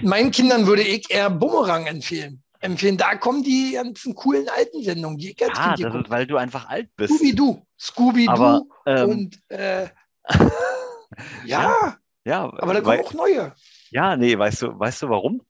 Meinen 0.01 0.31
Kindern 0.31 0.67
würde 0.67 0.81
ich 0.83 1.09
eher 1.09 1.29
Bumerang 1.29 1.85
empfehlen. 1.87 2.43
Empfehlen, 2.61 2.97
da 2.97 3.15
kommen 3.15 3.41
die 3.43 3.71
ganzen 3.73 4.15
coolen 4.15 4.49
alten 4.49 4.83
Sendungen, 4.83 5.17
die 5.17 5.31
ich 5.31 5.41
als 5.43 5.57
Ah, 5.57 5.75
Kind 5.75 5.95
ist, 5.95 6.09
weil 6.09 6.27
du 6.27 6.35
einfach 6.37 6.67
alt 6.67 6.89
bist. 6.97 7.13
Scooby-Doo, 7.13 7.65
Scooby-Doo 7.79 8.69
ähm, 8.85 9.09
und 9.09 9.39
äh, 9.49 9.87
ja, 11.45 11.97
Ja, 12.25 12.43
aber 12.43 12.73
da 12.73 12.81
kommen 12.81 12.85
weil, 12.85 12.99
auch 13.01 13.13
neue. 13.13 13.55
ja, 13.91 14.15
nee, 14.17 14.37
weißt 14.37 14.61
du, 14.63 14.79
weißt 14.79 15.03
du 15.03 15.09
warum? 15.09 15.41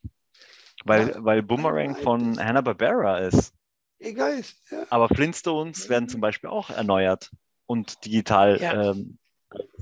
Weil, 0.86 1.10
Ja. 1.10 1.16
weil 1.24 1.42
Boomerang 1.44 1.96
von 1.96 2.40
Hanna-Barbera 2.40 3.20
ist. 3.20 3.54
Weiß. 4.00 4.56
Ja. 4.72 4.84
Aber 4.90 5.10
Flintstones 5.10 5.90
werden 5.90 6.08
zum 6.08 6.22
Beispiel 6.22 6.50
auch 6.50 6.70
erneuert 6.70 7.32
und 7.66 8.06
digital 8.06 8.60
Ja. 8.62 8.92
ähm, 8.92 9.18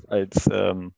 als 0.08 0.50
ähm, 0.52 0.94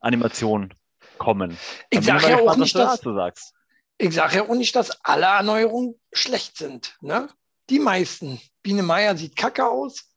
Animation 0.00 0.74
kommen. 1.18 1.58
Ich 1.90 2.00
bin 2.00 2.02
sage 2.02 2.30
ja 2.30 2.38
auch 2.38 2.56
nicht, 2.56 2.74
du 2.74 2.78
dass, 2.78 2.96
dazu 2.96 3.14
sagst. 3.14 3.54
ich 3.98 4.14
sage 4.14 4.36
ja 4.36 4.42
auch 4.42 4.54
nicht, 4.54 4.74
dass 4.76 5.04
alle 5.04 5.26
Erneuerungen 5.26 6.00
schlecht 6.12 6.56
sind. 6.56 6.96
Ne? 7.00 7.28
Die 7.70 7.78
meisten. 7.78 8.40
Biene 8.62 8.82
Meier 8.82 9.16
sieht 9.16 9.36
kacke 9.36 9.68
aus. 9.68 10.10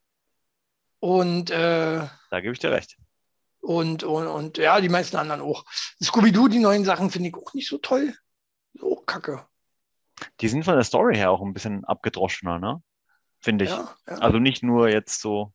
Und 1.00 1.50
äh, 1.50 2.06
Da 2.30 2.40
gebe 2.40 2.52
ich 2.52 2.58
dir 2.58 2.70
recht. 2.70 2.96
Und, 3.60 4.02
und, 4.02 4.26
und 4.26 4.58
ja, 4.58 4.80
die 4.80 4.88
meisten 4.88 5.16
anderen 5.16 5.40
auch. 5.40 5.64
Scooby-Doo, 6.02 6.48
die 6.48 6.58
neuen 6.58 6.84
Sachen 6.84 7.10
finde 7.10 7.28
ich 7.28 7.34
auch 7.36 7.54
nicht 7.54 7.68
so 7.68 7.78
toll. 7.78 8.14
So 8.74 8.96
kacke. 8.96 9.46
Die 10.40 10.48
sind 10.48 10.64
von 10.64 10.74
der 10.74 10.84
Story 10.84 11.16
her 11.16 11.30
auch 11.30 11.42
ein 11.42 11.52
bisschen 11.52 11.84
abgedroschener, 11.84 12.58
ne? 12.58 12.82
Finde 13.40 13.64
ich. 13.64 13.70
Ja, 13.70 13.94
ja. 14.06 14.14
Also 14.18 14.38
nicht 14.38 14.62
nur 14.62 14.88
jetzt 14.88 15.20
so 15.20 15.52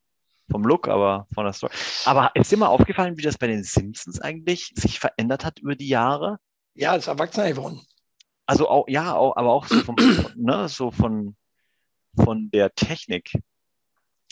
vom 0.49 0.63
Look, 0.63 0.88
aber 0.88 1.27
von 1.33 1.43
der 1.45 1.53
Story. 1.53 1.73
Aber 2.05 2.31
ist 2.36 2.51
dir 2.51 2.57
mal 2.57 2.67
aufgefallen, 2.67 3.17
wie 3.17 3.21
das 3.21 3.38
bei 3.38 3.47
den 3.47 3.63
Simpsons 3.63 4.19
eigentlich 4.21 4.71
sich 4.75 4.99
verändert 4.99 5.43
hat 5.45 5.60
über 5.60 5.75
die 5.75 5.88
Jahre? 5.88 6.39
ja, 6.75 6.95
ist 6.95 7.07
erwachsener 7.07 7.49
geworden. 7.49 7.81
Also 8.45 8.69
auch, 8.69 8.88
ja, 8.88 9.15
auch, 9.15 9.36
aber 9.36 9.51
auch 9.51 9.65
so, 9.65 9.79
vom, 9.81 9.95
ne, 10.36 10.69
so 10.69 10.91
von, 10.91 11.36
von 12.15 12.49
der 12.51 12.73
Technik. 12.75 13.31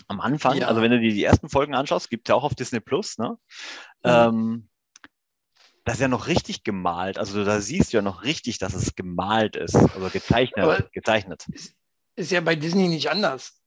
Am 0.07 0.21
Anfang, 0.21 0.57
Ja. 0.57 0.67
also 0.67 0.81
wenn 0.81 0.91
du 0.91 0.99
dir 0.99 1.11
die 1.11 1.23
ersten 1.23 1.49
Folgen 1.49 1.73
anschaust, 1.73 2.09
gibt 2.09 2.29
ja 2.29 2.35
auch 2.35 2.43
auf 2.43 2.53
Disney 2.53 2.79
Plus, 2.79 3.17
ne? 3.17 3.29
Mhm. 4.03 4.09
Ähm, 4.11 4.69
das 5.85 5.95
ist 5.95 6.01
ja 6.01 6.07
noch 6.07 6.27
richtig 6.27 6.63
gemalt. 6.63 7.17
Also 7.17 7.43
da 7.43 7.59
siehst 7.61 7.91
du 7.93 7.97
ja 7.97 8.01
noch 8.03 8.23
richtig, 8.23 8.57
dass 8.59 8.73
es 8.73 8.95
gemalt 8.95 9.55
ist. 9.55 9.75
Also 9.75 10.09
gezeichnet, 10.11 10.63
Aber- 10.63 10.81
gezeichnet. 10.93 11.45
Ist 12.15 12.31
ja 12.31 12.41
bei 12.41 12.55
Disney 12.55 12.87
nicht 12.87 13.09
anders. 13.09 13.59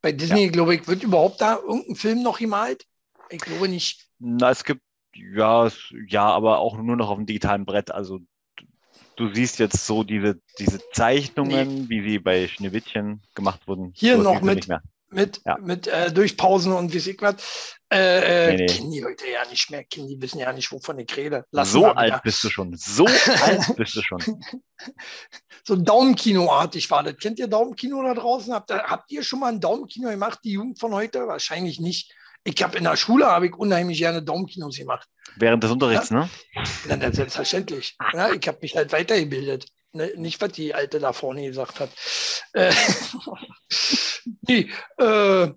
Bei 0.00 0.12
Disney, 0.12 0.48
glaube 0.48 0.74
ich, 0.74 0.86
wird 0.86 1.02
überhaupt 1.02 1.40
da 1.40 1.56
irgendein 1.56 1.96
Film 1.96 2.22
noch 2.22 2.38
gemalt? 2.38 2.86
Ich 3.30 3.40
glaube 3.40 3.68
nicht. 3.68 4.08
Na, 4.18 4.50
es 4.50 4.64
gibt, 4.64 4.82
ja, 5.14 5.70
ja, 6.06 6.24
aber 6.24 6.58
auch 6.58 6.76
nur 6.76 6.96
noch 6.96 7.08
auf 7.08 7.16
dem 7.16 7.26
digitalen 7.26 7.64
Brett. 7.64 7.90
Also 7.90 8.20
du, 9.16 9.32
siehst 9.32 9.58
jetzt 9.58 9.86
so 9.86 10.04
diese, 10.04 10.40
diese 10.58 10.80
Zeichnungen, 10.92 11.88
wie 11.88 12.02
sie 12.02 12.18
bei 12.18 12.46
Schneewittchen 12.48 13.22
gemacht 13.34 13.66
wurden. 13.66 13.92
Hier 13.94 14.16
sowas 14.16 14.34
noch 14.34 14.42
mit- 14.42 14.56
Nicht 14.56 14.68
mehr. 14.68 14.82
Mit, 15.12 15.40
Ja. 15.44 15.58
mit 15.58 15.86
äh, 15.86 16.10
Durchpausen 16.12 16.72
und 16.72 16.92
wie 16.92 16.98
ich 16.98 17.16
was. 17.20 17.76
Äh, 17.92 18.48
äh, 18.48 18.50
Nee, 18.52 18.56
nee. 18.56 18.66
Kennen 18.66 18.90
die 18.90 19.00
Leute 19.00 19.24
ja 19.30 19.44
nicht 19.50 19.70
mehr. 19.70 19.84
Kennen 19.84 20.08
die 20.08 20.20
wissen 20.20 20.38
ja 20.38 20.52
nicht, 20.52 20.72
wovon 20.72 20.98
ich 20.98 21.14
rede. 21.16 21.44
Lassen 21.50 21.72
so 21.72 21.86
alt 21.86 22.12
wieder. 22.12 22.20
bist 22.24 22.42
du 22.44 22.48
schon. 22.50 22.74
So 22.76 23.04
alt 23.06 23.60
bist 23.76 23.96
du 23.96 24.02
schon. 24.02 24.42
So 25.64 25.76
Daumenkino-artig 25.76 26.90
war 26.90 27.02
das. 27.02 27.16
Kennt 27.18 27.38
ihr 27.38 27.48
Daumenkino 27.48 28.02
da 28.02 28.14
draußen? 28.14 28.52
Habt 28.54 28.70
ihr, 28.70 28.82
habt 28.84 29.10
ihr 29.12 29.22
schon 29.22 29.40
mal 29.40 29.52
ein 29.52 29.60
Daumenkino 29.60 30.08
gemacht, 30.10 30.40
die 30.42 30.52
Jugend 30.52 30.78
von 30.80 30.92
heute? 30.94 31.26
Wahrscheinlich 31.28 31.78
nicht. 31.80 32.12
Ich 32.44 32.60
habe 32.62 32.76
in 32.78 32.84
der 32.84 32.96
Schule 32.96 33.26
habe 33.26 33.46
ich 33.46 33.54
unheimlich 33.54 33.98
gerne 33.98 34.22
Daumenkinos 34.22 34.76
gemacht. 34.76 35.08
Während 35.36 35.62
des 35.62 35.70
Unterrichts, 35.70 36.10
ne? 36.10 36.28
Na, 36.88 37.12
selbstverständlich. 37.12 37.96
Ja, 38.12 38.32
ich 38.32 38.46
habe 38.48 38.58
mich 38.62 38.74
halt 38.74 38.90
weitergebildet. 38.92 39.66
Ne, 39.92 40.12
nicht, 40.16 40.40
was 40.40 40.52
die 40.52 40.74
Alte 40.74 41.00
da 41.00 41.12
vorne 41.12 41.46
gesagt 41.46 41.78
hat. 41.80 41.90
Äh, 42.54 42.72
nee, 44.48 44.70
äh, 44.96 45.52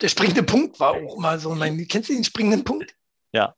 der 0.00 0.08
springende 0.08 0.42
Punkt 0.42 0.80
war 0.80 0.92
auch 0.92 1.18
mal 1.18 1.38
so 1.38 1.54
mein. 1.54 1.86
Kennst 1.86 2.08
du 2.08 2.14
den 2.14 2.24
springenden 2.24 2.64
Punkt? 2.64 2.94
Ja. 3.32 3.54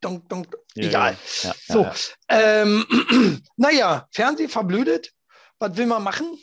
Donk, 0.00 0.28
donk, 0.28 0.56
Ja, 0.74 0.84
egal. 0.88 1.18
Ja, 1.42 1.48
ja, 1.48 1.54
So, 1.66 1.82
ja. 1.82 1.94
ähm, 2.28 3.42
naja, 3.56 4.08
Fernseh 4.12 4.48
verblödet. 4.48 5.12
Was 5.58 5.76
will 5.76 5.86
man 5.86 6.02
machen? 6.02 6.38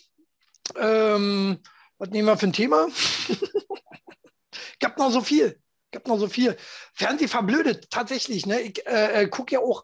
Ähm, 0.77 1.59
was 1.97 2.09
nehmen 2.09 2.27
wir 2.27 2.37
für 2.37 2.47
ein 2.47 2.53
Thema? 2.53 2.87
ich 3.29 4.83
hab 4.85 4.97
noch 4.97 5.11
so 5.11 5.21
viel. 5.21 5.61
Hab 5.93 6.07
noch 6.07 6.19
so 6.19 6.27
viel. 6.27 6.55
Fernseh 6.93 7.27
verblödet, 7.27 7.89
tatsächlich. 7.89 8.45
Ne? 8.45 8.61
Ich 8.61 8.85
äh, 8.85 9.23
äh, 9.23 9.27
gucke 9.27 9.55
ja 9.55 9.59
auch 9.59 9.83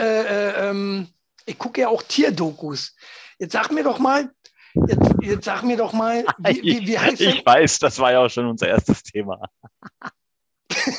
äh, 0.00 0.04
äh, 0.04 0.70
ähm, 0.70 1.08
ich 1.46 1.58
gucke 1.58 1.82
ja 1.82 1.88
auch 1.88 2.02
Tierdokus. 2.02 2.94
Jetzt 3.38 3.52
sag 3.52 3.70
mir 3.70 3.84
doch 3.84 3.98
mal, 3.98 4.32
jetzt, 4.88 5.14
jetzt 5.22 5.44
sag 5.44 5.62
mir 5.62 5.76
doch 5.76 5.92
mal, 5.92 6.24
wie, 6.38 6.62
wie, 6.62 6.86
wie 6.86 6.98
heißt 6.98 7.20
ich 7.20 7.36
denn, 7.36 7.46
weiß, 7.46 7.78
das 7.78 7.98
war 7.98 8.12
ja 8.12 8.20
auch 8.20 8.30
schon 8.30 8.46
unser 8.46 8.68
erstes 8.68 9.02
Thema. 9.02 9.40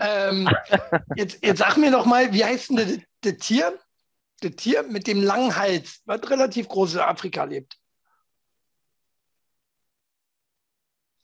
ähm, 0.00 0.48
jetzt, 1.16 1.44
jetzt 1.44 1.58
sag 1.58 1.76
mir 1.76 1.90
doch 1.90 2.06
mal, 2.06 2.32
wie 2.32 2.44
heißt 2.44 2.70
denn 2.70 2.76
das, 2.76 2.98
das 3.20 3.36
Tier? 3.38 3.78
Das 4.40 4.56
Tier 4.56 4.82
mit 4.82 5.06
dem 5.06 5.22
langen 5.22 5.54
Hals, 5.56 6.00
was 6.04 6.28
relativ 6.28 6.68
groß 6.68 6.94
in 6.94 7.00
Afrika 7.00 7.44
lebt. 7.44 7.78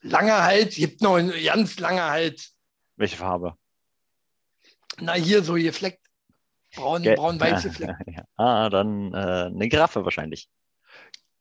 Langer 0.01 0.45
Hals, 0.45 0.77
gibt 0.77 1.03
noch 1.03 1.17
einen 1.17 1.33
ganz 1.45 1.81
langer 1.81 2.11
Hals. 2.11 2.55
Welche 2.97 3.17
Farbe? 3.17 3.57
Na, 5.01 5.15
hier 5.15 5.43
so 5.43 5.55
gefleckt. 5.55 6.01
Braun, 6.75 7.03
Gel- 7.03 7.17
braun-weiß 7.17 7.63
gefleckt. 7.65 7.95
Ja. 8.07 8.23
Ah, 8.37 8.69
dann 8.71 9.13
äh, 9.15 9.17
eine 9.17 9.69
Giraffe 9.69 10.05
wahrscheinlich. 10.05 10.49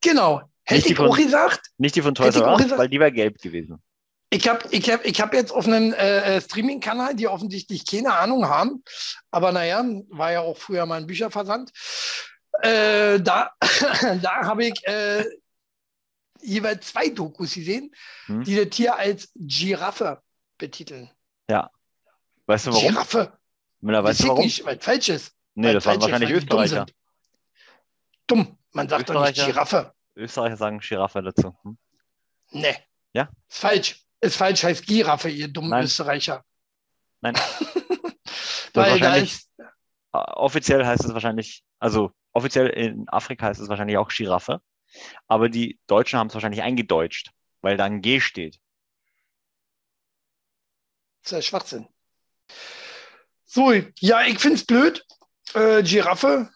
Genau. 0.01 0.41
Hätte 0.63 0.89
ich 0.89 0.95
von- 0.95 1.09
auch 1.09 1.17
gesagt, 1.17 1.67
Nicht 1.77 1.95
die 1.95 2.01
von 2.01 2.13
Toys 2.15 2.35
R 2.35 2.51
Us, 2.51 2.61
gesagt. 2.61 2.79
weil 2.79 2.89
die 2.89 2.99
wäre 2.99 3.11
gelb 3.11 3.39
gewesen. 3.41 3.81
Ich 4.29 4.47
habe 4.49 4.67
ich 4.71 4.89
hab, 4.91 5.05
ich 5.05 5.21
hab 5.21 5.33
jetzt 5.33 5.51
auf 5.53 5.65
einem 5.67 5.93
äh, 5.93 6.35
äh, 6.37 6.41
Streaming-Kanal, 6.41 7.15
die 7.15 7.27
offensichtlich 7.29 7.85
keine 7.85 8.13
Ahnung 8.13 8.45
haben, 8.47 8.83
aber 9.31 9.53
naja, 9.53 9.83
war 10.09 10.33
ja 10.33 10.41
auch 10.41 10.57
früher 10.57 10.85
mal 10.85 10.97
ein 10.99 11.07
Bücherversand. 11.07 11.71
Äh, 12.61 13.21
da 13.21 13.51
da 14.21 14.31
habe 14.45 14.65
ich 14.65 14.85
äh, 14.85 15.23
jeweils 16.41 16.87
zwei 16.87 17.07
Dokus 17.09 17.53
gesehen, 17.53 17.93
Hm? 18.25 18.43
die 18.43 18.55
das 18.57 18.69
Tier 18.69 18.95
als 18.97 19.31
Giraffe 19.35 20.21
betiteln. 20.57 21.09
Weißt 22.49 22.67
du 22.67 22.71
warum? 22.73 22.87
Giraffe. 22.87 23.37
Müller, 23.80 24.03
weißt 24.03 24.19
Weiß 24.19 24.25
du 24.25 24.30
warum? 24.30 24.43
nicht, 24.43 24.65
weil 24.65 24.78
es 24.78 24.86
falsch 24.86 25.09
ist. 25.09 25.36
Nee, 25.55 25.67
Weil 25.67 25.73
das 25.75 25.86
waren 25.86 25.97
ist, 25.97 26.01
wahrscheinlich 26.03 26.30
dumm 26.30 26.38
Österreicher. 26.39 26.86
sind. 26.86 26.95
Dumm. 28.28 28.57
Man 28.73 28.89
sagt 28.89 29.09
doch 29.09 29.25
nicht. 29.25 29.45
Giraffe. 29.45 29.93
Österreicher 30.15 30.57
sagen 30.57 30.80
Giraffe 30.80 31.21
dazu. 31.21 31.55
Hm? 31.63 31.78
Nee. 32.51 32.75
Ja? 33.13 33.30
Ist 33.49 33.57
falsch. 33.59 34.03
Ist 34.19 34.36
falsch, 34.36 34.63
heißt 34.63 34.86
Giraffe, 34.86 35.30
ihr 35.30 35.47
dummen 35.47 35.69
Nein. 35.69 35.86
Österreicher. 35.86 36.43
Nein. 37.21 37.36
Weil 38.73 38.99
da 38.99 39.15
ist, 39.15 39.49
Offiziell 40.11 40.86
heißt 40.86 41.05
es 41.05 41.13
wahrscheinlich, 41.13 41.63
also 41.80 42.11
offiziell 42.34 42.67
in 42.67 43.07
Afrika 43.09 43.47
heißt 43.47 43.59
es 43.59 43.69
wahrscheinlich 43.69 43.97
auch 43.97 44.09
Giraffe. 44.09 44.61
Aber 45.28 45.49
die 45.49 45.80
Deutschen 45.88 46.17
haben 46.17 46.28
es 46.28 46.34
wahrscheinlich 46.34 46.61
eingedeutscht, 46.61 47.32
weil 47.61 47.78
da 47.78 47.86
ein 47.86 48.01
G 48.01 48.19
steht. 48.19 48.59
Das 51.21 51.32
ist 51.32 51.36
ja 51.38 51.41
Schwachsinn. 51.41 51.88
So, 53.47 53.71
ja, 53.99 54.25
ich 54.25 54.39
finde 54.39 54.57
es 54.57 54.65
blöd. 54.65 55.05
Äh, 55.53 55.81
Giraffe 55.81 56.49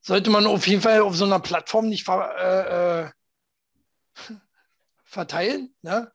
sollte 0.00 0.30
man 0.30 0.46
auf 0.46 0.66
jeden 0.66 0.80
Fall 0.80 1.00
auf 1.00 1.14
so 1.14 1.26
einer 1.26 1.40
Plattform 1.40 1.88
nicht 1.88 2.04
ver, 2.04 2.34
äh, 2.38 3.02
äh, 4.30 4.34
verteilen, 5.04 5.74
ne? 5.82 6.10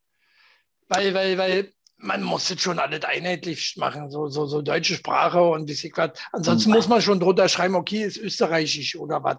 Weil, 0.88 1.14
weil, 1.14 1.38
weil 1.38 1.74
man 1.98 2.24
muss 2.24 2.50
jetzt 2.50 2.64
schon 2.64 2.80
alles 2.80 3.04
einheitlich 3.04 3.78
machen, 3.78 4.10
so, 4.10 4.28
so, 4.28 4.48
so 4.48 4.62
deutsche 4.64 4.96
Sprache 4.96 5.42
und 5.42 5.70
wie 5.70 5.74
ich 5.74 5.94
was. 5.96 6.12
Ansonsten 6.32 6.70
Mhm. 6.72 6.76
muss 6.76 6.88
man 6.88 7.02
schon 7.02 7.20
drunter 7.20 7.48
schreiben, 7.48 7.76
okay, 7.76 8.04
ist 8.04 8.18
österreichisch 8.18 8.96
oder 8.96 9.24
was. 9.24 9.38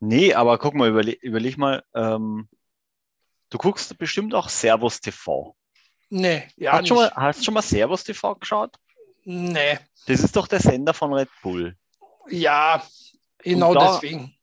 Nee, 0.00 0.32
aber 0.32 0.58
guck 0.58 0.74
mal, 0.74 0.88
überle 0.88 1.12
überleg 1.12 1.58
mal, 1.58 1.84
ähm, 1.94 2.48
du 3.50 3.58
guckst 3.58 3.96
bestimmt 3.98 4.34
auch 4.34 4.48
Servus 4.48 5.00
TV. 5.00 5.54
Nee, 6.08 6.48
ja, 6.56 6.72
hast, 6.72 6.80
nicht. 6.80 6.88
schon 6.88 6.96
mal, 6.96 7.12
hast 7.14 7.40
du 7.40 7.44
schon 7.44 7.54
mal 7.54 7.62
Servus 7.62 8.04
TV 8.04 8.34
geschaut? 8.36 8.74
Nee, 9.24 9.78
Das 10.06 10.20
ist 10.20 10.34
doch 10.36 10.48
der 10.48 10.60
Sender 10.60 10.92
von 10.94 11.12
Red 11.12 11.28
Bull. 11.42 11.76
ja, 12.28 12.82
genau 13.38 13.74
da- 13.74 13.92
deswegen. 13.94 14.36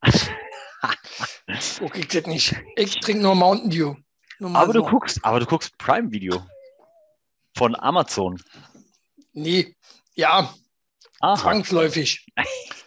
Ich 1.94 2.08
das 2.08 2.26
nicht. 2.26 2.56
Ich 2.76 3.00
trinke 3.00 3.22
nur 3.24 3.36
Mountain 3.36 3.70
Dew. 3.70 3.96
Nur 4.40 4.56
Aber 4.56 4.72
du 4.74 4.80
so. 4.82 4.86
guckst, 4.86 5.20
aber 5.24 5.40
du 5.42 5.46
guckst 5.46 5.78
Prime 5.78 6.12
Video 6.12 6.42
von 7.58 7.76
Amazon. 7.76 8.42
Nee, 9.34 9.76
ja, 10.16 10.54
Aha. 11.20 11.36
zwangsläufig. 11.42 12.26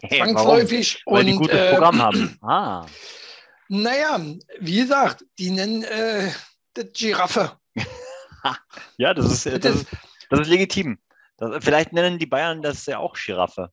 Hey, 0.04 0.18
warum? 0.20 0.34
Zwangsläufig. 0.34 1.02
Weil 1.06 1.24
die 1.24 1.32
und 1.34 1.38
gutes 1.38 1.56
äh, 1.56 1.70
Programm 1.74 2.02
haben. 2.02 2.38
Ah, 2.42 2.86
naja, 3.68 4.20
wie 4.58 4.76
gesagt, 4.80 5.24
die 5.38 5.50
nennen 5.50 5.84
äh, 5.84 6.32
das 6.74 6.86
Giraffe. 6.94 7.56
ja, 8.96 9.14
das 9.14 9.26
ist, 9.32 9.46
Das 9.46 9.60
das 9.60 9.74
ist, 9.76 9.86
das 10.28 10.40
ist 10.40 10.48
legitim. 10.48 10.98
Das, 11.50 11.64
vielleicht 11.64 11.92
nennen 11.92 12.18
die 12.18 12.26
Bayern 12.26 12.62
das 12.62 12.86
ja 12.86 12.98
auch 12.98 13.14
Giraffe. 13.14 13.70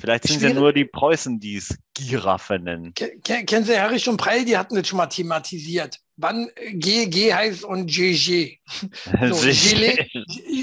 Vielleicht 0.00 0.24
sind 0.24 0.36
es 0.38 0.42
ja 0.42 0.52
nur 0.52 0.72
die 0.72 0.84
Preußen, 0.86 1.38
die 1.38 1.56
es 1.56 1.76
Giraffe 1.94 2.58
nennen. 2.58 2.92
Ke- 2.94 3.16
ke- 3.20 3.44
Kennen 3.44 3.64
Sie 3.64 3.74
Herrich 3.76 4.08
und 4.08 4.16
Preil? 4.16 4.44
Die 4.44 4.56
hatten 4.58 4.74
das 4.74 4.88
schon 4.88 4.96
mal 4.96 5.06
thematisiert. 5.06 6.00
Wann 6.16 6.50
GG 6.56 7.32
heißt 7.34 7.64
und 7.64 7.86
GG. 7.86 8.58
So, 9.30 9.40
Gelee, 9.46 10.08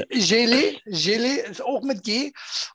Gelee, 0.10 0.80
Gelee 0.86 1.36
ist 1.50 1.62
auch 1.64 1.82
mit 1.84 2.04
G. 2.04 2.34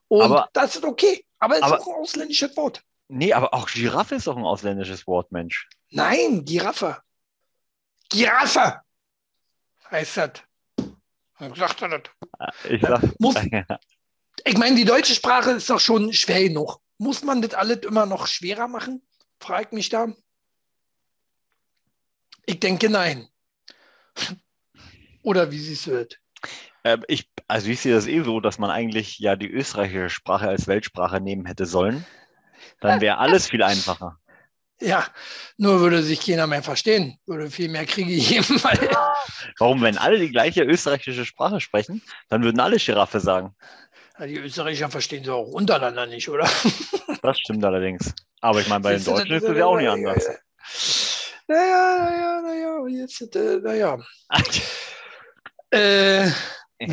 Und 0.08 0.22
Aber- 0.22 0.48
das 0.52 0.76
ist 0.76 0.84
okay. 0.84 1.24
Aber 1.38 1.54
es 1.54 1.60
ist 1.60 1.66
aber- 1.66 1.80
auch 1.82 1.86
ein 1.88 1.94
ausländisches 2.02 2.56
Wort. 2.56 2.82
nee, 3.08 3.32
aber 3.34 3.52
auch 3.52 3.68
Giraffe 3.68 4.14
ist 4.14 4.26
doch 4.26 4.36
ein 4.36 4.44
ausländisches 4.44 5.06
Wort, 5.06 5.30
Mensch. 5.32 5.68
Nein, 5.90 6.44
Giraffe. 6.44 6.98
Giraffe 8.08 8.80
heißt 9.90 10.16
das. 10.16 10.30
Sagt 11.38 11.82
er 11.82 11.88
das. 11.88 12.02
Ich 12.68 12.82
sag, 12.82 13.02
Muss, 13.20 13.34
ich 14.44 14.56
meine, 14.56 14.76
die 14.76 14.84
deutsche 14.84 15.14
Sprache 15.14 15.52
ist 15.52 15.68
doch 15.68 15.80
schon 15.80 16.12
schwer 16.12 16.42
genug. 16.42 16.78
Muss 16.98 17.22
man 17.22 17.42
das 17.42 17.54
alles 17.54 17.78
immer 17.78 18.06
noch 18.06 18.26
schwerer 18.26 18.68
machen? 18.68 19.02
Fragt 19.40 19.72
mich 19.72 19.88
da. 19.90 20.08
Ich 22.46 22.60
denke 22.60 22.88
nein. 22.88 23.28
Oder 25.22 25.50
wie 25.50 25.58
sie 25.58 25.74
es 25.74 25.86
wird. 25.86 26.20
äh, 26.84 26.98
ich, 27.08 27.28
also 27.48 27.68
ich 27.68 27.80
sehe 27.80 27.94
das 27.94 28.06
eh 28.06 28.22
so, 28.22 28.40
dass 28.40 28.58
man 28.58 28.70
eigentlich 28.70 29.18
ja 29.18 29.36
die 29.36 29.50
österreichische 29.50 30.08
Sprache 30.08 30.48
als 30.48 30.66
Weltsprache 30.68 31.20
nehmen 31.20 31.44
hätte 31.44 31.66
sollen. 31.66 32.06
Dann 32.80 33.00
wäre 33.00 33.18
alles 33.18 33.48
viel 33.48 33.62
einfacher. 33.62 34.18
Ja, 34.80 35.06
nur 35.56 35.80
würde 35.80 36.02
sich 36.02 36.24
keiner 36.24 36.46
mehr 36.46 36.62
verstehen. 36.62 37.18
Würde 37.26 37.50
viel 37.50 37.68
mehr 37.68 37.86
Kriege 37.86 38.16
geben. 38.20 38.60
Warum, 39.58 39.80
wenn 39.82 39.96
alle 39.96 40.18
die 40.18 40.30
gleiche 40.30 40.62
österreichische 40.64 41.24
Sprache 41.24 41.60
sprechen, 41.60 42.02
dann 42.28 42.42
würden 42.42 42.60
alle 42.60 42.76
Giraffe 42.76 43.20
sagen. 43.20 43.54
Die 44.20 44.36
Österreicher 44.36 44.88
verstehen 44.88 45.24
sie 45.24 45.32
auch 45.32 45.48
untereinander 45.48 46.06
nicht, 46.06 46.28
oder? 46.28 46.48
Das 47.22 47.38
stimmt 47.40 47.64
allerdings. 47.64 48.14
Aber 48.40 48.60
ich 48.60 48.68
meine, 48.68 48.80
bei 48.80 48.92
den 48.94 49.04
Deutschen 49.04 49.32
ist 49.32 49.42
es 49.42 49.56
ja 49.56 49.66
auch 49.66 49.76
nicht 49.78 49.88
anders. 49.88 50.24
Naja, 51.48 51.98
naja, 52.04 52.40
naja, 52.42 52.86
jetzt, 52.88 53.34
äh, 53.36 53.58
naja. 53.62 53.98
Äh, 55.70 56.30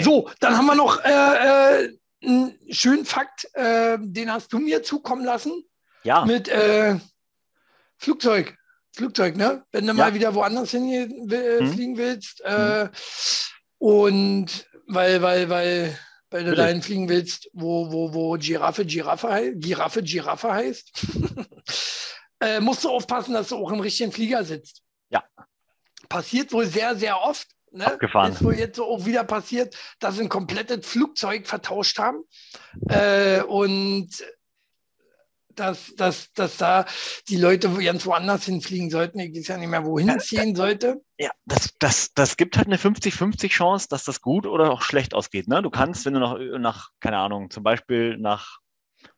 so, 0.01 0.31
dann 0.39 0.57
haben 0.57 0.65
wir 0.65 0.73
noch 0.73 0.99
äh, 1.05 1.83
äh, 1.83 1.97
einen 2.23 2.57
schönen 2.71 3.05
Fakt, 3.05 3.47
den 3.55 4.31
hast 4.31 4.51
du 4.51 4.57
mir 4.57 4.81
zukommen 4.81 5.23
lassen 5.23 5.63
Ja, 6.03 6.25
mit 6.25 6.47
äh, 6.47 6.95
Flugzeug. 8.03 8.55
Flugzeug, 8.95 9.35
ne? 9.37 9.63
Wenn 9.71 9.87
du 9.87 9.93
Ja. 9.93 10.05
mal 10.05 10.13
wieder 10.13 10.35
woanders 10.35 10.71
hin 10.71 10.89
äh, 11.31 11.59
Hm. 11.59 11.73
fliegen 11.73 11.97
willst. 11.97 12.41
Äh, 12.41 12.89
Und 13.79 14.67
weil, 14.87 15.21
weil, 15.21 15.49
weil, 15.49 15.97
weil 16.29 16.43
du 16.45 16.55
dahin 16.55 16.81
fliegen 16.81 17.09
willst, 17.09 17.49
wo, 17.53 17.91
wo, 17.91 18.13
wo 18.13 18.37
Giraffe, 18.37 18.85
Giraffe, 18.85 19.53
Giraffe, 19.55 20.03
Giraffe 20.03 20.51
heißt, 20.53 20.91
äh, 22.39 22.59
musst 22.59 22.83
du 22.83 22.89
aufpassen, 22.89 23.33
dass 23.33 23.49
du 23.49 23.57
auch 23.57 23.71
im 23.71 23.79
richtigen 23.79 24.11
Flieger 24.11 24.43
sitzt. 24.43 24.81
Ja. 25.09 25.23
Passiert 26.09 26.51
wohl 26.53 26.65
sehr, 26.67 26.95
sehr 26.95 27.21
oft. 27.21 27.47
Ne? 27.71 27.87
Abgefahren. 27.87 28.31
Ist 28.33 28.43
wohl 28.43 28.53
jetzt 28.55 28.79
auch 28.79 29.05
wieder 29.05 29.23
passiert, 29.23 29.75
dass 29.99 30.15
sie 30.15 30.21
ein 30.21 30.29
komplettes 30.29 30.85
Flugzeug 30.85 31.47
vertauscht 31.47 31.97
haben. 31.97 32.23
Äh, 32.89 33.41
und 33.43 34.09
dass, 35.55 35.93
dass, 35.95 36.31
dass 36.33 36.57
da 36.57 36.85
die 37.29 37.37
Leute 37.37 37.69
ganz 37.69 38.05
woanders 38.05 38.45
hinfliegen 38.45 38.89
sollten. 38.89 39.19
Ich 39.19 39.35
weiß 39.35 39.47
ja 39.47 39.57
nicht 39.57 39.69
mehr, 39.69 39.85
wohin 39.85 40.09
es 40.09 40.29
gehen 40.29 40.55
sollte. 40.55 41.01
ja 41.17 41.31
das, 41.45 41.73
das, 41.79 42.13
das 42.13 42.37
gibt 42.37 42.57
halt 42.57 42.67
eine 42.67 42.77
50-50 42.77 43.49
Chance, 43.49 43.87
dass 43.89 44.03
das 44.03 44.21
gut 44.21 44.45
oder 44.45 44.71
auch 44.71 44.81
schlecht 44.81 45.13
ausgeht. 45.13 45.47
Ne? 45.47 45.61
Du 45.61 45.69
kannst, 45.69 46.05
wenn 46.05 46.13
du 46.13 46.19
nach, 46.19 46.37
nach, 46.59 46.89
keine 46.99 47.17
Ahnung, 47.17 47.49
zum 47.49 47.63
Beispiel 47.63 48.17
nach 48.17 48.59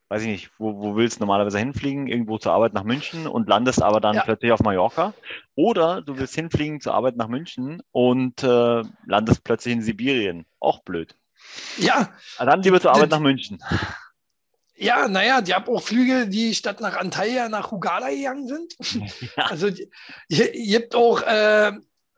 weiß 0.07 0.21
ich 0.21 0.27
nicht, 0.27 0.51
wo, 0.59 0.77
wo 0.77 0.95
willst 0.95 1.17
du 1.17 1.21
normalerweise 1.21 1.57
hinfliegen? 1.57 2.05
Irgendwo 2.05 2.37
zur 2.37 2.53
Arbeit 2.53 2.73
nach 2.73 2.83
München 2.83 3.25
und 3.25 3.49
landest 3.49 3.81
aber 3.81 3.99
dann 3.99 4.15
Ja. 4.15 4.21
plötzlich 4.23 4.51
auf 4.51 4.59
Mallorca. 4.61 5.13
Oder 5.55 6.03
du 6.03 6.17
willst 6.19 6.35
hinfliegen 6.35 6.79
zur 6.79 6.93
Arbeit 6.93 7.15
nach 7.15 7.27
München 7.27 7.81
und 7.91 8.43
äh, 8.43 8.83
landest 9.07 9.43
plötzlich 9.43 9.73
in 9.73 9.81
Sibirien. 9.81 10.45
Auch 10.59 10.83
blöd. 10.83 11.15
Ja, 11.79 12.13
Ah, 12.37 12.45
Dann 12.45 12.61
lieber 12.61 12.79
zur 12.79 12.91
Arbeit 12.91 13.09
nach 13.09 13.19
München. 13.19 13.59
Ja, 14.75 15.07
naja, 15.07 15.41
die 15.41 15.53
haben 15.53 15.67
auch 15.73 15.81
Flüge, 15.81 16.27
die 16.27 16.53
statt 16.53 16.81
nach 16.81 16.97
Antalya 16.97 17.49
nach 17.49 17.71
Hugada 17.71 18.09
gegangen 18.09 18.47
sind. 18.47 18.75
Ja. 19.37 19.45
Also 19.45 19.67
ihr, 20.29 20.53
ihr 20.53 20.79
habt 20.79 20.95
auch 20.95 21.21
äh, 21.21 21.71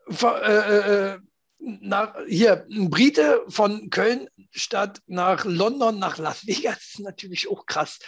ver- 0.08 0.42
äh, 0.42 1.14
äh, 1.14 1.18
nach, 1.60 2.14
hier 2.28 2.66
ein 2.70 2.88
Brite 2.90 3.42
von 3.48 3.90
Köln 3.90 4.28
statt 4.50 5.00
nach 5.06 5.44
London 5.44 5.98
nach 5.98 6.18
Las 6.18 6.46
Vegas. 6.46 6.74
Das 6.76 6.84
ist 6.94 7.00
natürlich 7.00 7.50
auch 7.50 7.66
krass. 7.66 7.98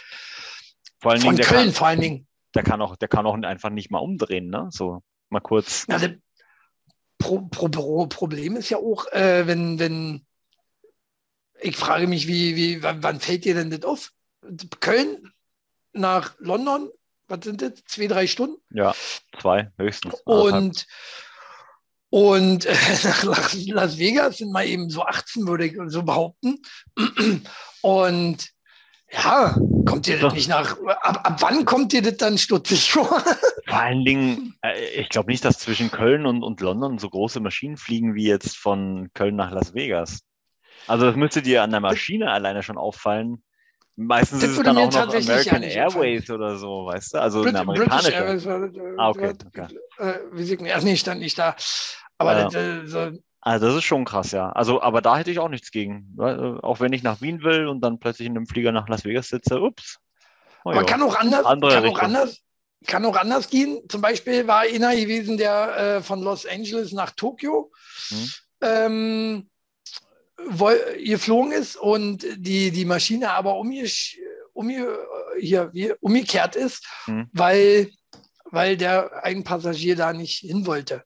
Vor 0.99 1.11
allen 1.11 1.21
Von 1.21 1.35
Dingen, 1.35 1.37
der 1.37 1.45
Köln 1.47 1.65
kann, 1.65 1.73
vor 1.73 1.87
allen 1.87 2.01
Dingen. 2.01 2.27
der, 2.55 2.63
kann 2.63 2.81
auch, 2.81 2.95
der 2.95 3.07
kann 3.07 3.25
auch 3.25 3.33
einfach 3.35 3.69
nicht 3.69 3.91
mal 3.91 3.99
umdrehen, 3.99 4.49
ne? 4.49 4.67
So 4.71 5.01
mal 5.29 5.39
kurz. 5.41 5.85
Das 5.87 6.07
Pro, 7.17 7.41
Pro, 7.41 7.69
Pro, 7.69 8.07
Problem 8.07 8.55
ist 8.55 8.69
ja 8.69 8.77
auch, 8.77 9.05
äh, 9.11 9.45
wenn, 9.47 9.77
wenn 9.79 10.25
ich 11.59 11.75
frage 11.77 12.07
mich, 12.07 12.27
wie, 12.27 12.55
wie, 12.55 12.81
wann, 12.83 13.03
wann 13.03 13.19
fällt 13.19 13.45
dir 13.45 13.53
denn 13.53 13.69
das 13.69 13.83
auf? 13.83 14.11
Köln 14.79 15.31
nach 15.93 16.33
London, 16.39 16.89
was 17.27 17.39
sind 17.43 17.61
das? 17.61 17.73
Zwei, 17.85 18.07
drei 18.07 18.27
Stunden? 18.27 18.57
Ja, 18.71 18.93
zwei 19.39 19.71
höchstens. 19.77 20.15
Und, 20.25 20.85
und 22.09 22.65
äh, 22.65 22.73
nach 23.03 23.23
Las- 23.23 23.97
Vegas 23.97 24.37
sind 24.37 24.51
mal 24.51 24.65
eben 24.65 24.89
so 24.89 25.03
18, 25.03 25.47
würde 25.47 25.65
ich 25.65 25.77
so 25.87 26.03
behaupten. 26.03 26.61
Und 27.81 28.49
ja, 29.11 29.55
kommt 29.85 30.07
dir 30.07 30.19
das 30.19 30.33
nicht 30.33 30.47
nach, 30.47 30.77
ab, 31.01 31.21
ab 31.23 31.41
wann 31.41 31.65
kommt 31.65 31.91
dir 31.91 32.01
das 32.01 32.17
dann 32.17 32.37
stutzig 32.37 32.91
vor? 32.91 33.07
Vor 33.67 33.79
allen 33.79 34.03
Dingen, 34.03 34.55
äh, 34.63 34.99
ich 35.01 35.07
glaube 35.09 35.29
nicht, 35.31 35.45
dass 35.45 35.59
zwischen 35.59 35.91
Köln 35.91 36.25
und, 36.25 36.43
und 36.43 36.59
London 36.61 36.97
so 36.97 37.09
große 37.09 37.39
Maschinen 37.39 37.77
fliegen 37.77 38.15
wie 38.15 38.25
jetzt 38.27 38.57
von 38.57 39.09
Köln 39.13 39.35
nach 39.37 39.51
Las 39.51 39.73
Vegas. 39.73 40.21
Also 40.87 41.05
das 41.05 41.15
müsste 41.15 41.41
dir 41.41 41.61
an 41.63 41.71
der 41.71 41.79
Maschine 41.79 42.31
alleine 42.31 42.63
schon 42.63 42.77
auffallen. 42.77 43.43
Meistens 43.97 44.41
Das 44.41 44.51
ist 44.51 44.57
es 44.57 44.63
dann 44.63 44.77
auch 44.77 44.85
noch 44.85 44.91
tatsächlich 44.91 45.45
ja 45.45 45.53
American 45.53 45.63
Airways 45.63 46.29
oder 46.29 46.57
so, 46.57 46.85
weißt 46.85 47.13
du? 47.13 47.21
Also 47.21 47.41
eine 47.43 47.51
Brit- 47.51 47.65
British 47.65 47.89
amerikanische. 47.89 48.13
Airways 48.15 48.45
war, 48.45 48.59
das, 48.59 48.75
äh, 48.75 48.95
Ah, 48.97 49.09
okay, 49.09 49.33
war, 49.39 49.63
okay. 49.63 49.77
Äh, 49.99 50.63
man, 50.73 50.83
nee, 50.83 50.95
stand 50.97 51.19
nicht 51.19 51.37
da. 51.37 51.55
Aber 52.17 52.33
Ja. 52.33 52.43
das, 52.45 52.55
äh, 52.55 52.85
so, 52.87 53.11
Also 53.41 53.65
das 53.67 53.75
ist 53.75 53.83
schon 53.83 54.05
krass, 54.05 54.31
ja. 54.31 54.51
Also, 54.51 54.81
aber 54.81 55.01
da 55.01 55.17
hätte 55.17 55.31
ich 55.31 55.39
auch 55.39 55.49
nichts 55.49 55.71
gegen. 55.71 56.15
Äh, 56.19 56.23
Auch 56.61 56.79
wenn 56.79 56.93
ich 56.93 57.03
nach 57.03 57.21
Wien 57.21 57.43
will 57.43 57.67
und 57.67 57.81
dann 57.81 57.99
plötzlich 57.99 58.27
in 58.27 58.37
einem 58.37 58.45
Flieger 58.47 58.71
nach 58.71 58.87
Las 58.87 59.03
Vegas 59.03 59.29
sitze, 59.29 59.59
ups. 59.61 59.97
Oh, 60.63 60.71
ja. 60.71 60.83
kann 60.83 61.01
auch 61.01 61.15
anders, 61.15 61.45
Andere 61.45 61.71
kann 61.73 61.83
auch 61.83 61.87
Richtung. 61.87 62.03
anders, 62.05 62.37
kann 62.87 63.05
auch 63.05 63.17
anders 63.17 63.49
gehen. 63.49 63.81
Zum 63.89 64.01
Beispiel 64.01 64.47
war 64.47 64.59
einer 64.59 64.95
gewesen, 64.95 65.37
der 65.37 65.77
äh, 65.97 66.01
von 66.01 66.21
Los 66.21 66.45
Angeles 66.45 66.91
nach 66.93 67.11
Tokio 67.11 67.71
Hm. 68.09 68.29
ähm, 68.61 69.49
geflogen 71.03 71.51
ist 71.51 71.75
und 71.75 72.25
die, 72.37 72.71
die 72.71 72.85
Maschine 72.85 73.31
aber 73.31 73.55
umge, 73.57 73.85
umge, 74.53 74.97
hier, 75.39 75.71
umgekehrt 76.01 76.55
ist, 76.55 76.85
Hm. 77.05 77.29
weil, 77.33 77.89
weil 78.45 78.77
der 78.77 79.23
ein 79.23 79.43
Passagier 79.43 79.95
da 79.95 80.13
nicht 80.13 80.39
hin 80.39 80.65
wollte. 80.65 81.03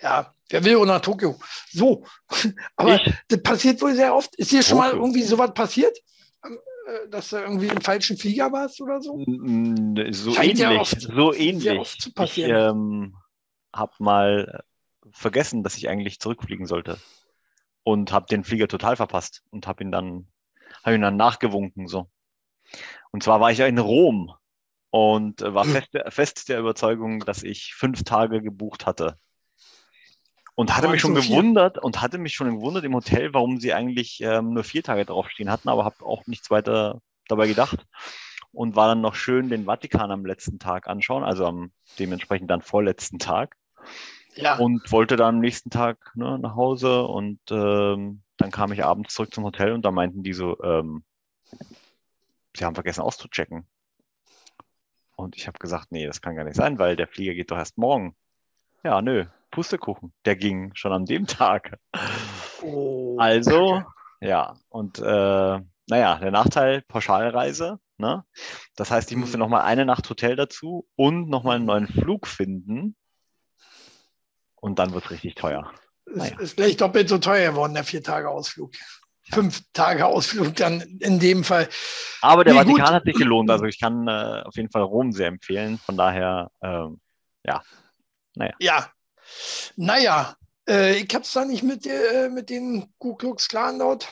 Ja, 0.00 0.32
wer 0.50 0.64
will 0.64 0.76
auch 0.76 0.86
nach 0.86 1.00
Tokio? 1.00 1.38
So, 1.72 2.04
aber 2.76 3.04
Ich? 3.04 3.12
das 3.28 3.42
passiert 3.42 3.80
wohl 3.82 3.94
sehr 3.94 4.14
oft. 4.14 4.34
Ist 4.36 4.52
dir 4.52 4.62
schon 4.62 4.78
mal 4.78 4.92
irgendwie 4.92 5.22
sowas 5.24 5.52
passiert? 5.54 5.96
Äh, 6.42 7.08
Dass 7.10 7.30
du 7.30 7.36
irgendwie 7.36 7.66
im 7.66 7.80
falschen 7.80 8.16
Flieger 8.16 8.50
warst 8.52 8.80
oder 8.80 9.02
so? 9.02 9.16
Mm, 9.26 10.12
So 10.12 10.32
Scheint 10.34 10.58
ja 10.58 10.70
ähnlich, 10.70 10.80
oft- 10.80 11.00
so 11.00 11.34
ähnlich. 11.34 11.78
oft 11.78 12.00
zu 12.00 12.12
Ich 12.22 12.38
ähm, 12.38 13.16
habe 13.74 13.92
mal 13.98 14.62
vergessen, 15.10 15.62
dass 15.62 15.76
ich 15.76 15.88
eigentlich 15.88 16.20
zurückfliegen 16.20 16.66
sollte 16.66 16.98
und 17.88 18.12
habe 18.12 18.26
den 18.26 18.44
Flieger 18.44 18.68
total 18.68 18.96
verpasst 18.96 19.42
und 19.48 19.66
habe 19.66 19.82
ihn 19.82 19.90
dann 19.90 20.28
habe 20.84 20.96
ihn 20.96 21.00
dann 21.00 21.16
nachgewunken 21.16 21.88
so. 21.88 22.10
Und 23.12 23.22
zwar 23.22 23.40
war 23.40 23.50
ich 23.50 23.58
ja 23.58 23.66
in 23.66 23.78
Rom 23.78 24.34
und 24.90 25.40
äh, 25.40 25.54
war 25.54 25.64
fest, 25.64 25.88
fest 26.08 26.48
der 26.50 26.58
Überzeugung, 26.58 27.20
dass 27.20 27.42
ich 27.42 27.72
fünf 27.74 28.04
Tage 28.04 28.42
gebucht 28.42 28.84
hatte. 28.84 29.18
Und 30.54 30.76
hatte 30.76 30.88
mich 30.88 31.00
schon 31.00 31.14
gewundert 31.14 31.78
und 31.78 32.02
hatte 32.02 32.18
mich 32.18 32.34
schon 32.34 32.56
gewundert 32.56 32.84
im 32.84 32.94
Hotel, 32.94 33.32
warum 33.32 33.58
sie 33.58 33.72
eigentlich 33.72 34.20
ähm, 34.20 34.52
nur 34.52 34.64
vier 34.64 34.82
Tage 34.82 35.06
draufstehen 35.06 35.50
hatten, 35.50 35.70
aber 35.70 35.86
habe 35.86 36.04
auch 36.04 36.26
nichts 36.26 36.50
weiter 36.50 37.00
dabei 37.26 37.46
gedacht 37.46 37.86
und 38.52 38.76
war 38.76 38.88
dann 38.88 39.00
noch 39.00 39.14
schön 39.14 39.48
den 39.48 39.64
Vatikan 39.64 40.10
am 40.10 40.26
letzten 40.26 40.58
Tag 40.58 40.88
anschauen, 40.88 41.24
also 41.24 41.46
am 41.46 41.72
dementsprechend 41.98 42.50
dann 42.50 42.60
vorletzten 42.60 43.18
Tag 43.18 43.56
Ja, 44.38 44.58
und 44.58 44.90
wollte 44.92 45.16
dann 45.16 45.36
am 45.36 45.40
nächsten 45.40 45.70
Tag 45.70 46.12
ne, 46.14 46.38
nach 46.38 46.54
Hause 46.54 47.02
und 47.02 47.40
ähm, 47.50 48.22
dann 48.36 48.50
kam 48.50 48.72
ich 48.72 48.84
abends 48.84 49.14
zurück 49.14 49.34
zum 49.34 49.44
Hotel 49.44 49.72
und 49.72 49.84
da 49.84 49.90
meinten 49.90 50.22
die 50.22 50.32
so, 50.32 50.60
ähm, 50.62 51.04
sie 52.56 52.64
haben 52.64 52.74
vergessen 52.74 53.00
auszuchecken. 53.02 53.66
Und 55.16 55.36
ich 55.36 55.48
habe 55.48 55.58
gesagt, 55.58 55.90
nee, 55.90 56.06
das 56.06 56.20
kann 56.20 56.36
gar 56.36 56.44
nicht 56.44 56.56
sein, 56.56 56.78
weil 56.78 56.94
der 56.94 57.08
Flieger 57.08 57.34
geht 57.34 57.50
doch 57.50 57.56
erst 57.58 57.76
morgen. 57.78 58.14
Ja, 58.84 59.02
nö, 59.02 59.26
Pustekuchen, 59.50 60.12
der 60.24 60.36
ging 60.36 60.72
schon 60.74 60.92
an 60.92 61.04
dem 61.04 61.26
Tag. 61.26 61.78
Oh, 62.62 63.16
Also, 63.18 63.82
ja, 64.20 64.54
und 64.68 64.98
äh, 64.98 65.02
naja, 65.02 66.18
der 66.18 66.30
Nachteil, 66.30 66.82
Pauschalreise, 66.82 67.80
ne? 67.96 68.24
Das 68.76 68.90
heißt, 68.90 69.10
ich 69.10 69.16
musste 69.16 69.36
Mhm. 69.36 69.40
nochmal 69.40 69.62
eine 69.62 69.84
Nacht 69.84 70.08
Hotel 70.08 70.36
dazu 70.36 70.86
und 70.96 71.28
nochmal 71.28 71.56
einen 71.56 71.66
neuen 71.66 71.88
Flug 71.88 72.26
finden. 72.28 72.94
Und 74.60 74.78
dann 74.78 74.92
wird 74.92 75.04
es 75.04 75.10
richtig 75.10 75.34
teuer. 75.34 75.72
naja. 76.06 76.38
ist 76.38 76.56
gleich 76.56 76.76
doppelt 76.76 77.08
so 77.08 77.18
teuer 77.18 77.52
geworden, 77.52 77.74
der 77.74 77.84
vier 77.84 78.02
Tage 78.02 78.28
Ausflug. 78.28 78.72
Fünf 79.30 79.62
Tage 79.74 80.06
Ausflug 80.06 80.56
dann 80.56 80.80
in 81.00 81.18
dem 81.18 81.44
Fall. 81.44 81.68
Aber 82.22 82.44
der 82.44 82.54
Nee, 82.54 82.60
gut. 82.64 82.78
Vatikan 82.78 82.94
hat 82.94 83.04
sich 83.04 83.14
gelohnt. 83.16 83.50
Also 83.50 83.66
ich 83.66 83.78
kann 83.78 84.08
äh, 84.08 84.42
auf 84.44 84.56
jeden 84.56 84.70
Fall 84.70 84.82
Rom 84.82 85.12
sehr 85.12 85.28
empfehlen. 85.28 85.78
Von 85.78 85.96
daher, 85.96 86.50
ähm, 86.62 87.00
Ja, 88.58 88.90
naja, 89.76 90.34
äh, 90.68 90.96
ich 90.96 91.14
hab's 91.14 91.32
da 91.32 91.44
nicht 91.44 91.62
mit, 91.62 91.86
äh, 91.86 92.28
mit 92.30 92.50
den 92.50 92.92
Ku 92.98 93.14
Klux 93.16 93.48
Klan 93.48 93.78
dort. 93.78 94.10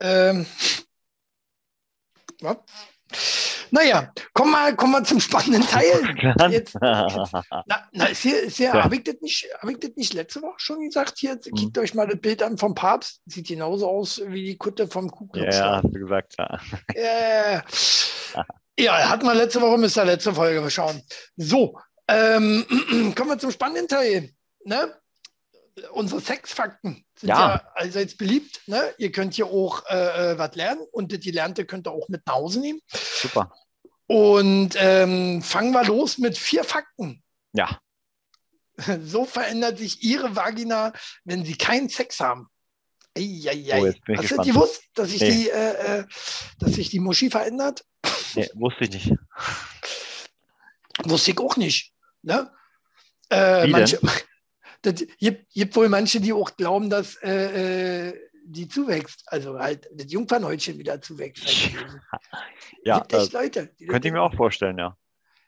Ähm, 0.00 0.46
ja. 2.40 2.56
Naja, 3.74 4.12
komm 4.34 4.50
mal, 4.50 4.76
komm 4.76 4.92
mal 4.92 5.02
zum 5.02 5.18
spannenden 5.18 5.62
Teil. 5.66 6.14
Jetzt- 6.50 6.76
Na, 6.78 7.06
na 7.92 8.04
ist 8.04 8.20
hier, 8.20 8.42
ist 8.42 8.58
hier, 8.58 8.66
Ja. 8.66 8.84
habe 8.84 8.96
ich, 8.96 9.02
das 9.04 9.14
nicht, 9.22 9.48
hab 9.60 9.70
ich 9.70 9.78
das 9.80 9.92
nicht 9.96 10.12
letzte 10.12 10.42
Woche 10.42 10.56
schon 10.58 10.80
gesagt? 10.84 11.14
Hier, 11.18 11.36
Mhm. 11.36 11.54
kickt 11.56 11.78
euch 11.78 11.94
mal 11.94 12.06
das 12.06 12.20
Bild 12.20 12.42
an 12.42 12.58
vom 12.58 12.74
Papst. 12.74 13.22
Sieht 13.24 13.48
genauso 13.48 13.88
aus 13.88 14.20
wie 14.26 14.44
die 14.44 14.58
Kutte 14.58 14.86
vom 14.88 15.10
Ku 15.10 15.26
ja, 15.34 15.76
hast 15.76 15.84
du 15.84 15.98
gesagt, 16.00 16.34
ja. 16.38 16.58
Äh, 16.94 17.60
ja, 18.78 19.08
hatten 19.08 19.24
wir 19.24 19.34
letzte 19.34 19.60
Woche, 19.62 19.78
müsst 19.78 19.96
ihr 19.96 20.04
letzte 20.04 20.34
Folge 20.34 20.60
mal 20.60 20.70
schauen. 20.70 21.00
So, 21.36 21.78
ähm, 22.08 22.66
kommen 23.16 23.30
wir 23.30 23.38
zum 23.38 23.50
spannenden 23.52 23.88
Teil. 23.88 24.30
Ne? 24.64 24.94
Unsere 25.92 26.20
Sexfakten 26.20 27.02
sind 27.18 27.30
ja. 27.30 27.38
Ja. 27.54 27.70
allseits 27.74 28.14
beliebt. 28.16 28.60
Ne? 28.66 28.92
Ihr 28.98 29.10
könnt 29.10 29.32
hier 29.32 29.46
auch 29.46 29.82
äh, 29.88 30.32
äh, 30.32 30.38
was 30.38 30.54
lernen 30.54 30.82
und 30.92 31.10
das 31.12 31.20
Gelernte 31.20 31.64
könnt 31.64 31.86
ihr 31.88 31.92
auch 31.92 32.08
mit 32.10 32.26
nach 32.26 32.34
Hause 32.34 32.60
nehmen. 32.60 32.80
Super. 32.92 33.50
Und 34.12 34.74
ähm, 34.76 35.40
fangen 35.42 35.72
wir 35.72 35.84
los 35.84 36.18
mit 36.18 36.36
vier 36.36 36.64
Fakten. 36.64 37.22
Ja, 37.52 37.78
So 39.04 39.24
verändert 39.24 39.78
sich 39.78 40.02
Ihre 40.02 40.34
Vagina, 40.36 40.92
wenn 41.24 41.44
Sie 41.44 41.56
keinen 41.56 41.88
Sex 41.88 42.20
haben. 42.20 42.48
Eieiei. 43.16 43.80
Oh, 43.80 43.86
jetzt 43.86 44.04
bin 44.04 44.14
ich 44.14 44.20
Hast 44.20 44.30
du 44.30 44.36
gespannt. 44.36 44.48
gewusst, 44.48 44.82
dass 44.94 45.10
sich, 45.10 45.20
Nee. 45.20 45.30
die, 45.30 45.50
äh, 45.50 45.98
äh, 45.98 46.04
dass 46.58 46.72
sich 46.72 46.88
die 46.88 47.00
Muschi 47.00 47.30
verändert? 47.30 47.84
nee, 48.34 48.48
wusste 48.54 48.84
ich 48.84 48.90
nicht. 48.90 49.12
Wusste 51.04 51.30
ich 51.30 51.38
auch 51.38 51.56
nicht. 51.56 51.92
Ne? 52.22 52.50
Äh, 53.30 53.66
manche, 53.68 53.98
das 54.82 55.02
gibt, 55.18 55.50
gibt 55.52 55.74
wohl 55.74 55.88
manche, 55.88 56.20
die 56.20 56.32
auch 56.34 56.54
glauben, 56.56 56.90
dass 56.90 57.16
äh, 57.22 58.08
äh, 58.08 58.30
die 58.44 58.68
zuwächst. 58.68 59.22
Also 59.26 59.58
halt 59.58 59.88
das 59.92 60.10
Jungfernhäutchen 60.12 60.78
wieder 60.78 61.00
zuwächst. 61.00 61.44
Ja, 62.84 62.98
gibt 62.98 63.12
echt 63.12 63.32
Leute. 63.32 63.74
könnte 63.88 64.08
ich 64.08 64.12
mir 64.12 64.22
auch 64.22 64.34
vorstellen, 64.34 64.78
ja. 64.78 64.96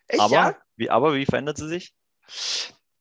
Echt, 0.06 0.20
aber, 0.20 0.34
ja? 0.34 0.56
wie, 0.76 0.90
aber 0.90 1.14
wie 1.14 1.26
verändert 1.26 1.56
sie 1.56 1.68
sich? 1.68 1.94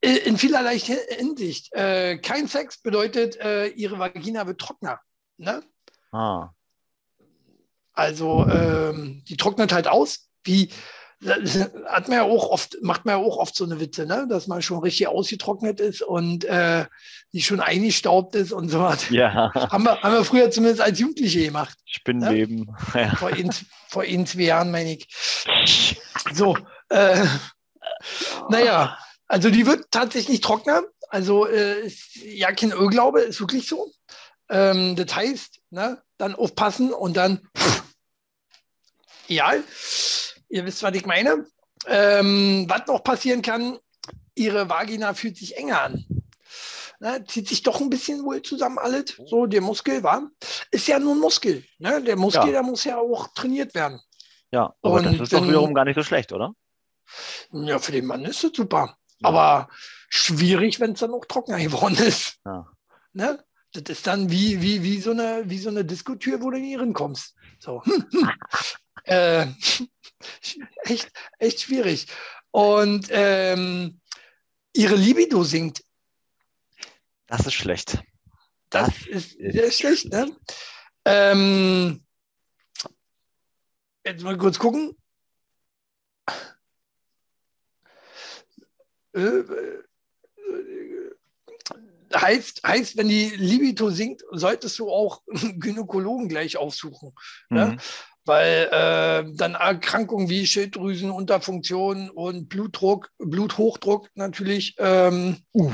In 0.02 0.38
vielerlei 0.38 0.78
Hinsicht. 0.78 1.72
Äh, 1.74 2.18
kein 2.18 2.48
Sex 2.48 2.82
bedeutet, 2.82 3.38
äh, 3.38 3.68
ihre 3.68 4.00
Vagina 4.00 4.46
wird 4.48 4.60
trockener. 4.60 5.00
Ne? 5.38 5.64
Ah, 6.12 6.50
Also 7.94 8.46
ähm, 8.48 9.24
die 9.28 9.38
trocknet 9.38 9.72
halt 9.72 9.88
aus, 9.88 10.30
wie 10.44 10.70
hat 11.86 12.08
man 12.08 12.18
ja 12.18 12.24
auch 12.24 12.50
oft, 12.50 12.78
macht 12.82 13.06
man 13.06 13.18
ja 13.18 13.24
auch 13.24 13.38
oft 13.38 13.56
so 13.56 13.64
eine 13.64 13.80
Witze, 13.80 14.06
ne? 14.06 14.28
dass 14.30 14.48
man 14.48 14.62
schon 14.62 14.80
richtig 14.80 15.08
ausgetrocknet 15.08 15.80
ist 15.80 16.02
und 16.02 16.46
äh, 16.46 16.86
die 17.34 17.42
schon 17.42 17.60
eingestaubt 17.60 18.36
ist 18.36 18.52
und 18.52 18.70
so 18.70 18.80
was. 18.82 19.10
Ja. 19.10 19.52
Haben 19.72 19.84
wir, 19.86 20.02
haben 20.02 20.14
wir 20.14 20.26
früher 20.26 20.52
zumindest 20.52 20.82
als 20.82 21.00
Jugendliche 21.00 21.46
gemacht. 21.46 21.78
Spinnenleben. 21.86 22.66
Ne? 22.66 22.76
Ja. 22.94 23.16
Vor, 23.16 23.32
in, 23.32 23.50
vor 23.88 24.04
in 24.04 24.26
zwei 24.26 24.44
Jahren, 24.44 24.72
meine 24.72 24.94
ich. 24.94 25.98
So, 26.34 26.58
äh, 26.90 27.26
naja, 28.50 28.98
also 29.28 29.50
die 29.50 29.66
wird 29.66 29.86
tatsächlich 29.92 30.42
trockener. 30.42 30.84
Also 31.10 31.48
äh, 31.48 31.90
ja 32.24 32.52
kein 32.52 32.72
Irrglaube, 32.72 33.22
ist 33.22 33.40
wirklich 33.40 33.68
so. 33.68 33.92
Ähm, 34.50 34.96
das 34.96 35.16
heißt, 35.16 35.60
ne, 35.72 36.02
dann 36.18 36.36
aufpassen 36.36 36.94
und 36.94 37.18
dann, 37.18 37.48
ja, 39.28 39.54
ihr 40.54 40.66
wisst, 40.66 40.84
was 40.84 40.96
ich 40.96 41.06
meine. 41.06 41.46
Ähm, 41.88 42.66
was 42.70 42.88
noch 42.88 43.04
passieren 43.04 43.42
kann, 43.42 43.78
ihre 44.36 44.70
Vagina 44.70 45.14
fühlt 45.14 45.36
sich 45.36 45.58
enger 45.58 45.82
an. 45.82 46.06
Ne, 47.00 47.26
zieht 47.28 47.50
sich 47.50 47.64
doch 47.64 47.82
ein 47.82 47.90
bisschen 47.90 48.24
wohl 48.24 48.42
zusammen 48.44 48.78
alles. 48.78 49.20
So, 49.26 49.48
der 49.48 49.62
Muskel, 49.62 50.04
war 50.04 50.30
Ist 50.72 50.88
ja 50.88 51.00
nur 51.00 51.16
ein 51.16 51.20
Muskel. 51.20 51.66
Ne? 51.80 52.02
Der 52.04 52.16
Muskel, 52.16 52.46
ja. 52.46 52.52
der 52.52 52.64
muss 52.64 52.86
ja 52.86 52.98
auch 52.98 53.34
trainiert 53.34 53.76
werden. 53.76 54.00
Ja, 54.52 54.74
aber 54.82 54.96
und 54.96 55.06
das 55.06 55.20
ist 55.20 55.34
doch 55.34 55.46
wiederum 55.46 55.74
gar 55.74 55.84
nicht 55.84 55.96
so 55.96 56.04
schlecht, 56.04 56.32
oder? 56.32 56.54
Ja, 57.52 57.80
für 57.80 57.92
den 57.92 58.06
Mann 58.06 58.24
ist 58.24 58.44
es 58.44 58.52
super. 58.56 58.96
Ja. 59.20 59.30
Aber 59.30 59.70
schwierig, 60.08 60.80
wenn 60.80 60.92
es 60.92 61.00
dann 61.00 61.12
auch 61.12 61.26
trockener 61.26 61.60
geworden 61.60 61.98
ist. 61.98 62.38
Ja. 62.46 62.68
Ne? 63.12 63.44
Das 63.74 63.84
ist 63.90 64.06
dann 64.06 64.30
wie, 64.30 64.62
wie, 64.62 64.84
wie 64.84 65.02
so 65.02 65.12
eine, 65.12 65.44
wie 65.46 65.58
so 65.58 65.70
eine 65.70 65.84
Diskotür, 65.84 66.42
wo 66.42 66.52
du 66.52 66.60
nie 66.60 66.76
reinkommst. 66.76 67.36
So. 67.60 67.82
äh, 69.06 69.48
echt, 70.84 71.12
echt 71.40 71.62
schwierig. 71.62 72.08
Und 72.52 73.08
ähm, 73.10 74.00
ihre 74.74 74.96
Libido 74.96 75.44
sinkt. 75.44 75.84
Das 77.28 77.46
ist 77.46 77.54
schlecht. 77.54 78.04
Das, 78.70 78.90
das 78.90 79.08
ist 79.08 79.38
sehr 79.40 79.72
schlecht, 79.72 80.06
ne? 80.12 80.36
Ähm, 81.06 82.06
jetzt 84.06 84.24
mal 84.24 84.38
kurz 84.38 84.58
gucken. 84.60 84.96
Äh, 89.16 89.20
äh, 89.20 89.84
heißt, 92.16 92.62
heißt, 92.66 92.98
wenn 92.98 93.08
die 93.08 93.30
Libido 93.30 93.90
sinkt, 93.90 94.24
solltest 94.32 94.80
du 94.80 94.90
auch 94.90 95.22
einen 95.30 95.60
Gynäkologen 95.60 96.30
gleich 96.30 96.58
aufsuchen. 96.58 97.14
Ne? 97.50 97.66
Mhm. 97.66 97.72
Ne? 97.72 97.78
Weil 98.26 98.70
äh, 98.72 99.36
dann 99.36 99.56
Erkrankungen 99.56 100.30
wie 100.30 100.48
Schilddrüsenunterfunktion 100.48 102.10
und 102.10 102.48
Blutdruck, 102.48 103.12
Bluthochdruck 103.18 104.10
natürlich, 104.16 104.76
ähm, 104.78 105.40
uh, 105.54 105.74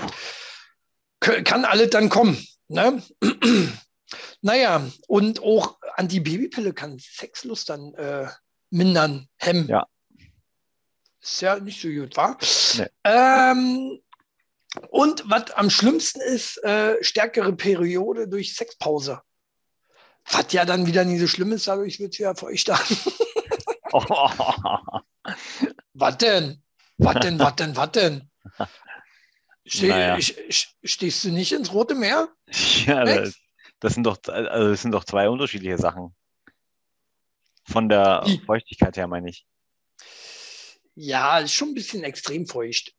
kann 1.20 1.66
alles 1.66 1.92
dann 1.92 2.10
kommen. 2.10 2.44
Ne? 2.68 3.04
naja, 4.42 4.84
und 5.08 5.44
auch 5.44 5.78
Antibabypille 5.96 6.74
kann 6.74 6.98
Sexlust 6.98 7.70
dann 7.70 7.94
äh, 7.94 8.28
mindern, 8.72 9.28
hemmen. 9.38 9.68
Ja. 9.68 9.86
Ist 11.22 11.42
ja 11.42 11.60
nicht 11.60 11.82
so 11.82 11.90
gut, 11.90 12.16
wa? 12.16 12.38
Nee. 12.78 12.88
Ähm, 13.04 14.00
und 14.90 15.24
was 15.28 15.52
am 15.52 15.70
schlimmsten 15.70 16.22
ist, 16.22 16.58
äh, 16.64 16.96
stärkere 17.04 17.54
Periode 17.54 18.28
durch 18.28 18.56
Sexpause. 18.56 19.22
Was 20.32 20.52
ja 20.54 20.66
dann 20.66 20.86
wieder 20.86 21.06
nicht 21.06 21.20
so 21.20 21.28
schlimm 21.28 21.52
ist, 21.52 21.68
ich, 21.68 22.00
wird 22.00 22.18
ja 22.18 22.36
für 22.36 22.48
euch 22.48 22.64
da. 22.64 22.80
Was 25.94 26.18
denn? 26.18 26.62
Was 26.98 27.20
denn, 27.20 27.40
was 27.40 27.56
denn, 27.56 27.76
was 27.76 27.92
denn? 27.92 28.30
Ste 29.66 29.88
naja. 29.88 30.20
Stehst 30.84 31.24
du 31.24 31.32
nicht 31.32 31.52
ins 31.52 31.74
Rote 31.74 31.96
Meer? 31.96 32.30
Ja, 32.86 33.04
das, 33.04 33.36
das, 33.80 33.94
sind 33.94 34.04
doch, 34.04 34.18
also 34.28 34.72
das 34.72 34.82
sind 34.82 34.92
doch 34.92 35.04
zwei 35.04 35.30
unterschiedliche 35.30 35.78
Sachen. 35.78 36.16
Von 37.64 37.90
der 37.90 38.24
Die. 38.26 38.40
Feuchtigkeit 38.40 38.98
her, 38.98 39.08
meine 39.08 39.30
ich. 39.30 39.46
Ja, 40.96 41.40
ist 41.40 41.54
schon 41.54 41.70
ein 41.70 41.76
bisschen 41.76 42.04
extrem 42.04 42.46
feucht. 42.46 42.94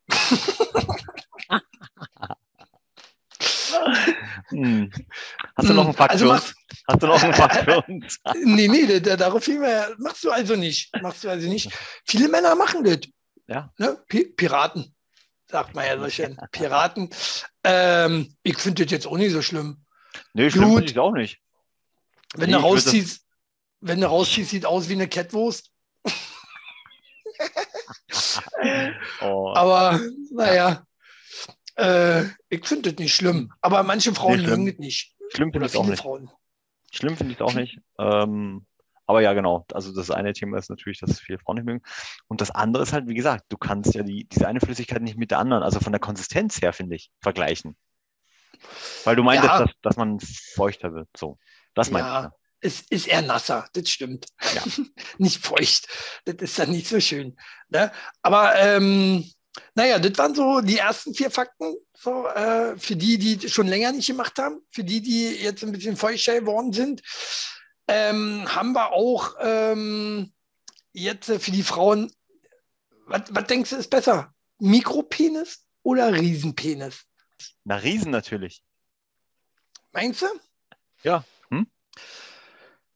Hast 5.61 5.69
du 5.69 5.73
noch 5.75 5.85
einen 5.85 5.93
Fakt 5.93 6.11
also 6.11 6.25
für 6.25 6.31
uns? 6.31 6.55
Hast 6.87 7.03
du 7.03 7.07
noch 7.07 7.21
einen 7.21 7.33
Fakt 7.35 7.55
für 7.65 7.81
uns? 7.81 8.19
nee, 8.43 8.67
nee, 8.67 8.99
darauf 8.99 9.47
mehr 9.47 9.93
machst 9.99 10.23
du 10.23 10.31
also 10.31 10.55
nicht. 10.55 10.89
Machst 11.01 11.23
du 11.23 11.29
also 11.29 11.47
nicht. 11.47 11.71
Viele 12.05 12.27
Männer 12.29 12.55
machen 12.55 12.83
das. 12.83 13.01
Ja. 13.47 13.71
Ne? 13.77 14.03
Piraten, 14.07 14.95
sagt 15.45 15.75
man 15.75 15.85
ja 15.85 15.99
so 15.99 16.09
schön. 16.09 16.35
Piraten. 16.51 17.11
Ähm, 17.63 18.35
ich 18.41 18.57
finde 18.57 18.83
das 18.83 18.91
jetzt 18.91 19.05
auch 19.05 19.17
nicht 19.17 19.33
so 19.33 19.43
schlimm. 19.43 19.85
Nee, 20.33 20.49
schlimm 20.49 20.73
finde 20.73 20.91
ich 20.91 20.97
auch 20.97 21.11
nicht. 21.11 21.39
Wenn 22.33 22.49
nee, 22.49 22.55
du 22.55 22.61
rausziehst, 22.61 23.21
wenn 23.81 24.01
du 24.01 24.07
rausziehst, 24.07 24.49
sieht 24.49 24.65
aus 24.65 24.89
wie 24.89 24.93
eine 24.93 25.07
Kettwurst. 25.07 25.69
oh. 29.21 29.53
Aber 29.53 29.99
naja, 30.31 30.87
äh, 31.75 32.23
ich 32.49 32.65
finde 32.65 32.91
das 32.91 32.99
nicht 32.99 33.13
schlimm. 33.13 33.53
Aber 33.61 33.83
manche 33.83 34.15
Frauen 34.15 34.41
mögen 34.41 34.65
das 34.65 34.79
nicht. 34.79 35.15
Schlimm 35.33 35.51
finde 35.51 35.67
ich 35.67 35.77
auch 35.77 35.85
nicht. 35.85 36.01
Frauen. 36.01 36.29
Schlimm 36.91 37.15
finde 37.15 37.33
ich 37.33 37.39
es 37.39 37.45
auch 37.45 37.53
nicht. 37.53 37.79
Ähm, 37.97 38.65
aber 39.05 39.21
ja, 39.21 39.33
genau. 39.33 39.65
Also 39.73 39.93
das 39.93 40.11
eine 40.11 40.33
Thema 40.33 40.57
ist 40.57 40.69
natürlich, 40.69 40.99
dass 40.99 41.19
viele 41.19 41.39
Frauen 41.39 41.55
nicht 41.55 41.65
mögen. 41.65 41.81
Und 42.27 42.41
das 42.41 42.51
andere 42.51 42.83
ist 42.83 42.93
halt, 42.93 43.07
wie 43.07 43.13
gesagt, 43.13 43.45
du 43.49 43.57
kannst 43.57 43.93
ja 43.93 44.03
die, 44.03 44.25
diese 44.25 44.47
eine 44.47 44.61
Flüssigkeit 44.61 45.01
nicht 45.01 45.17
mit 45.17 45.31
der 45.31 45.39
anderen, 45.39 45.63
also 45.63 45.79
von 45.79 45.91
der 45.91 45.99
Konsistenz 45.99 46.61
her, 46.61 46.71
finde 46.73 46.95
ich, 46.95 47.11
vergleichen. 47.19 47.75
Weil 49.03 49.15
du 49.15 49.23
meintest, 49.23 49.51
ja. 49.51 49.59
dass, 49.59 49.71
dass 49.81 49.97
man 49.97 50.19
feuchter 50.19 50.93
wird. 50.93 51.09
So. 51.17 51.37
Das 51.73 51.91
meinst 51.91 52.07
ja. 52.07 52.21
du. 52.23 52.29
Es 52.63 52.81
ist 52.81 53.07
eher 53.07 53.23
nasser, 53.23 53.67
das 53.73 53.89
stimmt. 53.89 54.27
Ja. 54.53 54.63
nicht 55.17 55.43
feucht. 55.43 55.87
Das 56.25 56.35
ist 56.35 56.59
dann 56.59 56.69
nicht 56.69 56.87
so 56.87 56.99
schön. 56.99 57.35
Ne? 57.69 57.91
Aber 58.21 58.55
ähm, 58.55 59.25
naja, 59.75 59.99
das 59.99 60.17
waren 60.17 60.35
so 60.35 60.61
die 60.61 60.77
ersten 60.77 61.13
vier 61.13 61.31
Fakten. 61.31 61.75
So, 61.93 62.27
äh, 62.27 62.77
für 62.77 62.95
die, 62.95 63.17
die 63.17 63.49
schon 63.49 63.67
länger 63.67 63.91
nicht 63.91 64.07
gemacht 64.07 64.37
haben, 64.39 64.61
für 64.69 64.83
die, 64.83 65.01
die 65.01 65.35
jetzt 65.35 65.63
ein 65.63 65.71
bisschen 65.71 65.97
feuchter 65.97 66.39
geworden 66.39 66.73
sind, 66.73 67.01
ähm, 67.87 68.45
haben 68.53 68.73
wir 68.73 68.91
auch 68.91 69.35
ähm, 69.39 70.33
jetzt 70.93 71.29
äh, 71.29 71.39
für 71.39 71.51
die 71.51 71.63
Frauen, 71.63 72.11
was, 73.05 73.23
was 73.29 73.45
denkst 73.45 73.71
du 73.71 73.75
ist 73.75 73.89
besser? 73.89 74.33
Mikropenis 74.59 75.65
oder 75.83 76.13
Riesenpenis? 76.13 77.05
Na, 77.63 77.75
Riesen 77.75 78.11
natürlich. 78.11 78.63
Meinst 79.91 80.21
du? 80.21 80.27
Ja. 81.03 81.25
Hm? 81.49 81.67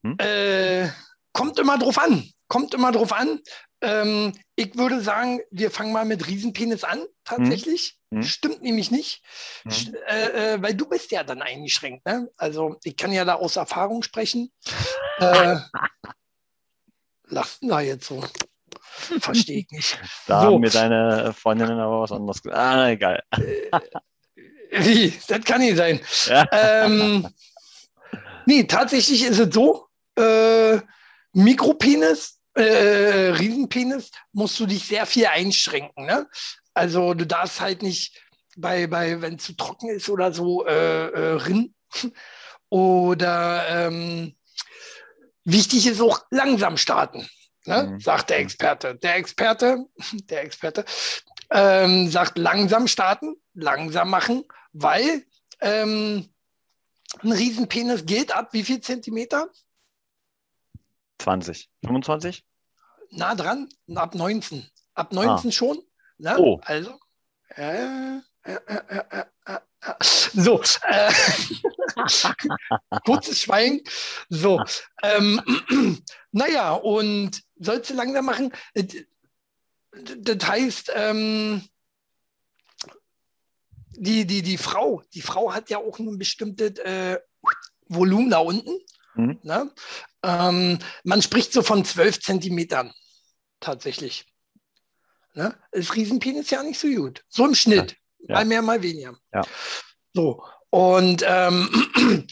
Hm? 0.03 0.17
Äh, 0.19 0.89
kommt 1.33 1.59
immer 1.59 1.77
drauf 1.77 1.97
an. 1.97 2.31
Kommt 2.47 2.73
immer 2.73 2.91
drauf 2.91 3.11
an. 3.11 3.41
Ähm, 3.81 4.33
ich 4.55 4.77
würde 4.77 5.01
sagen, 5.01 5.41
wir 5.51 5.69
fangen 5.69 5.91
mal 5.91 6.05
mit 6.05 6.27
Riesenpenis 6.27 6.83
an, 6.83 7.03
tatsächlich. 7.23 7.97
Hm. 8.11 8.23
Stimmt 8.23 8.61
nämlich 8.61 8.91
nicht, 8.91 9.21
hm. 9.63 9.95
äh, 10.07 10.53
äh, 10.53 10.61
weil 10.61 10.73
du 10.73 10.87
bist 10.87 11.11
ja 11.11 11.23
dann 11.23 11.41
eingeschränkt. 11.41 12.05
Ne? 12.05 12.29
Also 12.37 12.77
ich 12.83 12.95
kann 12.95 13.11
ja 13.11 13.25
da 13.25 13.35
aus 13.35 13.57
Erfahrung 13.57 14.03
sprechen. 14.03 14.51
äh, 15.19 15.57
lachst 17.27 17.59
da 17.61 17.81
jetzt 17.81 18.07
so? 18.07 18.23
Verstehe 19.19 19.59
ich 19.59 19.71
nicht. 19.71 19.99
Da 20.27 20.41
so. 20.41 20.47
haben 20.47 20.61
mir 20.61 20.69
deine 20.69 21.33
Freundinnen 21.33 21.79
aber 21.79 22.01
was 22.01 22.11
anderes 22.11 22.41
gesagt. 22.41 22.57
Ah, 22.57 22.89
egal. 22.89 23.23
Äh, 23.31 23.79
wie? 24.71 25.13
Das 25.27 25.43
kann 25.43 25.61
nicht 25.61 25.77
sein. 25.77 25.99
Ja. 26.27 26.47
Ähm, 26.51 27.27
nee, 28.45 28.63
tatsächlich 28.63 29.23
ist 29.23 29.39
es 29.39 29.53
so, 29.53 29.87
äh, 30.17 30.79
Mikropenis 31.33 32.34
äh, 32.55 33.29
Riesenpenis, 33.31 34.11
musst 34.31 34.59
du 34.59 34.65
dich 34.65 34.87
sehr 34.87 35.05
viel 35.05 35.27
einschränken. 35.27 36.05
Ne? 36.05 36.27
Also 36.73 37.13
du 37.13 37.25
darfst 37.25 37.61
halt 37.61 37.83
nicht 37.83 38.19
bei, 38.57 38.87
bei 38.87 39.21
wenn 39.21 39.35
es 39.35 39.43
zu 39.43 39.53
trocken 39.53 39.89
ist 39.89 40.09
oder 40.09 40.33
so, 40.33 40.65
äh, 40.65 41.07
äh, 41.07 41.33
rinnen. 41.35 41.75
Oder 42.69 43.65
ähm, 43.69 44.35
wichtig 45.43 45.85
ist 45.87 46.01
auch 46.01 46.25
langsam 46.31 46.77
starten, 46.77 47.29
ne? 47.65 47.83
Mhm. 47.83 47.99
sagt 47.99 48.29
der 48.29 48.39
Experte. 48.39 48.95
Der 48.95 49.15
Experte, 49.15 49.85
der 50.29 50.43
Experte 50.43 50.83
ähm, 51.51 52.09
sagt 52.09 52.37
langsam 52.37 52.87
starten, 52.87 53.35
langsam 53.53 54.09
machen, 54.09 54.45
weil 54.73 55.25
ähm, 55.61 56.29
ein 57.23 57.31
Riesenpenis 57.31 58.05
geht 58.05 58.35
ab 58.35 58.49
wie 58.51 58.63
viel 58.63 58.81
Zentimeter? 58.81 59.49
20, 61.19 61.69
25? 61.85 62.43
Nah 63.11 63.35
dran, 63.35 63.69
ab 63.95 64.15
19. 64.15 64.69
Ab 64.93 65.13
19 65.13 65.49
ah. 65.49 65.51
schon. 65.51 65.79
Ne? 66.17 66.37
Oh. 66.37 66.59
Also. 66.63 66.99
Äh, 67.55 68.17
äh, 68.43 68.53
äh, 68.65 69.25
so, 70.01 70.61
äh, 70.87 71.13
kurzes 73.05 73.41
Schweigen. 73.41 73.81
So, 74.29 74.61
ähm, 75.03 75.41
naja, 76.31 76.73
und 76.73 77.41
sollst 77.57 77.89
du 77.89 77.93
langsam 77.93 78.25
machen? 78.25 78.51
das 80.17 80.47
heißt, 80.47 80.91
ähm, 80.95 81.61
die, 83.97 84.25
die, 84.25 84.41
die 84.41 84.57
Frau, 84.57 85.03
die 85.13 85.21
Frau 85.21 85.53
hat 85.53 85.69
ja 85.69 85.77
auch 85.77 85.99
ein 85.99 86.17
bestimmtes 86.17 86.79
äh, 86.79 87.19
Volumen 87.87 88.29
da 88.29 88.39
unten. 88.39 88.77
Mhm. 89.15 89.39
Ne? 89.43 89.71
Ähm, 90.25 90.79
man 91.03 91.21
spricht 91.21 91.53
so 91.53 91.61
von 91.61 91.85
12 91.85 92.19
Zentimetern 92.21 92.93
tatsächlich. 93.59 94.25
Ne? 95.33 95.55
Ist 95.71 95.95
Riesenpenis 95.95 96.49
ja 96.49 96.63
nicht 96.63 96.79
so 96.79 96.87
gut. 96.87 97.23
So 97.27 97.45
im 97.45 97.55
Schnitt. 97.55 97.95
Ja. 98.19 98.35
Mal 98.35 98.45
mehr, 98.45 98.61
mal 98.61 98.81
weniger. 98.81 99.15
Ja. 99.33 99.43
So. 100.13 100.43
Und 100.69 101.23
ähm, 101.27 101.69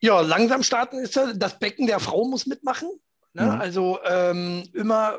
ja, 0.00 0.20
langsam 0.20 0.62
starten 0.62 0.98
ist 0.98 1.16
das 1.16 1.58
Becken 1.58 1.86
der 1.86 2.00
Frau 2.00 2.24
muss 2.24 2.46
mitmachen. 2.46 2.88
Ne? 3.32 3.44
Mhm. 3.44 3.60
Also 3.60 3.98
ähm, 4.04 4.68
immer 4.72 5.18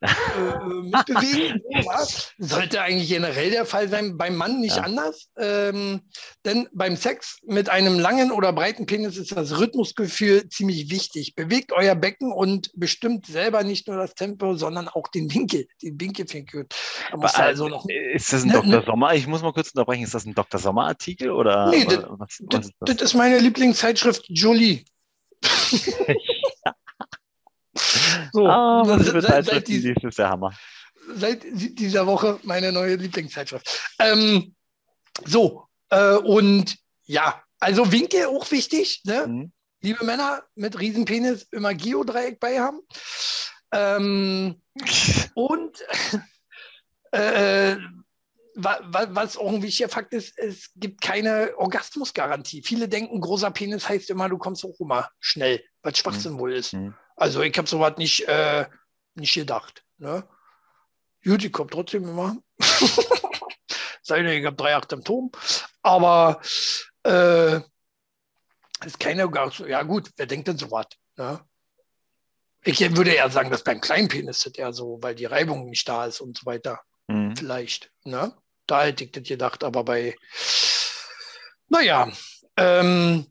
mitbewegen. 0.00 1.62
ja. 1.70 2.06
Sollte 2.38 2.82
eigentlich 2.82 3.08
generell 3.08 3.50
der 3.50 3.66
Fall 3.66 3.88
sein, 3.88 4.16
beim 4.16 4.36
Mann 4.36 4.60
nicht 4.60 4.76
ja. 4.76 4.82
anders. 4.82 5.28
Ähm, 5.38 6.02
denn 6.44 6.68
beim 6.72 6.96
Sex 6.96 7.38
mit 7.46 7.68
einem 7.68 7.98
langen 7.98 8.30
oder 8.30 8.52
breiten 8.52 8.86
Penis 8.86 9.16
ist 9.16 9.32
das 9.32 9.58
Rhythmusgefühl 9.58 10.48
ziemlich 10.48 10.90
wichtig. 10.90 11.34
Bewegt 11.34 11.72
euer 11.72 11.94
Becken 11.94 12.32
und 12.32 12.70
bestimmt 12.74 13.26
selber 13.26 13.62
nicht 13.64 13.88
nur 13.88 13.96
das 13.96 14.14
Tempo, 14.14 14.56
sondern 14.56 14.88
auch 14.88 15.08
den 15.08 15.32
Winkel. 15.32 15.66
Den 15.82 16.00
Winkel 16.00 16.26
findet 16.26 16.74
also 17.10 17.68
noch, 17.68 17.86
Ist 17.88 18.32
das 18.32 18.42
ein 18.42 18.48
ne, 18.48 18.54
Dr. 18.54 18.70
Ne? 18.70 18.82
Sommer? 18.84 19.14
Ich 19.14 19.26
muss 19.26 19.42
mal 19.42 19.52
kurz 19.52 19.70
unterbrechen. 19.70 20.04
Ist 20.04 20.14
das 20.14 20.26
ein 20.26 20.34
Dr. 20.34 20.60
Sommer-Artikel? 20.60 21.30
Oder, 21.30 21.68
nee, 21.70 21.86
das? 22.48 22.70
das 22.80 23.02
ist 23.02 23.14
meine 23.14 23.38
Lieblingszeitschrift 23.38 24.24
Jolie. 24.28 24.84
So, 28.32 28.46
ah, 28.46 28.82
was 28.86 29.08
für 29.08 29.22
seit, 29.22 29.46
seit 29.46 29.68
die, 29.68 29.94
das 29.94 30.04
ist 30.04 30.18
der 30.18 30.30
Hammer. 30.30 30.52
Seit 31.14 31.42
dieser 31.44 32.06
Woche 32.06 32.40
meine 32.42 32.72
neue 32.72 32.96
Lieblingszeitschrift. 32.96 33.94
Ähm, 33.98 34.54
so, 35.24 35.66
äh, 35.90 36.16
und 36.16 36.76
ja, 37.04 37.42
also 37.60 37.92
Winkel 37.92 38.26
auch 38.26 38.50
wichtig. 38.50 39.02
Ne? 39.04 39.26
Mhm. 39.26 39.52
Liebe 39.82 40.04
Männer 40.04 40.42
mit 40.54 40.78
Riesenpenis 40.78 41.46
immer 41.52 41.74
Geodreieck 41.74 42.40
bei 42.40 42.60
haben. 42.60 42.80
Ähm, 43.72 44.60
und 45.34 45.78
äh, 47.12 47.76
was 48.58 49.36
auch 49.36 49.52
ein 49.52 49.62
wichtiger 49.62 49.90
Fakt 49.90 50.14
ist, 50.14 50.38
es 50.38 50.70
gibt 50.76 51.02
keine 51.02 51.52
Orgasmusgarantie. 51.58 52.62
Viele 52.62 52.88
denken, 52.88 53.20
großer 53.20 53.50
Penis 53.50 53.86
heißt 53.86 54.08
immer, 54.08 54.30
du 54.30 54.38
kommst 54.38 54.64
auch 54.64 54.80
immer 54.80 55.10
schnell, 55.20 55.62
was 55.82 55.98
Schwachsinn 55.98 56.34
mhm. 56.34 56.38
wohl 56.38 56.54
ist. 56.54 56.72
Mhm. 56.72 56.94
Also 57.16 57.42
ich 57.42 57.56
habe 57.56 57.68
sowas 57.68 57.94
nicht, 57.96 58.28
äh, 58.28 58.66
nicht 59.14 59.34
gedacht. 59.34 59.82
Ne? 59.98 60.28
Gut, 61.24 61.42
ich 61.42 61.52
komme 61.52 61.70
trotzdem 61.70 62.04
immer. 62.04 62.36
Sei 64.02 64.22
denn, 64.22 64.38
ich 64.38 64.46
habe 64.46 64.56
drei 64.56 64.76
Acht 64.76 64.92
am 64.92 65.02
Turm. 65.02 65.32
Aber 65.82 66.40
äh, 67.02 67.60
ist 68.84 69.00
keine, 69.00 69.30
ja 69.66 69.82
gut, 69.82 70.10
wer 70.16 70.26
denkt 70.26 70.48
denn 70.48 70.58
sowas? 70.58 70.86
Ne? 71.16 71.40
Ich 72.62 72.80
würde 72.96 73.12
eher 73.12 73.30
sagen, 73.30 73.50
dass 73.50 73.64
beim 73.64 73.80
kleinen 73.80 74.08
Penis 74.08 74.40
das 74.40 74.54
eher 74.54 74.72
so, 74.72 74.98
weil 75.00 75.14
die 75.14 75.24
Reibung 75.24 75.70
nicht 75.70 75.88
da 75.88 76.06
ist 76.06 76.20
und 76.20 76.36
so 76.38 76.46
weiter. 76.46 76.80
Mhm. 77.08 77.34
Vielleicht. 77.36 77.90
Ne? 78.04 78.36
Da 78.66 78.84
hätte 78.84 79.04
ich 79.04 79.12
das 79.12 79.22
gedacht, 79.22 79.64
aber 79.64 79.84
bei, 79.84 80.16
naja, 81.68 82.10
ähm, 82.56 83.26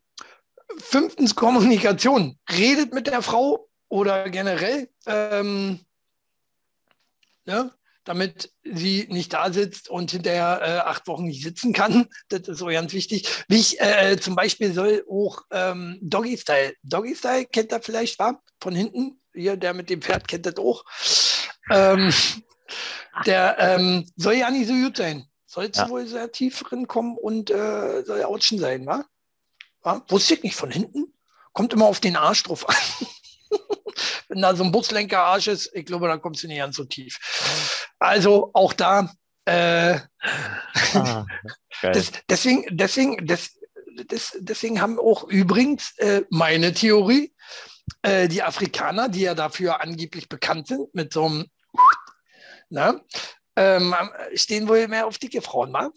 fünftens 0.80 1.36
Kommunikation. 1.36 2.40
Redet 2.50 2.94
mit 2.94 3.08
der 3.08 3.22
Frau 3.22 3.70
oder 3.90 4.30
generell, 4.30 4.90
ähm, 5.06 5.80
ne, 7.46 7.72
damit 8.04 8.52
sie 8.64 9.08
nicht 9.10 9.34
da 9.34 9.52
sitzt 9.52 9.90
und 9.90 10.12
hinterher 10.12 10.62
äh, 10.62 10.88
acht 10.88 11.08
Wochen 11.08 11.26
nicht 11.26 11.44
sitzen 11.44 11.74
kann. 11.74 12.08
Das 12.30 12.48
ist 12.48 12.60
so 12.60 12.68
ganz 12.68 12.94
wichtig. 12.94 13.28
Wie 13.48 13.58
ich, 13.58 13.80
äh, 13.82 14.18
zum 14.20 14.36
Beispiel 14.36 14.74
soll 14.74 15.04
auch 15.10 15.42
ähm, 15.52 15.98
Doggy 16.02 16.38
Style. 16.38 16.74
Doggy 16.84 17.16
Style 17.16 17.46
kennt 17.46 17.72
er 17.72 17.82
vielleicht, 17.82 18.20
war 18.20 18.42
von 18.62 18.76
hinten. 18.76 19.20
Hier, 19.34 19.58
der 19.58 19.74
mit 19.74 19.90
dem 19.90 20.02
Pferd 20.02 20.28
kennt 20.28 20.46
das 20.46 20.58
auch. 20.58 20.86
Ähm, 21.70 22.14
der 23.26 23.58
ähm, 23.60 24.10
soll 24.16 24.36
ja 24.36 24.50
nicht 24.50 24.68
so 24.68 24.74
gut 24.74 24.98
sein. 24.98 25.28
Soll 25.46 25.72
ja. 25.74 25.90
wohl 25.90 26.06
sehr 26.06 26.32
tief 26.32 26.62
drin 26.64 26.88
kommen 26.88 27.18
und 27.18 27.50
äh, 27.50 28.04
soll 28.04 28.20
ja 28.20 28.28
Autschen 28.28 28.60
sein, 28.60 28.86
wa? 28.86 29.06
wa? 29.82 30.04
Wusste 30.10 30.36
ich 30.36 30.44
nicht 30.44 30.56
von 30.56 30.72
hinten? 30.72 31.14
Kommt 31.54 31.74
immer 31.74 31.86
auf 31.86 32.00
den 32.00 32.18
Arsch 32.18 32.44
drauf 32.44 32.68
an. 32.68 32.76
Wenn 34.28 34.42
da 34.42 34.56
so 34.56 34.64
ein 34.64 34.72
Buslenker-Arsch 34.72 35.48
ist, 35.48 35.72
ich 35.74 35.86
glaube, 35.86 36.08
dann 36.08 36.22
kommst 36.22 36.44
du 36.44 36.48
nicht 36.48 36.58
ganz 36.58 36.76
so 36.76 36.86
tief. 36.86 37.18
Also 38.00 38.52
auch 38.54 38.74
da. 38.74 39.12
Äh, 39.46 40.00
ah, 40.94 41.26
das, 41.82 42.12
deswegen, 42.28 42.66
deswegen, 42.72 43.28
das, 43.28 43.52
das, 44.08 44.36
deswegen 44.40 44.82
haben 44.82 45.00
auch 45.00 45.24
übrigens 45.26 45.96
äh, 45.98 46.24
meine 46.30 46.74
Theorie, 46.74 47.34
äh, 48.02 48.28
die 48.28 48.42
Afrikaner, 48.42 49.10
die 49.10 49.22
ja 49.22 49.36
dafür 49.36 49.82
angeblich 49.82 50.30
bekannt 50.30 50.68
sind, 50.68 50.94
mit 50.96 51.14
so 51.14 51.26
einem, 51.26 51.46
na, 52.70 53.00
ähm, 53.56 53.96
stehen 54.34 54.68
wohl 54.68 54.88
mehr 54.88 55.08
auf 55.08 55.18
dicke 55.18 55.42
Frauen, 55.42 55.72
mal. 55.72 55.92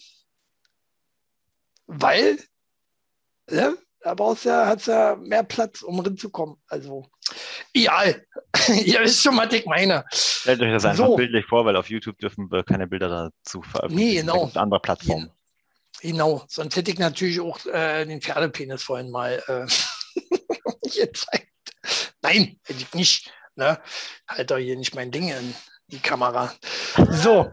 Weil, 1.86 2.38
ne, 3.50 3.76
da 4.09 4.14
brauchst 4.14 4.46
ja, 4.46 4.64
hast 4.64 4.86
ja 4.86 5.16
mehr 5.16 5.42
Platz, 5.42 5.82
um 5.82 6.00
reinzukommen. 6.00 6.56
Also, 6.68 7.04
egal. 7.74 8.24
Ihr 8.84 9.00
wisst 9.00 9.22
schon, 9.22 9.36
was 9.36 9.52
ich 9.52 9.66
meine. 9.66 10.02
Stellt 10.11 10.62
euch 10.62 10.72
das 10.72 10.86
einfach 10.86 11.09
so. 11.09 11.16
bildlich 11.16 11.44
vor, 11.44 11.66
weil 11.66 11.76
auf 11.76 11.90
YouTube 11.90 12.18
dürfen 12.18 12.50
wir 12.50 12.64
keine 12.64 12.86
Bilder 12.86 13.30
dazu 13.44 13.61
veröffentlichen. 13.61 14.09
Nee, 14.09 14.20
genau. 14.20 14.50
Da 14.54 14.62
andere 14.62 14.80
Plattformen. 14.80 15.30
Genau, 16.00 16.42
sonst 16.48 16.74
hätte 16.76 16.90
ich 16.90 16.98
natürlich 16.98 17.38
auch 17.38 17.66
äh, 17.66 18.06
den 18.06 18.22
Pferdepenis 18.22 18.82
vorhin 18.82 19.11
mal 19.11 19.42
äh, 19.46 19.66
gezeigt. 20.82 21.52
Nein, 22.22 22.59
hätte 22.64 22.80
ich 22.80 22.94
nicht. 22.94 23.30
Ne? 23.56 23.78
Halt 24.26 24.50
doch 24.50 24.56
hier 24.56 24.76
nicht 24.76 24.94
mein 24.94 25.11
Ding 25.11 25.28
in 25.28 25.54
die 25.88 25.98
Kamera. 25.98 26.50
So. 27.11 27.50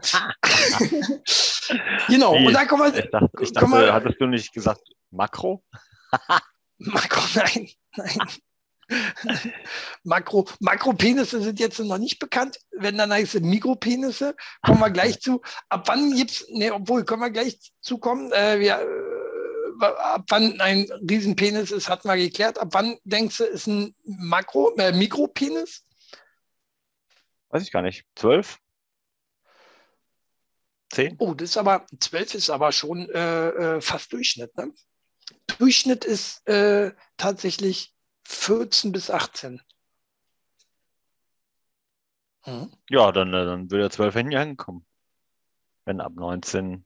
genau, 2.08 2.34
nee, 2.34 2.46
und 2.46 2.54
dann 2.54 2.66
kommen 2.66 2.94
wir. 2.94 3.04
Ich 3.04 3.10
dachte, 3.10 3.30
ich 3.40 3.52
dachte 3.52 3.92
hattest 3.92 4.18
du 4.18 4.26
nicht 4.26 4.54
gesagt 4.54 4.80
Makro? 5.10 5.62
Makro, 6.78 7.20
nein, 7.34 7.68
nein. 7.96 8.18
Makro, 10.04 10.46
Makropenisse 10.60 11.42
sind 11.42 11.58
jetzt 11.58 11.78
noch 11.80 11.98
nicht 11.98 12.18
bekannt. 12.18 12.60
Wenn 12.70 12.96
dann 12.96 13.12
heißt 13.12 13.34
es 13.36 13.40
Mikropenisse, 13.40 14.36
kommen 14.62 14.80
wir 14.80 14.90
gleich 14.90 15.20
zu. 15.20 15.42
Ab 15.68 15.88
wann 15.88 16.14
gibt 16.14 16.30
es, 16.30 16.46
ne, 16.50 16.72
obwohl, 16.72 17.04
können 17.04 17.22
wir 17.22 17.30
gleich 17.30 17.72
zukommen. 17.80 18.30
Äh, 18.32 18.60
wir, 18.60 18.80
äh, 18.80 19.84
ab 19.84 20.26
wann 20.28 20.60
ein 20.60 20.88
Riesenpenis 21.08 21.72
ist, 21.72 21.88
hatten 21.88 22.08
wir 22.08 22.16
geklärt. 22.16 22.58
Ab 22.58 22.68
wann 22.72 22.96
denkst 23.04 23.38
du, 23.38 23.44
ist 23.44 23.66
ein 23.66 23.94
Makro, 24.04 24.74
äh, 24.76 24.92
Mikropenis? 24.92 25.84
Weiß 27.48 27.62
ich 27.62 27.72
gar 27.72 27.82
nicht. 27.82 28.04
Zwölf? 28.14 28.58
Zehn? 30.90 31.16
Oh, 31.18 31.34
das 31.34 31.50
ist 31.50 31.56
aber, 31.56 31.84
zwölf 31.98 32.34
ist 32.34 32.50
aber 32.50 32.70
schon 32.70 33.08
äh, 33.10 33.48
äh 33.48 33.80
fast 33.80 34.12
Durchschnitt, 34.12 34.56
ne? 34.56 34.72
Durchschnitt 35.58 36.04
ist 36.04 36.46
äh, 36.48 36.92
tatsächlich 37.16 37.94
14 38.24 38.92
bis 38.92 39.10
18. 39.10 39.60
Hm? 42.42 42.70
Ja, 42.88 43.12
dann, 43.12 43.28
äh, 43.34 43.44
dann 43.44 43.70
würde 43.70 43.84
er 43.84 43.90
12 43.90 44.14
Hände 44.14 44.38
hinkommen. 44.38 44.84
Wenn 45.84 46.00
ab 46.00 46.12
19 46.14 46.84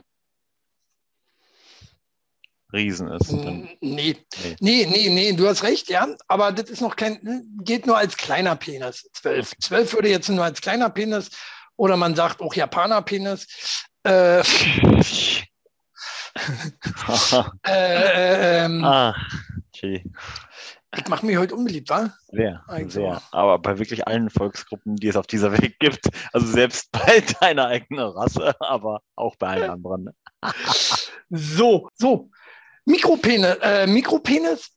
Riesen 2.72 3.08
ist. 3.08 3.32
Dann, 3.32 3.68
nee. 3.80 4.16
nee. 4.42 4.56
Nee, 4.60 4.86
nee, 4.86 5.08
nee, 5.08 5.32
du 5.32 5.48
hast 5.48 5.62
recht, 5.62 5.88
ja. 5.88 6.06
Aber 6.28 6.52
das 6.52 6.70
ist 6.70 6.80
noch 6.80 6.96
kein, 6.96 7.18
geht 7.62 7.86
nur 7.86 7.96
als 7.96 8.16
kleiner 8.16 8.56
Penis. 8.56 9.10
12. 9.14 9.52
12 9.58 9.92
würde 9.94 10.08
jetzt 10.08 10.28
nur 10.28 10.44
als 10.44 10.60
kleiner 10.60 10.90
Penis 10.90 11.30
oder 11.76 11.96
man 11.96 12.14
sagt 12.14 12.40
auch 12.40 12.54
Japaner-Penis. 12.54 13.86
Äh, 14.04 14.42
äh, 17.66 18.64
ähm, 18.64 18.84
ah, 18.84 19.14
okay. 19.68 20.04
Ich 20.96 21.06
mache 21.06 21.24
mich 21.24 21.36
heute 21.36 21.54
unbeliebt, 21.54 21.88
wa? 21.88 22.12
Sehr, 22.28 22.64
also. 22.66 23.00
sehr. 23.00 23.22
Aber 23.30 23.58
bei 23.60 23.78
wirklich 23.78 24.08
allen 24.08 24.28
Volksgruppen, 24.28 24.96
die 24.96 25.08
es 25.08 25.16
auf 25.16 25.26
dieser 25.26 25.52
Welt 25.52 25.78
gibt. 25.78 26.06
Also 26.32 26.48
selbst 26.48 26.90
bei 26.92 27.20
deiner 27.40 27.66
eigenen 27.66 28.08
Rasse, 28.08 28.54
aber 28.60 29.02
auch 29.14 29.36
bei 29.36 29.48
allen 29.48 29.70
anderen. 29.70 30.10
so, 31.28 31.88
so. 31.94 32.30
Mikropenis, 32.86 33.56
äh, 33.62 33.86
Mikropenis 33.86 34.70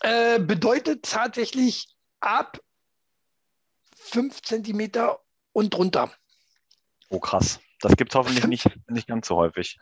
äh, 0.00 0.38
bedeutet 0.38 1.04
tatsächlich 1.04 1.88
ab 2.20 2.60
5 3.96 4.42
cm 4.42 4.90
und 5.52 5.74
drunter. 5.74 6.12
Oh 7.10 7.18
krass. 7.18 7.58
Das 7.80 7.96
gibt 7.96 8.12
es 8.12 8.16
hoffentlich 8.16 8.46
nicht, 8.46 8.70
nicht 8.88 9.06
ganz 9.06 9.28
so 9.28 9.36
häufig. 9.36 9.78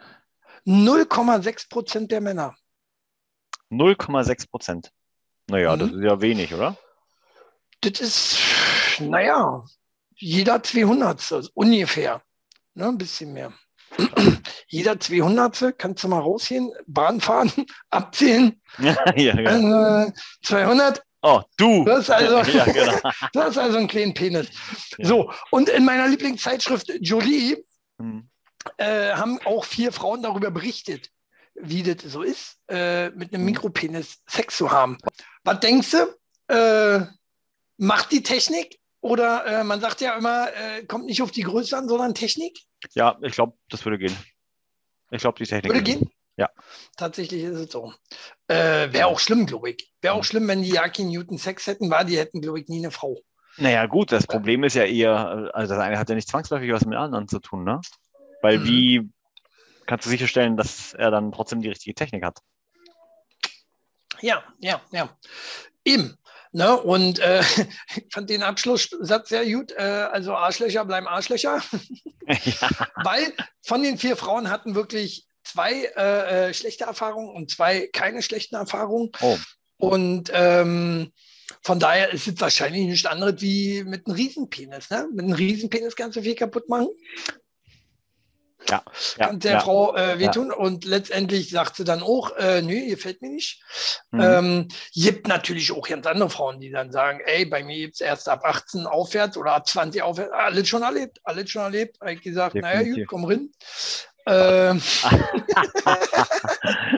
0,6 0.66 1.68
Prozent 1.68 2.10
der 2.10 2.20
Männer. 2.20 2.56
0,6 3.70 4.50
Prozent. 4.50 4.92
Naja, 5.48 5.76
mhm. 5.76 5.80
das 5.80 5.90
ist 5.92 6.02
ja 6.02 6.20
wenig, 6.20 6.52
oder? 6.54 6.76
Das 7.80 8.00
ist, 8.00 8.38
naja, 9.00 9.64
jeder 10.16 10.62
200. 10.62 11.50
ungefähr. 11.54 12.22
Ne, 12.74 12.88
ein 12.88 12.98
bisschen 12.98 13.32
mehr. 13.32 13.52
jeder 14.68 14.98
200. 14.98 15.78
kannst 15.78 16.04
du 16.04 16.08
mal 16.08 16.20
rausgehen, 16.20 16.72
Bahn 16.86 17.20
fahren, 17.20 17.52
abzählen. 17.90 18.60
ja, 18.78 19.32
genau. 19.34 20.06
Äh, 20.06 20.12
200. 20.42 21.02
Oh, 21.22 21.42
du. 21.56 21.84
Du 21.84 21.92
hast 21.92 22.10
also, 22.10 22.50
Ja, 22.56 22.64
genau. 22.64 22.98
du 23.32 23.40
hast 23.40 23.58
also 23.58 23.78
einen 23.78 23.88
kleinen 23.88 24.14
Penis. 24.14 24.48
Ja. 24.98 25.06
So, 25.06 25.32
und 25.50 25.68
in 25.68 25.84
meiner 25.84 26.08
Lieblingszeitschrift 26.08 26.92
Jolie 27.00 27.64
Hm. 27.98 28.28
Äh, 28.78 29.12
haben 29.12 29.38
auch 29.44 29.64
vier 29.64 29.92
Frauen 29.92 30.22
darüber 30.22 30.50
berichtet, 30.50 31.10
wie 31.54 31.82
das 31.82 32.10
so 32.10 32.22
ist, 32.22 32.58
äh, 32.68 33.10
mit 33.10 33.32
einem 33.32 33.42
Mhm. 33.42 33.50
Mikropenis 33.50 34.22
Sex 34.26 34.56
zu 34.56 34.70
haben. 34.70 34.98
Was 35.44 35.60
denkst 35.60 35.90
du? 35.92 36.52
Äh, 36.54 37.06
macht 37.78 38.12
die 38.12 38.22
Technik? 38.22 38.78
Oder 39.00 39.46
äh, 39.46 39.64
man 39.64 39.80
sagt 39.80 40.00
ja 40.00 40.16
immer, 40.16 40.48
äh, 40.54 40.84
kommt 40.84 41.06
nicht 41.06 41.22
auf 41.22 41.30
die 41.30 41.42
Größe 41.42 41.76
an, 41.76 41.88
sondern 41.88 42.14
Technik? 42.14 42.58
Ja, 42.94 43.16
ich 43.22 43.32
glaube, 43.34 43.56
das 43.68 43.84
würde 43.84 43.98
gehen. 43.98 44.16
Ich 45.10 45.20
glaube, 45.20 45.38
die 45.38 45.46
Technik 45.48 45.72
Würde 45.72 45.82
gehen? 45.82 46.10
Ja. 46.36 46.50
Tatsächlich 46.96 47.42
ist 47.44 47.54
es 47.56 47.70
so. 47.72 47.94
Äh, 48.48 48.92
Wäre 48.92 49.06
auch 49.06 49.20
schlimm, 49.20 49.46
glaube 49.46 49.70
ich. 49.70 49.92
Wäre 50.02 50.14
auch 50.14 50.18
Mhm. 50.18 50.24
schlimm, 50.24 50.48
wenn 50.48 50.62
die 50.62 50.70
Jaki 50.70 51.04
Newton 51.04 51.38
Sex 51.38 51.66
hätten, 51.66 51.90
war, 51.90 52.04
die 52.04 52.18
hätten, 52.18 52.40
glaube 52.42 52.60
ich, 52.60 52.68
nie 52.68 52.78
eine 52.78 52.90
Frau. 52.90 53.16
Naja, 53.58 53.86
gut, 53.86 54.12
das 54.12 54.26
Problem 54.26 54.64
ist 54.64 54.74
ja 54.74 54.84
eher, 54.84 55.50
also 55.54 55.72
das 55.74 55.82
eine 55.82 55.98
hat 55.98 56.08
ja 56.10 56.14
nicht 56.14 56.28
zwangsläufig 56.28 56.70
was 56.72 56.84
mit 56.84 56.98
anderen 56.98 57.26
zu 57.28 57.38
tun, 57.38 57.64
ne? 57.64 57.80
Weil 58.42 58.58
Mhm. 58.58 58.64
wie 58.66 59.10
kannst 59.86 60.06
du 60.06 60.10
sicherstellen, 60.10 60.56
dass 60.56 60.94
er 60.94 61.10
dann 61.10 61.32
trotzdem 61.32 61.60
die 61.60 61.68
richtige 61.68 61.94
Technik 61.94 62.24
hat? 62.24 62.38
Ja, 64.20 64.42
ja, 64.58 64.80
ja. 64.92 65.16
Eben. 65.84 66.16
Ne? 66.52 66.76
Und 66.76 67.18
äh, 67.18 67.40
ich 67.40 68.06
fand 68.12 68.30
den 68.30 68.42
Abschlusssatz 68.42 69.28
sehr 69.28 69.44
gut. 69.44 69.72
Äh, 69.72 69.82
also 69.82 70.34
Arschlöcher 70.34 70.84
bleiben 70.84 71.06
Arschlöcher. 71.06 71.62
ja. 72.28 72.68
Weil 73.04 73.32
von 73.62 73.82
den 73.82 73.98
vier 73.98 74.16
Frauen 74.16 74.50
hatten 74.50 74.74
wirklich 74.74 75.26
zwei 75.44 75.84
äh, 75.96 76.48
äh, 76.48 76.54
schlechte 76.54 76.84
Erfahrungen 76.84 77.30
und 77.34 77.50
zwei 77.50 77.88
keine 77.92 78.22
schlechten 78.22 78.54
Erfahrungen. 78.56 79.10
Oh. 79.20 79.38
Und 79.78 80.30
ähm, 80.32 81.12
von 81.62 81.78
daher 81.78 82.12
ist 82.12 82.26
es 82.26 82.40
wahrscheinlich 82.40 82.86
nichts 82.86 83.06
anderes 83.06 83.40
wie 83.40 83.84
mit 83.84 84.06
einem 84.06 84.16
Riesenpenis. 84.16 84.90
Ne? 84.90 85.06
Mit 85.12 85.24
einem 85.26 85.34
Riesenpenis 85.34 85.94
kannst 85.94 86.16
du 86.16 86.22
viel 86.22 86.34
kaputt 86.34 86.68
machen. 86.68 86.88
Ja, 88.70 88.82
ja, 89.18 89.26
Kann 89.26 89.40
der 89.40 89.52
ja. 89.52 89.60
Frau 89.60 89.94
äh, 89.94 90.18
wehtun. 90.18 90.52
Und 90.52 90.84
letztendlich 90.84 91.50
sagt 91.50 91.76
sie 91.76 91.84
dann 91.84 92.02
auch, 92.02 92.36
äh, 92.36 92.62
nö, 92.62 92.88
gefällt 92.88 93.22
mir 93.22 93.30
nicht. 93.30 93.62
Mhm. 94.10 94.20
Ähm, 94.20 94.68
gibt 94.94 95.28
natürlich 95.28 95.72
auch 95.72 95.88
ganz 95.88 96.06
andere 96.06 96.30
Frauen, 96.30 96.60
die 96.60 96.70
dann 96.70 96.92
sagen, 96.92 97.20
ey, 97.24 97.44
bei 97.44 97.62
mir 97.62 97.76
gibt 97.76 97.94
es 97.94 98.00
erst 98.00 98.28
ab 98.28 98.44
18 98.44 98.86
aufwärts 98.86 99.36
oder 99.36 99.52
ab 99.52 99.66
20 99.66 100.02
aufwärts. 100.02 100.32
Alles 100.32 100.68
schon 100.68 100.82
erlebt, 100.82 101.20
alles 101.24 101.50
schon 101.50 101.62
erlebt. 101.62 101.98
Hab 102.00 102.08
ich 102.08 102.22
gesagt, 102.22 102.54
naja, 102.54 102.78
gut, 102.78 102.86
Definitiv. 102.86 103.08
komm 103.08 103.24
rein. 103.24 103.50
Ähm, 104.28 104.82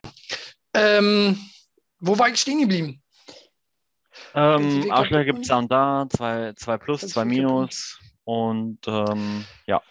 ähm, 0.74 1.38
wo 2.00 2.18
war 2.18 2.28
ich 2.28 2.40
stehen 2.40 2.60
geblieben? 2.60 3.02
ähm, 4.34 4.88
kaputt 4.88 5.24
gibt 5.24 5.40
es 5.40 5.48
da 5.48 5.58
und 5.58 5.70
da, 5.70 6.06
zwei, 6.10 6.52
zwei 6.54 6.78
plus, 6.78 7.00
Ganz 7.00 7.12
zwei 7.12 7.26
viel 7.26 7.42
kaputt. 7.42 7.56
minus 7.56 7.98
und 8.24 8.78
ähm, 8.86 9.44
ja. 9.66 9.82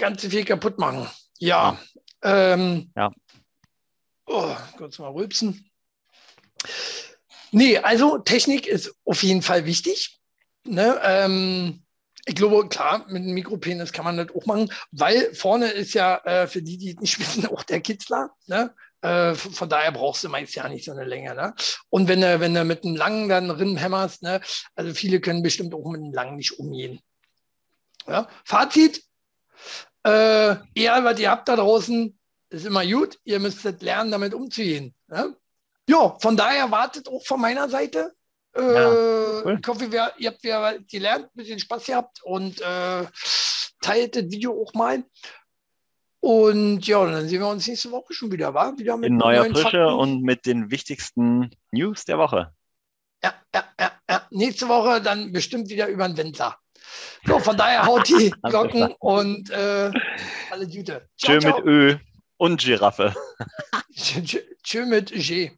Ganz 0.00 0.24
viel 0.24 0.46
kaputt 0.46 0.78
machen. 0.78 1.06
Ja. 1.38 1.78
Ähm, 2.22 2.90
Ja. 2.96 3.10
Oh, 4.24 4.56
kurz 4.78 4.98
mal 4.98 5.10
rülpsen. 5.10 5.70
Nee, 7.50 7.76
also 7.76 8.16
Technik 8.16 8.66
ist 8.66 8.94
auf 9.04 9.22
jeden 9.22 9.42
Fall 9.42 9.66
wichtig. 9.66 10.18
Ne? 10.64 10.98
Ähm, 11.04 11.84
ich 12.24 12.34
glaube, 12.34 12.66
klar, 12.68 13.04
mit 13.08 13.22
einem 13.22 13.34
Mikropenis 13.34 13.92
kann 13.92 14.06
man 14.06 14.16
das 14.16 14.28
auch 14.34 14.46
machen, 14.46 14.72
weil 14.90 15.34
vorne 15.34 15.66
ist 15.66 15.92
ja 15.92 16.16
äh, 16.24 16.46
für 16.46 16.62
die, 16.62 16.78
die 16.78 16.92
es 16.92 17.00
nicht 17.00 17.18
wissen, 17.20 17.44
auch 17.46 17.62
der 17.62 17.80
Kitzler. 17.82 18.30
Ne? 18.46 18.74
Äh, 19.02 19.34
von 19.34 19.68
daher 19.68 19.92
brauchst 19.92 20.24
du 20.24 20.30
meist 20.30 20.54
ja 20.54 20.66
nicht 20.70 20.86
so 20.86 20.92
eine 20.92 21.04
Länge. 21.04 21.34
Ne? 21.34 21.54
Und 21.90 22.08
wenn 22.08 22.22
du, 22.22 22.40
wenn 22.40 22.54
du 22.54 22.64
mit 22.64 22.84
einem 22.84 22.96
langen 22.96 23.28
dann 23.28 23.50
Rinnen 23.50 23.76
hämmerst, 23.76 24.22
ne? 24.22 24.40
also 24.74 24.94
viele 24.94 25.20
können 25.20 25.42
bestimmt 25.42 25.74
auch 25.74 25.90
mit 25.90 26.00
einem 26.00 26.14
langen 26.14 26.36
nicht 26.36 26.58
umgehen. 26.58 27.00
Ja? 28.06 28.28
Fazit, 28.46 29.02
äh, 30.04 30.56
egal 30.74 31.04
was 31.04 31.18
ihr 31.18 31.30
habt 31.30 31.48
da 31.48 31.56
draußen, 31.56 32.18
ist 32.50 32.66
immer 32.66 32.84
gut. 32.86 33.18
Ihr 33.24 33.38
müsstet 33.40 33.82
lernen, 33.82 34.10
damit 34.10 34.34
umzugehen. 34.34 34.94
Ne? 35.08 35.36
Ja, 35.88 36.16
von 36.20 36.36
daher 36.36 36.70
wartet 36.70 37.08
auch 37.08 37.24
von 37.24 37.40
meiner 37.40 37.68
Seite. 37.68 38.12
Äh, 38.52 38.60
cool. 38.60 39.58
Ich 39.60 39.68
hoffe, 39.68 39.92
wir, 39.92 40.12
ihr 40.18 40.30
habt 40.30 40.42
wieder 40.42 40.78
gelernt, 40.80 41.26
ein 41.26 41.36
bisschen 41.36 41.58
Spaß 41.58 41.86
gehabt 41.86 42.20
und 42.24 42.60
äh, 42.60 43.06
teilt 43.80 44.16
das 44.16 44.24
Video 44.24 44.60
auch 44.60 44.74
mal. 44.74 45.04
Und 46.20 46.86
ja, 46.86 47.04
dann 47.06 47.28
sehen 47.28 47.40
wir 47.40 47.48
uns 47.48 47.66
nächste 47.66 47.90
Woche 47.90 48.12
schon 48.12 48.30
wieder, 48.30 48.52
wa? 48.52 48.74
Wieder 48.76 48.96
mit 48.96 49.08
In 49.08 49.16
neuer 49.16 49.44
Frische 49.46 49.62
Fakten. 49.62 49.94
und 49.94 50.22
mit 50.22 50.44
den 50.44 50.70
wichtigsten 50.70 51.50
News 51.70 52.04
der 52.04 52.18
Woche. 52.18 52.52
Ja, 53.22 53.34
ja, 53.54 53.64
ja, 53.78 53.92
ja. 54.08 54.26
Nächste 54.30 54.68
Woche 54.68 55.00
dann 55.00 55.32
bestimmt 55.32 55.70
wieder 55.70 55.88
über 55.88 56.06
den 56.06 56.16
Wendler. 56.16 56.58
So, 57.26 57.38
von 57.38 57.56
daher 57.56 57.86
haut 57.86 58.08
die 58.08 58.30
Glocken 58.42 58.94
und 58.98 59.50
äh, 59.50 59.90
alle 60.50 60.66
Gute. 60.66 61.08
Tschö 61.16 61.40
Ciao, 61.40 61.56
mit 61.56 61.66
Ö 61.66 61.96
und 62.36 62.60
Giraffe. 62.60 63.14
Tschö 64.62 64.86
mit 64.86 65.12
G. 65.12 65.50